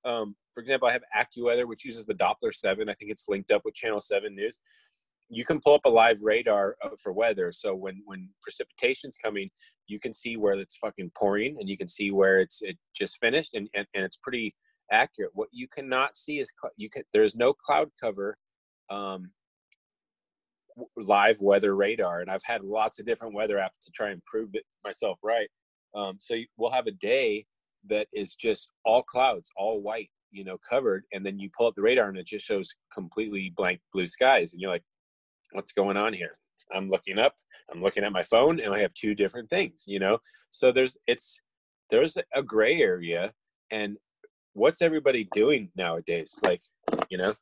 [0.05, 3.51] um for example i have accuweather which uses the doppler 7 i think it's linked
[3.51, 4.59] up with channel 7 news
[5.29, 9.49] you can pull up a live radar uh, for weather so when when precipitation's coming
[9.87, 13.17] you can see where it's fucking pouring and you can see where it's it just
[13.19, 14.55] finished and and, and it's pretty
[14.91, 18.37] accurate what you cannot see is cl- you can there's no cloud cover
[18.89, 19.36] um w-
[20.95, 24.49] live weather radar and i've had lots of different weather apps to try and prove
[24.53, 25.49] it myself right
[25.95, 27.45] um, so we'll have a day
[27.89, 31.75] that is just all clouds all white you know covered and then you pull up
[31.75, 34.83] the radar and it just shows completely blank blue skies and you're like
[35.53, 36.37] what's going on here?
[36.73, 37.33] I'm looking up
[37.71, 40.17] i'm looking at my phone and i have two different things you know?
[40.51, 41.41] So there's it's
[41.89, 43.31] there's a gray area
[43.71, 43.97] and
[44.57, 46.37] what's everybody doing nowadays?
[46.43, 46.61] Like
[47.09, 47.33] you know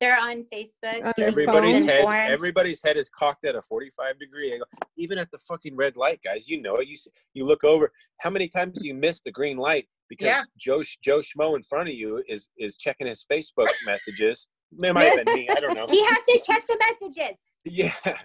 [0.00, 1.04] They're on Facebook.
[1.04, 1.98] On everybody's head.
[2.00, 2.30] informed.
[2.30, 6.20] everybody's head is cocked at a 45 degree angle even at the fucking red light
[6.24, 6.48] guys.
[6.48, 6.88] You know it.
[6.88, 7.92] You see, you look over.
[8.20, 9.86] How many times do you miss the green light?
[10.08, 10.42] Because Yeah.
[10.58, 14.48] joe joe schmo in front of you is is checking his facebook messages.
[14.72, 15.48] It might have been me.
[15.48, 15.86] I don't know.
[15.90, 17.36] He has to check the messages.
[17.64, 18.18] yeah.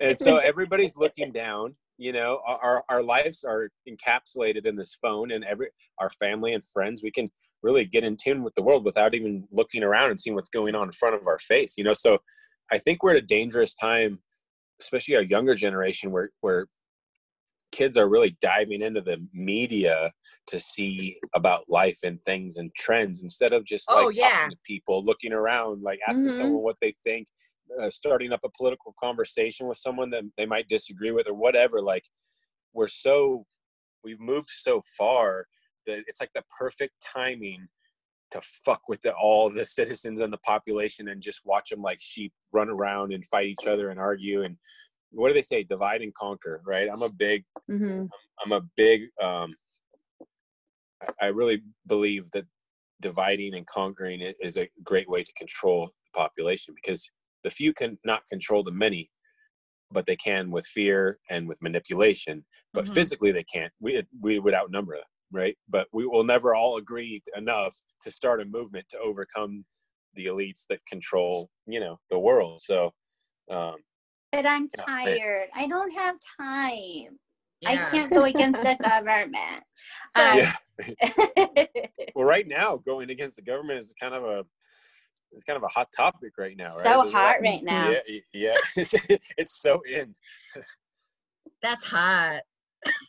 [0.00, 5.30] And so everybody's looking down you know our- our, lives are encapsulated in this phone
[5.30, 7.30] and every our family and friends we can
[7.62, 10.74] really get in tune with the world without even looking around and seeing what's going
[10.74, 12.18] on in front of our face you know so
[12.72, 14.20] I think we're at a dangerous time,
[14.80, 16.66] especially our younger generation, where where
[17.70, 20.12] kids are really diving into the media
[20.46, 24.30] to see about life and things and trends instead of just like Oh, yeah.
[24.30, 26.34] talking to people, looking around, like asking Mhm.
[26.34, 27.28] someone what they think,
[27.80, 31.80] uh, starting up a political conversation with someone that they might disagree with or whatever.
[31.80, 32.04] Like
[32.72, 33.44] we're so
[34.04, 35.46] we've moved so far
[35.86, 37.68] that it's like the perfect timing
[38.30, 41.98] to fuck with the, all the citizens and the population and just watch them like
[42.00, 44.56] sheep run around and fight each other and argue and
[45.10, 48.04] what do they say divide and conquer right i'm a big hmm
[48.42, 49.54] i'm a big um
[51.20, 52.46] I- really believe that
[53.00, 57.10] dividing and conquering is a great way to control the population because
[57.44, 59.10] the few can not control the many
[59.90, 62.94] but they can with fear and with manipulation but Mhm.
[62.94, 67.20] physically they can't we we would outnumber them right but we will never all agree
[67.36, 69.64] enough to start a movement to overcome
[70.14, 72.92] the elites that control you know the world so
[73.50, 73.76] um
[74.32, 75.48] But I'm Yeah, I- tired.
[75.54, 77.18] I don't have time.
[77.64, 79.62] I can't go against the government.
[80.16, 80.52] Um, yeah
[82.14, 84.44] well right now going against the government is kind of a
[85.32, 87.62] it's kind of a hot topic right now right so There's a lot- hot right
[87.62, 87.90] now.
[87.90, 88.56] yeah yeah
[89.38, 90.14] it's so in
[91.62, 92.40] That's hot.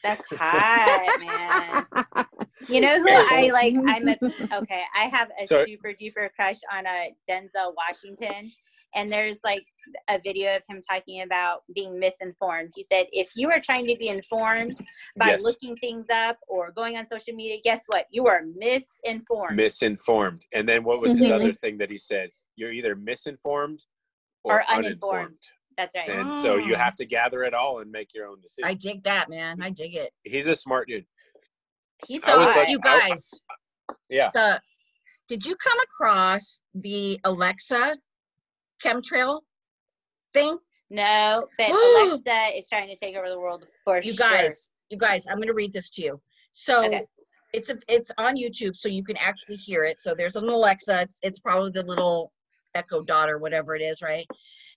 [0.04, 2.26] That's hot, man.
[2.70, 3.74] You know who I like?
[3.88, 4.18] I'm a,
[4.58, 4.84] okay.
[4.96, 8.50] I have a So- super duper crush on a Denzel Washington,
[8.96, 9.64] and there's like
[10.08, 12.70] a video of him talking about being misinformed.
[12.76, 14.78] He said, "If you are trying to be informed
[15.18, 15.44] by Yes.
[15.44, 18.06] looking things up or going on social media, guess what?
[18.12, 21.32] You are misinformed." misinformed and then what was his Mhm.
[21.32, 23.82] other thing that he said you're either misinformed
[24.44, 25.16] or, Or uninformed.
[25.16, 25.38] uninformed
[25.78, 26.08] That's right.
[26.10, 26.78] and so you Mm.
[26.78, 29.62] have to gather it all and make your own decision I dig that, man.
[29.62, 30.12] I dig it.
[30.24, 31.06] he's a smart dude
[32.08, 32.58] He's I was hot.
[32.58, 33.32] less- you I- guys,
[34.10, 34.62] yeah the
[35.30, 37.98] did you come across the Alexa
[38.84, 39.42] chemtrail
[40.34, 40.58] thing?
[40.90, 44.30] No, but Alexa is trying to take over the world for You sure.
[44.30, 46.22] guys, you guys, I'm gonna read this to you.
[46.52, 47.06] So Okay.
[47.54, 50.00] it's a, it's on YouTube, so you can actually hear it.
[50.00, 51.02] So there's an Alexa.
[51.02, 52.32] It's it's probably the little
[52.76, 54.28] Echo Dot or whatever it is, right?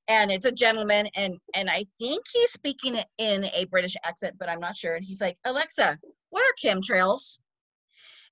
[0.09, 4.49] And it's a gentleman, and and I think he's speaking in a British accent, but
[4.49, 4.95] I'm not sure.
[4.95, 5.99] And he's like, Alexa,
[6.31, 7.39] what are chemtrails?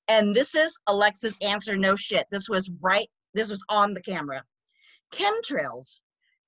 [0.09, 1.77] And this is Alexa's answer.
[1.77, 2.27] No shit.
[2.31, 3.09] This was right.
[3.33, 4.45] This was on the camera.
[5.13, 6.01] Chemtrails.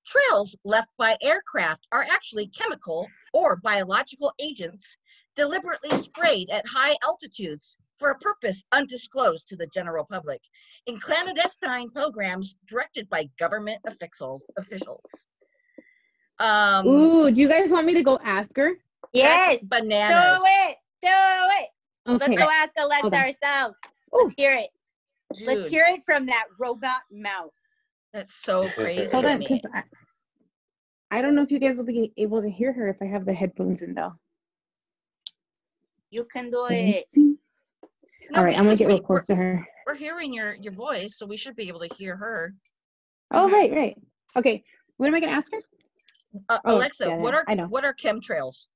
[0.05, 4.95] Trails left by aircraft are actually chemical or biological agents
[5.37, 10.41] deliberately sprayed at high altitudes for a purpose undisclosed to the general public
[10.87, 14.43] in clandestine programs directed by government officials.
[14.57, 15.01] officials.
[16.39, 18.73] Um, Ooh, do you guys want me to go ask her?
[19.13, 21.69] Yes, that's do it, do it.
[22.07, 22.35] Okay.
[22.35, 23.77] Let's go ask Alexa Hold ourselves.
[24.15, 24.23] Ooh.
[24.23, 24.69] Let's hear it.
[25.45, 27.53] Let's hear it from that robot mouth.
[28.13, 29.09] That's so crazy.
[29.11, 29.83] Hold on, because I,
[31.11, 33.25] I don't know if you guys will be able to hear her if I have
[33.25, 34.13] the headphones in though.
[36.09, 37.05] You can do it.
[37.15, 37.35] No,
[38.35, 39.65] All right, I'm gonna get real close to her.
[39.85, 42.53] We're hearing your your voice, so we should be able to hear her.
[43.31, 43.97] Oh, right, right.
[44.37, 44.63] Okay,
[44.97, 45.61] what am I gonna ask her?
[46.49, 47.67] Uh, Oh, Alexa, yeah, what are I know.
[47.67, 48.67] what are chemtrails?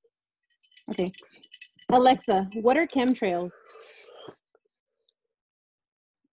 [0.89, 1.11] Okay,
[1.89, 3.51] Alexa, what are chemtrails?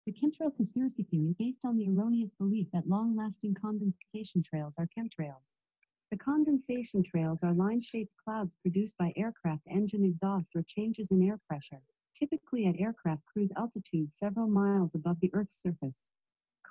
[0.06, 4.86] The chemtrail conspiracy theory is based on the erroneous belief that long-lasting condensation trails are
[4.96, 5.42] chemtrails.
[6.16, 11.38] The condensation trails are line-shaped clouds produced by aircraft engine exhaust or changes in air
[11.46, 11.82] pressure,
[12.18, 16.12] typically at aircraft cruise altitudes several miles above the Earth's surface.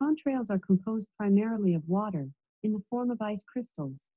[0.02, 2.28] Contrails are composed primarily of water,
[2.64, 4.10] in the form of ice crystals.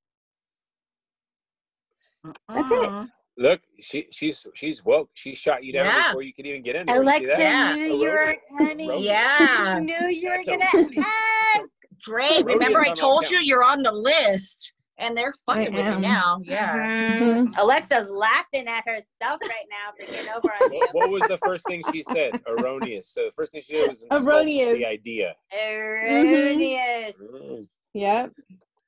[2.24, 3.10] That's it.
[3.36, 6.08] Look she she's she's woke she shot you down Yeah.
[6.08, 7.02] before you could even get in there.
[7.02, 7.38] Alexa that?
[7.38, 7.74] Yeah.
[7.74, 8.88] knew you were coming.
[8.88, 9.04] Erroneous.
[9.04, 9.78] Yeah.
[9.82, 11.68] knew you were gonna ask.
[12.04, 12.44] Great.
[12.44, 16.40] Remember, I told you you're on the list, and they're fucking with you now.
[16.42, 17.18] Yeah.
[17.20, 17.54] Mhm.
[17.58, 20.78] Alexa's laughing at herself right now for getting over on you.
[20.80, 23.88] what, what was the first thing she said erroneous so the first thing she did
[23.88, 24.74] was insult Erroneous.
[24.74, 27.16] the idea Erroneous.
[27.16, 27.66] Mm.
[27.94, 28.32] Yep.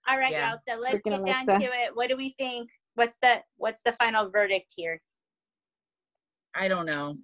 [0.09, 0.51] All right, Yeah.
[0.51, 0.59] y'all.
[0.69, 1.67] So let's Freaking get down Alexa.
[1.69, 1.91] to it.
[1.95, 2.69] What do we think?
[2.95, 5.01] What's the what's the final verdict here?
[6.55, 7.17] I don't know.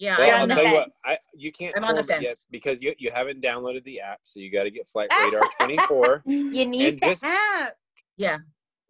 [0.00, 0.04] Ugh.
[0.06, 0.18] Yeah.
[0.18, 0.70] Well, You're I I'll on the don't tell know.
[0.70, 0.96] you what, fence.
[1.04, 4.00] I, you can't I'm on the form it yet because you, you haven't downloaded the
[4.00, 7.74] app, so you got to get Flight Radar 24 You need And the just- app.
[8.16, 8.38] Yeah.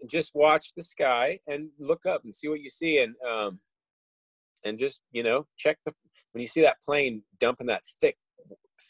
[0.00, 3.61] and just watch the sky and look up and see what you see and um
[4.64, 5.92] and just you know check the
[6.32, 8.16] when you see that plane dumping that thick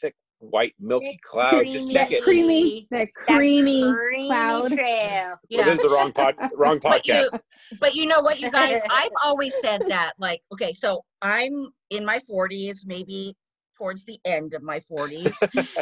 [0.01, 2.25] thick white milky Thick, cloud just check creamy- it.
[2.25, 4.73] Creamy, that That creamy creamy cloud.
[4.73, 5.37] trail.
[5.51, 7.41] Well, this is the wrong pod, wrong But you- podcast.
[7.79, 8.81] But you know what, you guys?
[8.91, 10.13] I've always said that.
[10.19, 13.37] Like, okay, so I'm in my 40s, maybe
[13.77, 15.35] towards the end of my 40s.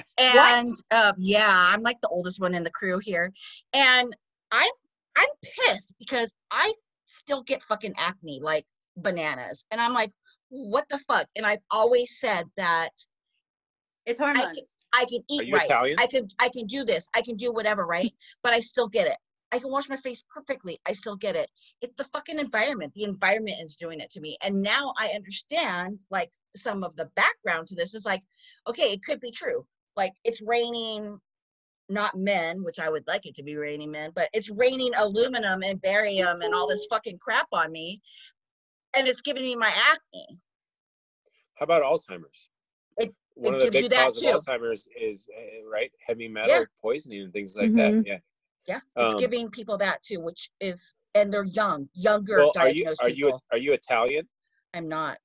[0.19, 3.33] and uh, yeah, I'm like the oldest one in the crew here.
[3.73, 4.15] And
[4.53, 4.71] I'm
[5.17, 6.73] I'm pissed because I
[7.05, 8.65] still get fucking acne like
[8.97, 9.65] bananas.
[9.71, 10.13] And I'm like,
[10.49, 11.27] what the fuck?
[11.37, 12.91] And I've always said that
[14.09, 14.57] It's I hormones.
[14.57, 15.67] can, I can eat you right.
[15.67, 15.97] Italian?
[16.01, 17.09] I can I can do this.
[17.15, 18.13] I can do whatever, right?
[18.43, 19.19] But I still get it.
[19.53, 20.81] I can wash my face perfectly.
[20.87, 21.51] I still get it.
[21.81, 22.93] It's the fucking environment.
[22.95, 24.37] The environment is doing it to me.
[24.43, 28.23] And now I understand like some of the background to this is like,
[28.67, 29.67] okay, it could be true.
[29.97, 31.19] Like it's raining
[31.91, 35.63] not men, which I would like it to be raining men, but it's raining aluminum
[35.63, 38.01] and barium and all this fucking crap on me.
[38.95, 40.39] And it's giving me my acne.
[41.55, 42.49] How about Alzheimer's?
[43.39, 47.33] One it of the big causes of Alzheimer's is uh, right heavy metal poisoning and
[47.33, 47.93] things like that.
[47.93, 48.07] Mhm.
[48.07, 48.19] Yeah.
[48.67, 48.81] Yeah.
[48.97, 52.93] It's Um, giving people that too, which is and they're young, younger Well, are you
[53.01, 53.43] are you people.
[53.53, 54.29] are you Italian?
[54.75, 55.19] I'm not.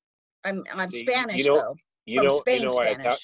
[0.43, 1.75] I'm I'm See, you Spanish know- though.
[2.05, 3.17] You know Spain, you know why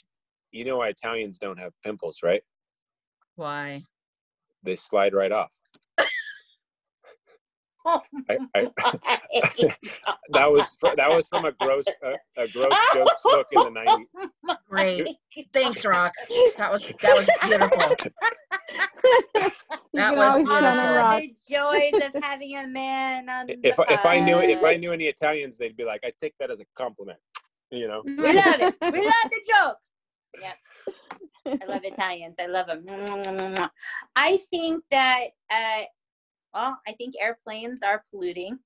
[0.51, 2.41] you know why Italians don't have pimples, right?
[3.35, 3.83] Why?
[4.63, 5.55] They slide right off.
[7.85, 8.61] Oh I, I,
[10.29, 13.69] that was fr- that was from a gross uh, a gross jokes book in the
[13.69, 14.07] nineties.
[14.69, 15.07] Great.
[15.53, 16.13] Thanks, Rock.
[16.57, 17.77] That was that was beautiful.
[19.93, 20.95] That was always count on beautiful.
[20.95, 21.21] Rock.
[21.21, 24.91] the joys of having a man on If the if I knew if I knew
[24.91, 27.19] any Italians, they'd be like, I take that as a compliment.
[27.71, 28.01] You know.
[28.03, 28.75] we love it.
[28.81, 29.77] We love the joke.
[30.41, 30.55] Yep.
[31.61, 32.35] I love Italians.
[32.39, 33.69] I love them.
[34.15, 35.83] I think that, uh,
[36.53, 38.59] well, I think airplanes are polluting.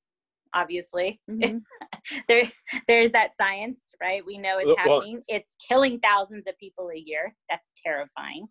[0.54, 1.62] Obviously, Mhm.
[2.28, 2.54] there's
[2.88, 4.24] there's that science, right?
[4.26, 5.24] We know it's Well- well- happening.
[5.28, 7.36] It's killing thousands of people a year.
[7.50, 8.48] That's terrifying.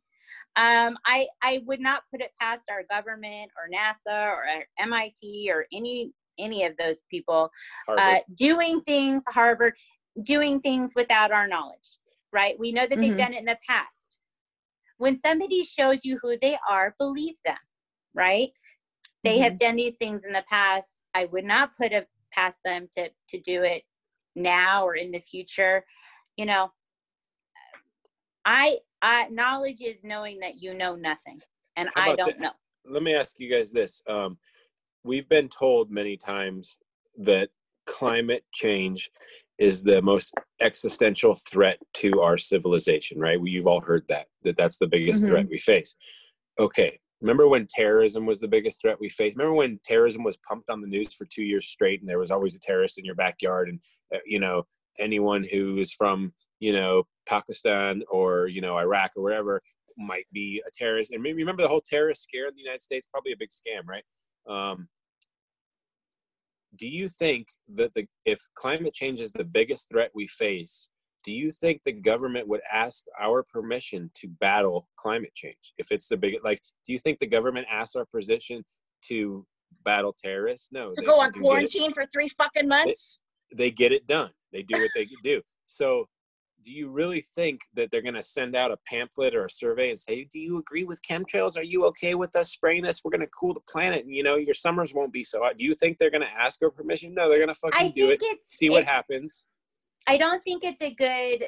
[0.56, 4.44] Um, I I would not put it past our government or NASA or
[4.78, 7.50] MIT or any any of those people
[7.88, 9.74] uh, doing things harvard
[10.22, 11.98] doing things without our knowledge
[12.32, 13.16] right we know that they've Mhm.
[13.18, 14.18] done it in the past
[14.96, 17.58] when somebody shows you who they are believe them
[18.14, 18.50] right
[19.24, 22.88] they have done these things in the past i would not put it past them
[22.92, 23.82] to to do it
[24.34, 25.84] now or in the future
[26.36, 26.70] you know
[28.44, 31.40] i i knowledge is knowing that you know nothing
[31.76, 32.50] and i don't the- know
[32.84, 34.02] let me ask you guys this.
[34.08, 34.38] Um,
[35.04, 36.78] we've been told many times
[37.18, 37.50] that
[37.86, 39.10] climate change
[39.58, 43.40] is the most existential threat to our civilization, right?
[43.40, 45.28] We, you've all heard that, that that's the biggest Mhm.
[45.28, 45.94] threat we face.
[46.58, 46.98] Okay.
[47.22, 49.36] Remember when terrorism was the biggest threat we faced?
[49.36, 52.32] Remember when terrorism was pumped on the news for two years straight and there was
[52.32, 53.80] always a terrorist in your backyard and,
[54.12, 54.64] uh, you know,
[54.98, 59.62] anyone who is from, you know, Pakistan or, you know, Iraq or wherever
[59.96, 61.12] might be a terrorist.
[61.12, 64.04] And remember the whole terrorist scare in the United States, probably a big scam, right?
[64.48, 64.88] Um,
[66.76, 70.88] do you think that the if climate change is the biggest threat we face,
[71.24, 75.72] do you think the government would ask our permission to battle climate change?
[75.78, 78.64] If it's the biggest, like, do you think the government asks our position
[79.08, 79.46] to
[79.84, 80.70] battle terrorists?
[80.72, 80.92] No.
[80.96, 83.18] To go on quarantine for three fucking months?
[83.56, 84.30] they get it done.
[84.52, 85.42] They do what they can do.
[85.66, 86.06] So,
[86.64, 89.90] do you really think that they're going to send out a pamphlet or a survey
[89.90, 91.58] and say, "Do you agree with chemtrails?
[91.58, 93.02] Are you okay with us spraying this?
[93.02, 95.56] We're going to cool the planet, and you know your summers won't be so hot."
[95.56, 97.14] Do you think they're going to ask our permission?
[97.14, 98.22] No, they're going to fucking i do it.
[98.42, 99.44] See what happens.
[100.06, 101.44] I don't think it's a good.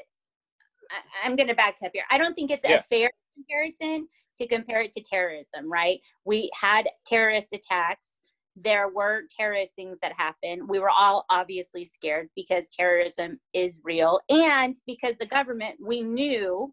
[0.91, 2.05] I, I'm going to back up here.
[2.11, 2.79] I don't think it's Yeah.
[2.79, 5.71] a fair comparison to compare it to terrorism.
[5.71, 6.01] Right?
[6.25, 8.11] We had terrorist attacks.
[8.57, 10.69] There were terrorist things that happened.
[10.69, 16.73] We were all obviously scared because terrorism is real, and because the government we knew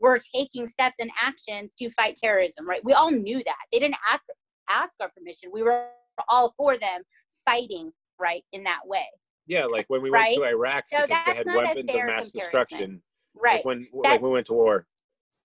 [0.00, 2.68] were taking steps and actions to fight terrorism.
[2.68, 2.84] Right?
[2.84, 4.22] We all knew that they didn't ask
[4.68, 5.50] ask our permission.
[5.52, 5.86] We were
[6.28, 7.02] all for them
[7.44, 9.06] fighting right in that way.
[9.46, 12.38] Yeah, like when we went to Iraq So because they had weapons of mass comparison.
[12.40, 13.02] destruction.
[13.34, 13.56] Right.
[13.56, 14.86] Like when That- like we went to war,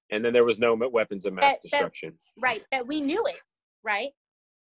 [0.10, 2.18] and then there was no weapons of mass That- that- destruction.
[2.38, 3.42] right but we knew it
[3.84, 4.12] right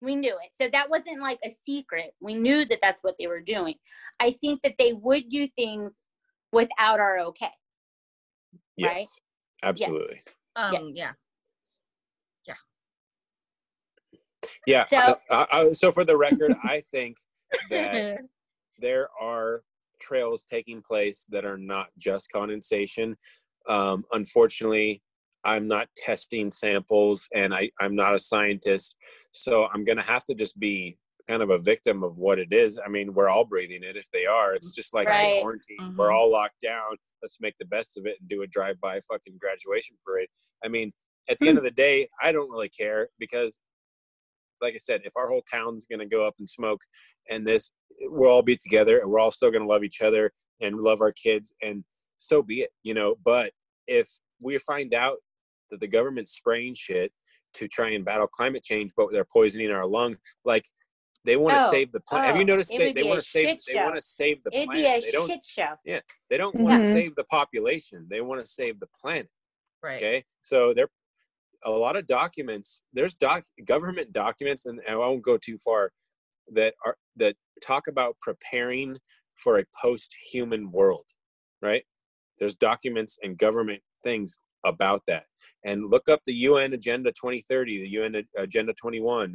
[0.01, 3.27] we knew it so that wasn't like a secret we knew that that's what they
[3.27, 3.75] were doing
[4.19, 5.99] i think that they would do things
[6.51, 7.51] without our okay
[8.77, 9.05] Yes, right?
[9.63, 10.21] absolutely.
[10.55, 11.13] Um, Yes.
[12.45, 12.55] yeah.
[14.65, 14.85] Yeah.
[14.87, 17.17] So- uh, uh, uh, so for the record, I think
[17.69, 18.19] that
[18.79, 19.61] there are
[19.99, 23.15] trails taking place that are not just condensation.
[23.67, 25.01] Um, unfortunately,
[25.43, 28.95] I'm not testing samples and I, I'm not a scientist.
[29.31, 30.97] So I'm going to have to just be
[31.27, 32.79] kind of a victim of what it is.
[32.83, 34.53] I mean, we're all breathing it if they are.
[34.53, 35.33] It's just like Right.
[35.33, 35.93] the quarantine.
[35.97, 36.15] We're Mhm.
[36.15, 36.95] all locked down.
[37.21, 40.29] Let's make the best of it and do a drive by fucking graduation parade.
[40.63, 40.93] I mean,
[41.29, 43.59] at the end of the day, I don't really care because
[44.61, 46.81] like I said, if our whole town's going to go up and smoke
[47.29, 47.71] and this,
[48.01, 50.31] we'll all be together and we're all still going to love each other
[50.61, 51.53] and love our kids.
[51.61, 51.83] And
[52.17, 53.15] so be it, you know.
[53.23, 53.51] But
[53.87, 54.09] if
[54.41, 55.17] we find out
[55.71, 57.11] that the government's spraying shit
[57.55, 60.63] to try and battle climate change, but they're poisoning our lungs, like
[61.25, 62.27] they want to Oh, save the planet.
[62.27, 64.51] Have you oh, noticed they, they want to save shit they want to save the
[64.53, 65.03] It'd be planet.
[65.03, 65.73] a They don't shit show.
[65.83, 65.99] Yeah.
[66.29, 66.93] They don't want to Mhm.
[66.93, 68.07] save the population.
[68.09, 69.29] They want to save the planet.
[69.83, 69.97] Right.
[69.97, 70.87] Okay, so there
[71.65, 72.83] a lot of documents.
[72.93, 75.91] There's doc government documents, and I won't go too far
[76.53, 78.97] that are that talk about preparing
[79.35, 81.05] for a post-human world.
[81.61, 81.83] Right?
[82.39, 85.25] There's documents and government things about that.
[85.65, 89.33] And look up the UN Agenda 2030, the UN Agenda 21.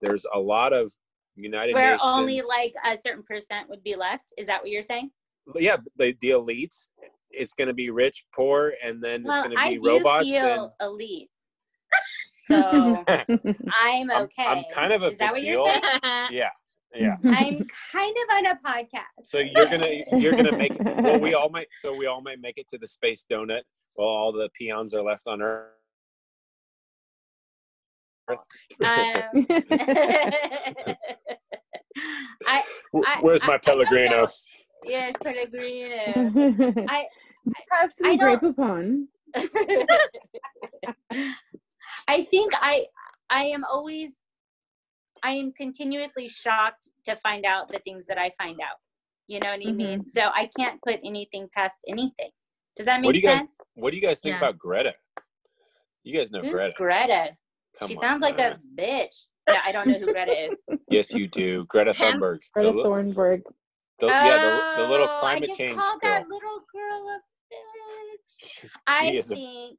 [0.00, 0.92] There's a lot of
[1.36, 2.02] United Where Nations.
[2.04, 4.32] only like a certain percent would be left.
[4.38, 5.10] Is that what you're saying?
[5.56, 6.88] yeah, the, the elites.
[7.30, 10.32] It's going to be rich, poor, and then it's going to I be do robots.
[10.32, 11.28] and elite.
[12.46, 14.44] So I'm I'm- okay.
[14.46, 15.80] I'm kind of a Is that what big you're saying?
[16.30, 16.50] yeah,
[16.94, 17.16] yeah.
[17.24, 19.24] I'm kind of on a podcast.
[19.24, 22.58] So you're gonna you're gonna make well we all might so we all might make
[22.58, 23.62] it to the space donut
[23.94, 25.70] while all the peons are left on Earth.
[28.28, 28.38] Um,
[32.46, 32.62] I
[33.04, 33.64] I- Where's my I don't.
[33.64, 34.28] Pellegrino?
[34.84, 36.84] yes, Pellegrino.
[36.88, 37.06] I
[37.70, 39.08] Have some I grape don't- upon.
[42.08, 42.86] I think I
[43.30, 44.16] I am always
[45.22, 48.76] I am continuously shocked to find out the things that I find out.
[49.26, 49.76] You know what I Mm-hmm.
[49.76, 50.08] mean?
[50.08, 52.30] So I can't put anything past anything.
[52.76, 53.56] Does that What do make you guys- sense?
[53.74, 54.38] What do you guys think Yeah.
[54.38, 54.94] about Greta?
[56.02, 56.74] You guys know Who's Greta.
[56.76, 57.36] Greta?
[57.78, 58.52] Come she on, sounds like man.
[58.52, 59.14] a bitch.
[59.48, 60.58] Yeah, I don't know who Greta is.
[60.90, 61.64] Yes, you do.
[61.66, 62.38] Greta Thunberg.
[62.40, 63.42] The, Greta li- Thornburg.
[64.00, 66.10] the- yeah, the, the little Oh, climate I just change called girl.
[66.10, 67.18] that little girl a
[67.52, 68.60] bitch.
[68.60, 69.78] She I is a think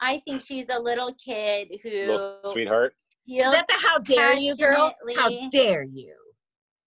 [0.00, 2.94] I think she's a little kid who little sweetheart.
[3.26, 4.94] Is that the how dare you, girl?
[5.16, 6.14] How dare you?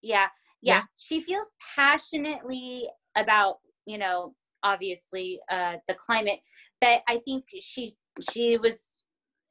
[0.02, 0.28] yeah,
[0.60, 0.82] yeah Yeah.
[0.96, 6.40] she feels passionately about you know obviously uh the climate
[6.80, 7.96] but i think she
[8.30, 9.04] she was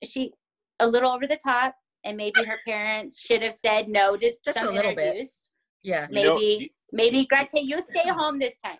[0.03, 0.31] she
[0.79, 1.75] a little over the top
[2.05, 5.05] and maybe her parents should have said no to Just a some little bit.
[5.05, 5.45] interviews
[5.83, 6.07] Yeah.
[6.09, 8.77] You know, maybe maybe greta you stay home this time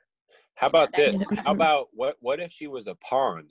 [0.55, 1.25] How about this?
[1.45, 3.47] How about what what if she was a pawn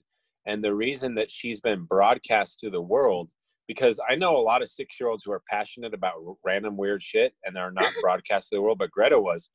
[0.47, 3.33] and the reason that she's been broadcast to the world
[3.69, 6.15] because I know a lot of 6-year-olds who are passionate about
[6.45, 9.51] random weird shit and they're not broadcast to the world but Greta was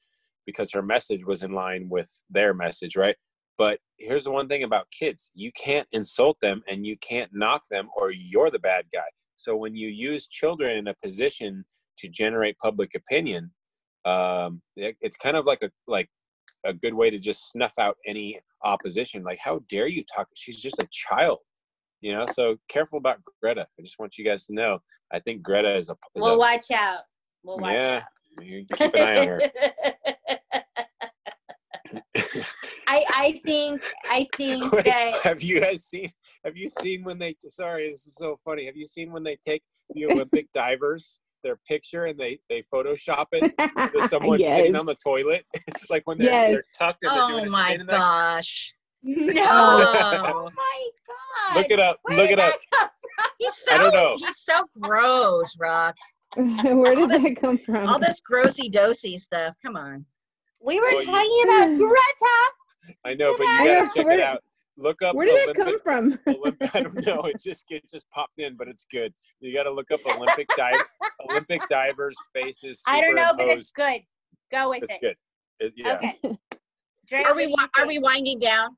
[0.46, 3.16] because her message was in line with their message, right?
[3.58, 7.64] But here's the one thing about kids, you can't insult them and you can't knock
[7.72, 9.08] them or you're the bad guy.
[9.38, 11.66] So when you use children in a position
[12.00, 13.52] to generate public opinion,
[14.06, 16.10] um, it- it's kind of like a like
[16.66, 19.24] a good way to just snuff out any opposition.
[19.24, 20.28] Like, how dare you talk?
[20.36, 21.40] She's just a child,
[22.02, 22.26] you know.
[22.28, 23.68] So careful about Greta.
[23.80, 24.80] I just want you guys to know.
[25.14, 25.94] I think Greta is a.
[26.16, 27.00] Is we'll a watch out
[27.44, 29.42] we'll watch Yeah, out you keep an eye on her.
[32.88, 36.10] I I think I think Wait, that have you guys seen?
[36.44, 37.36] Have you seen when they?
[37.48, 38.66] Sorry, this is so funny.
[38.66, 39.64] Have you seen when they take
[39.94, 43.54] the Olympic divers their picture and they they Photoshop it?
[43.94, 44.56] There's someone yes.
[44.58, 45.46] sitting on the toilet,
[45.90, 46.52] like when they're, Yes.
[46.52, 47.80] they're tucked and they're doing Oh a my spin.
[47.82, 48.74] and they're- gosh.
[49.04, 50.24] no Oh.
[50.28, 52.00] oh my god Look it up.
[52.04, 52.56] Where look did it up.
[52.72, 52.90] that come
[53.40, 54.16] He's I so don't know.
[54.18, 55.96] he's so gross, Rock.
[56.36, 57.88] Where All did this- that come from?
[57.88, 59.56] All this grossy dosy stuff.
[59.64, 60.06] Come on.
[60.62, 62.98] We were Well, you- talking about Greta.
[63.06, 64.44] I know, but you gotta check it out.
[64.78, 66.14] Look up Where did that come from?
[66.28, 67.22] Olymp- I don't know.
[67.22, 69.14] It just it just popped in, but it's good.
[69.40, 70.84] You got to look up Olympic dive
[71.30, 72.82] Olympic divers faces.
[72.88, 74.02] I don't know, but it's good.
[74.52, 75.02] Go with It's it.
[75.02, 75.16] good.
[75.60, 75.94] It- yeah.
[75.94, 76.20] Okay.
[77.08, 78.76] Dre, Are we do you wi- are we winding down?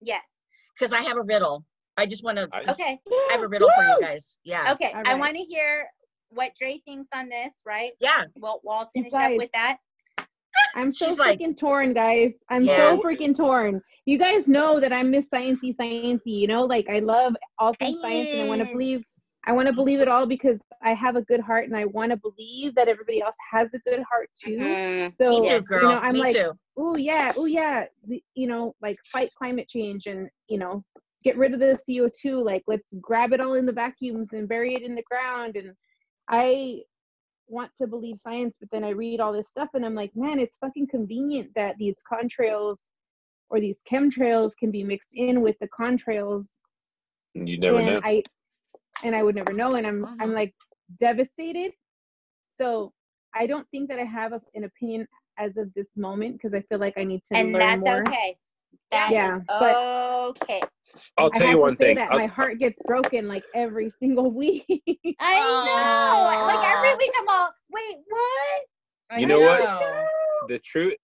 [0.00, 0.22] Yes.
[0.78, 1.64] Because I have a riddle.
[1.96, 2.48] I just want to.
[2.52, 2.98] I- Okay.
[3.06, 4.38] I have a riddle for you guys.
[4.44, 4.72] Yeah.
[4.72, 4.92] Okay.
[4.92, 5.86] All I want to hear
[6.30, 7.92] what Dre thinks on this, right?
[8.00, 8.24] Yeah.
[8.38, 9.76] We'll, we'll You finish up with that.
[10.74, 12.34] I'm so She's like- freaking torn, guys.
[12.50, 12.76] I'm Yeah.
[12.76, 13.80] so freaking torn.
[14.04, 16.20] You guys know that I'm Miss Sciencey Sciencey.
[16.26, 19.02] You know, like I love all things science, and I want to believe.
[19.48, 22.10] I want to believe it all because I have a good heart, and I want
[22.10, 24.58] to believe that everybody else has a good heart too.
[24.58, 25.14] Mhm.
[25.16, 26.52] So too, you know, I'm Me like, too.
[26.76, 27.84] oh yeah, oh yeah,
[28.34, 30.84] you know, like fight climate change and you know,
[31.22, 32.42] get rid of the CO2.
[32.42, 35.56] Like let's grab it all in the vacuums and bury it in the ground.
[35.56, 35.74] And
[36.28, 36.82] I
[37.48, 40.38] want to believe science, but then I read all this stuff and I'm like, man,
[40.38, 42.76] it's fucking convenient that these contrails
[43.50, 46.60] or these chemtrails can be mixed in with the contrails
[47.34, 48.00] You never and know.
[48.02, 48.22] I
[49.04, 50.34] and I would never know, and I'm I'm Mhm.
[50.34, 50.54] like
[50.98, 51.72] devastated.
[52.50, 52.92] So
[53.34, 55.06] I don't think that I have a, an opinion
[55.38, 58.02] as of this moment because I feel like I need to And learn that's more.
[58.08, 58.38] okay.
[58.90, 59.76] That Yeah, is but-
[60.42, 60.62] okay.
[61.18, 61.96] I'll I tell have you to one say thing.
[61.96, 64.64] that I'll- my heart gets broken like every single week.
[65.20, 66.46] I know.
[66.46, 68.64] Like every week I'm all, wait, what?
[69.10, 70.48] I You know what?
[70.48, 70.94] the truth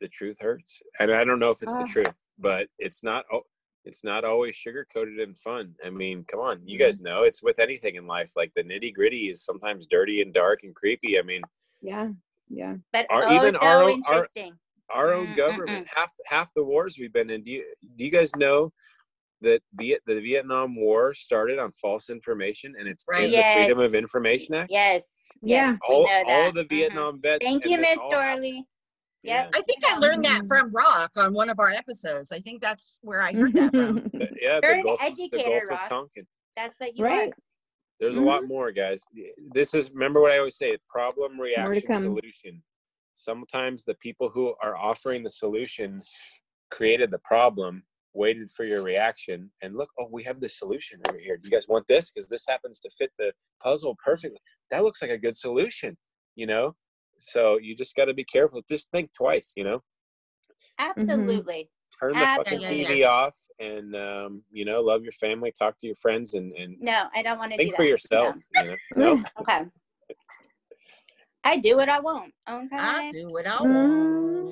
[0.00, 1.86] the truth hurts, and I don't know if it's the Ah.
[1.86, 3.24] truth, but it's not.
[3.32, 3.46] al-
[3.84, 5.74] It's not always sugar coated and fun.
[5.84, 6.82] I mean, come on, you Mhm.
[6.82, 8.32] guys know it's with anything in life.
[8.36, 11.18] Like the nitty gritty is sometimes dirty and dark and creepy.
[11.18, 11.42] I mean,
[11.80, 12.10] Yeah.
[12.48, 12.76] Yeah.
[12.92, 14.56] But Our- oh, even so our own- our- interesting.
[14.90, 17.42] Our own Mm, mm, government, half half the wars we've been in.
[17.42, 17.64] Do you
[17.96, 18.72] do you guys know
[19.40, 23.24] that Viet, the Vietnam War started on false information, and it's Right.
[23.24, 24.70] in the Freedom of Information Act?
[24.70, 25.04] yes.
[25.44, 25.70] Yeah.
[25.72, 26.48] Yes, all, all that.
[26.48, 26.68] of the Mhm.
[26.68, 27.44] Vietnam vets.
[27.44, 28.62] Thank you, this Miss all happened- Dorley.
[29.24, 29.42] Yeah.
[29.44, 29.50] Yep.
[29.54, 32.30] I think I learned that from Rock on one of our episodes.
[32.32, 33.94] I think that's where I heard that from.
[34.12, 36.26] The- yeah, You're the an Gulf, the educator, Gulf of Tonkin.
[36.56, 37.30] That's what you Right.
[37.32, 37.36] are.
[37.98, 39.04] There's a lot more, guys.
[39.52, 42.62] This is remember what I always say: problem, reaction, solution.
[43.14, 46.00] Sometimes the people who are offering the solution
[46.70, 47.82] created the problem,
[48.14, 51.36] waited for your reaction, and look, oh, we have the solution over here.
[51.36, 52.10] Do you guys want this?
[52.10, 53.32] Because this happens to fit the
[53.62, 54.38] puzzle perfectly.
[54.70, 55.96] That looks like a good solution,
[56.34, 56.74] you know.
[57.18, 58.62] So you just got to be careful.
[58.68, 59.82] Just think twice, you know.
[60.78, 61.70] Absolutely.
[62.00, 65.52] Turn the Ab- fucking Yeah, yeah, TV off, and um, you know, love your family,
[65.56, 67.76] talk to your friends, and and No, I don't want to do think that.
[67.76, 68.36] for yourself.
[68.54, 68.76] You know?
[68.96, 69.14] No?
[69.16, 69.24] No.
[69.40, 69.60] Okay.
[71.44, 72.32] I do what I want.
[72.48, 72.68] Okay.
[72.76, 73.64] I do what I Mm.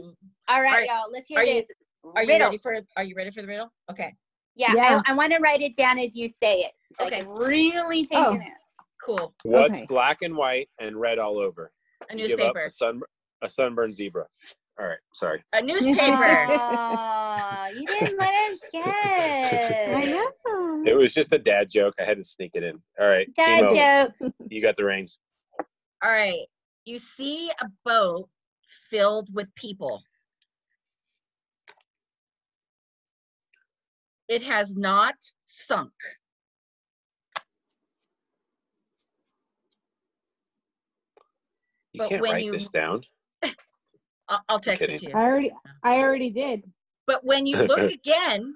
[0.02, 0.16] want.
[0.48, 1.10] All right, y'all.
[1.10, 1.66] Let's hear are you- this.
[2.16, 3.70] Are you ready for are you ready for the riddle?
[3.90, 4.14] Okay,
[4.56, 5.02] Yeah, Yeah.
[5.06, 7.16] I, I want to write it down as you say it, so Okay.
[7.16, 8.32] I can really think Oh.
[8.32, 8.52] it in.
[9.04, 9.34] cool.
[9.44, 9.86] What's Okay.
[9.86, 11.70] black and white and red all over?
[12.10, 12.64] A You give up newspaper.
[12.64, 13.02] a sun
[13.42, 14.26] a sunburned zebra.
[14.78, 15.42] All right, sorry.
[15.52, 15.96] A newspaper.
[16.00, 19.88] Aw, you didn't let us guess.
[19.94, 20.84] I know.
[20.86, 21.94] It was just a dad joke.
[22.00, 22.82] I had to sneak it in.
[22.98, 24.32] All right, Dad Timo, joke.
[24.48, 25.18] you got the reins.
[26.02, 26.46] All right.
[26.84, 28.28] You see a boat
[28.88, 30.02] filled with people.
[34.28, 35.92] It has not sunk.
[41.92, 43.04] You But can't when write you- this down.
[44.28, 45.12] I'll, I'll text it to you.
[45.14, 45.52] I already
[45.82, 46.62] I already did.
[47.06, 48.54] But when you look again,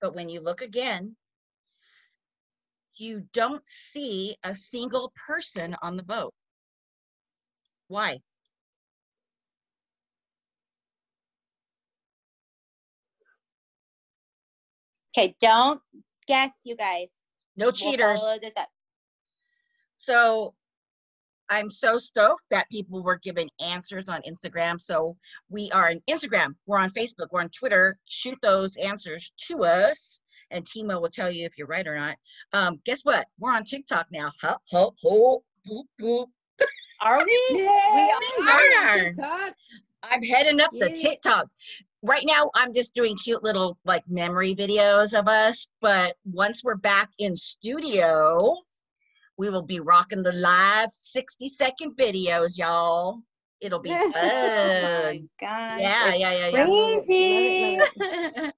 [0.00, 1.16] but when you look again,
[2.96, 6.32] you don't see a single person on the boat.
[7.88, 8.20] Why?
[15.16, 15.80] Okay, don't
[16.26, 17.10] guess, you guys.
[17.56, 18.22] No We'll cheaters.
[18.56, 18.68] up.
[19.96, 20.54] So
[21.48, 24.80] I'm so stoked that people were giving answers on Instagram.
[24.80, 25.16] So
[25.48, 27.98] we are on Instagram, we're on Facebook, we're on Twitter.
[28.06, 30.20] Shoot those answers to us,
[30.54, 32.16] and Timo will tell you if you're right or not.
[32.52, 33.26] Um, guess what?
[33.38, 34.30] We're on TikTok now.
[34.40, 36.26] Ho, ho, ho, boop, boop.
[37.02, 37.40] Are we?
[37.64, 39.04] Yeah, We are.
[39.04, 39.54] TikTok.
[40.04, 41.48] I'm heading up the TikTok.
[42.02, 45.66] Right now, I'm just doing cute little like memory videos of us.
[45.80, 48.38] But once we're back in studio,
[49.36, 53.20] we will be rocking the live 60 second videos, y'all.
[53.60, 54.30] It'll be Oh fun.
[54.30, 55.80] Oh my gosh.
[55.80, 56.64] yeah, it's yeah, yeah, yeah.
[56.66, 57.78] Crazy.
[57.78, 58.53] Love it, love it.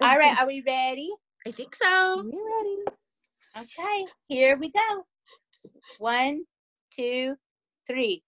[0.00, 1.10] All right, are we ready?
[1.46, 2.22] I think so.
[2.22, 2.84] You
[3.56, 3.66] ready?
[3.66, 5.04] Okay, here we go.
[5.98, 6.44] One,
[6.94, 7.34] two,
[7.86, 8.22] three.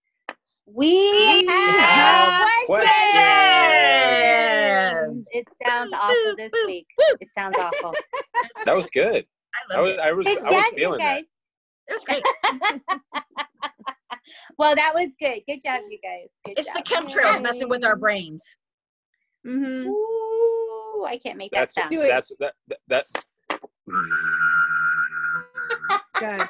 [0.67, 2.93] We, We have, have questions.
[5.23, 5.29] questions.
[5.33, 6.87] It sounds Woo, awful this woo, week.
[6.99, 7.17] woo.
[7.21, 7.95] It sounds awful.
[8.65, 9.27] That was good.
[9.71, 9.99] I I was it.
[9.99, 11.25] I was I was feeling that.
[11.89, 12.23] It was great.
[14.59, 15.41] Well, that was good.
[15.49, 16.29] Good job, you guys.
[16.45, 18.45] Good It's the chemtrails messing with our brains.
[19.47, 19.89] Mm-hmm.
[19.89, 20.52] Ooh,
[21.07, 21.91] I can't make that sound.
[21.91, 22.09] Do it.
[22.09, 23.13] that's that, that that's
[26.19, 26.49] God.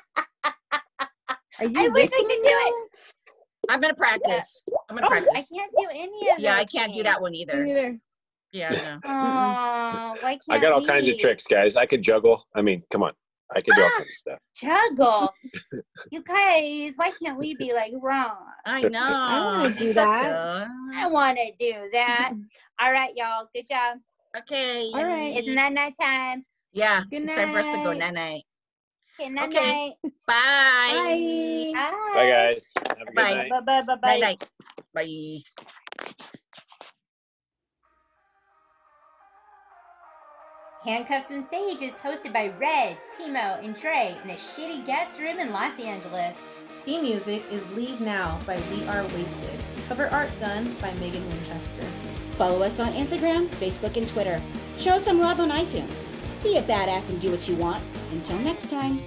[1.61, 2.57] Are you I wish I could whistling do now?
[2.61, 2.75] it.
[3.69, 4.65] I'm gonna practice.
[4.91, 7.43] I'm gonna Oh, I can't do any of Yeah, I can't do that one Me
[7.43, 7.99] either.
[8.53, 9.01] Yeah, I know.
[9.07, 11.77] Oh, why can't I got all kinds of tricks, guys.
[11.77, 12.45] I could juggle.
[12.55, 13.13] I mean, come on.
[13.55, 13.99] I could do all Ah.
[13.99, 14.39] kinds of stuff.
[14.57, 15.33] Juggle.
[16.11, 18.37] you guys, why can't we be like Ron?
[18.67, 18.99] I know.
[19.03, 20.69] I wanna do that.
[20.95, 22.33] I want to do that.
[22.81, 23.49] All right, y'all.
[23.55, 23.99] Good job.
[24.37, 24.91] Okay.
[24.95, 25.35] All right.
[25.37, 26.45] It's night night time.
[26.73, 27.03] Yeah.
[27.11, 28.15] Good it's time for us to go night.
[28.15, 28.43] night night.
[29.21, 29.89] Okay, night Okay.
[29.89, 30.13] night.
[30.27, 31.73] Bye.
[31.75, 31.91] Bye.
[31.91, 32.11] Bye.
[32.15, 32.73] Bye, guys.
[32.77, 33.35] Have a good Bye.
[33.35, 33.51] night.
[33.51, 34.17] Bye bye bye bye.
[34.17, 34.51] Night night.
[34.95, 35.43] Bye.
[40.85, 45.39] Handcuffs and Sage is hosted by Red, Timo, and Dre in a shitty guest room
[45.39, 46.37] in Los Angeles.
[46.85, 49.61] Theme music is Leave Now by We Are Wasted.
[49.89, 51.87] Cover art done by Megan Winchester.
[52.43, 54.43] Follow us on Instagram, Facebook, and Twitter.
[54.77, 56.09] Show some love on iTunes.
[56.43, 57.81] Be a badass and do what you want.
[58.11, 59.01] Until next time.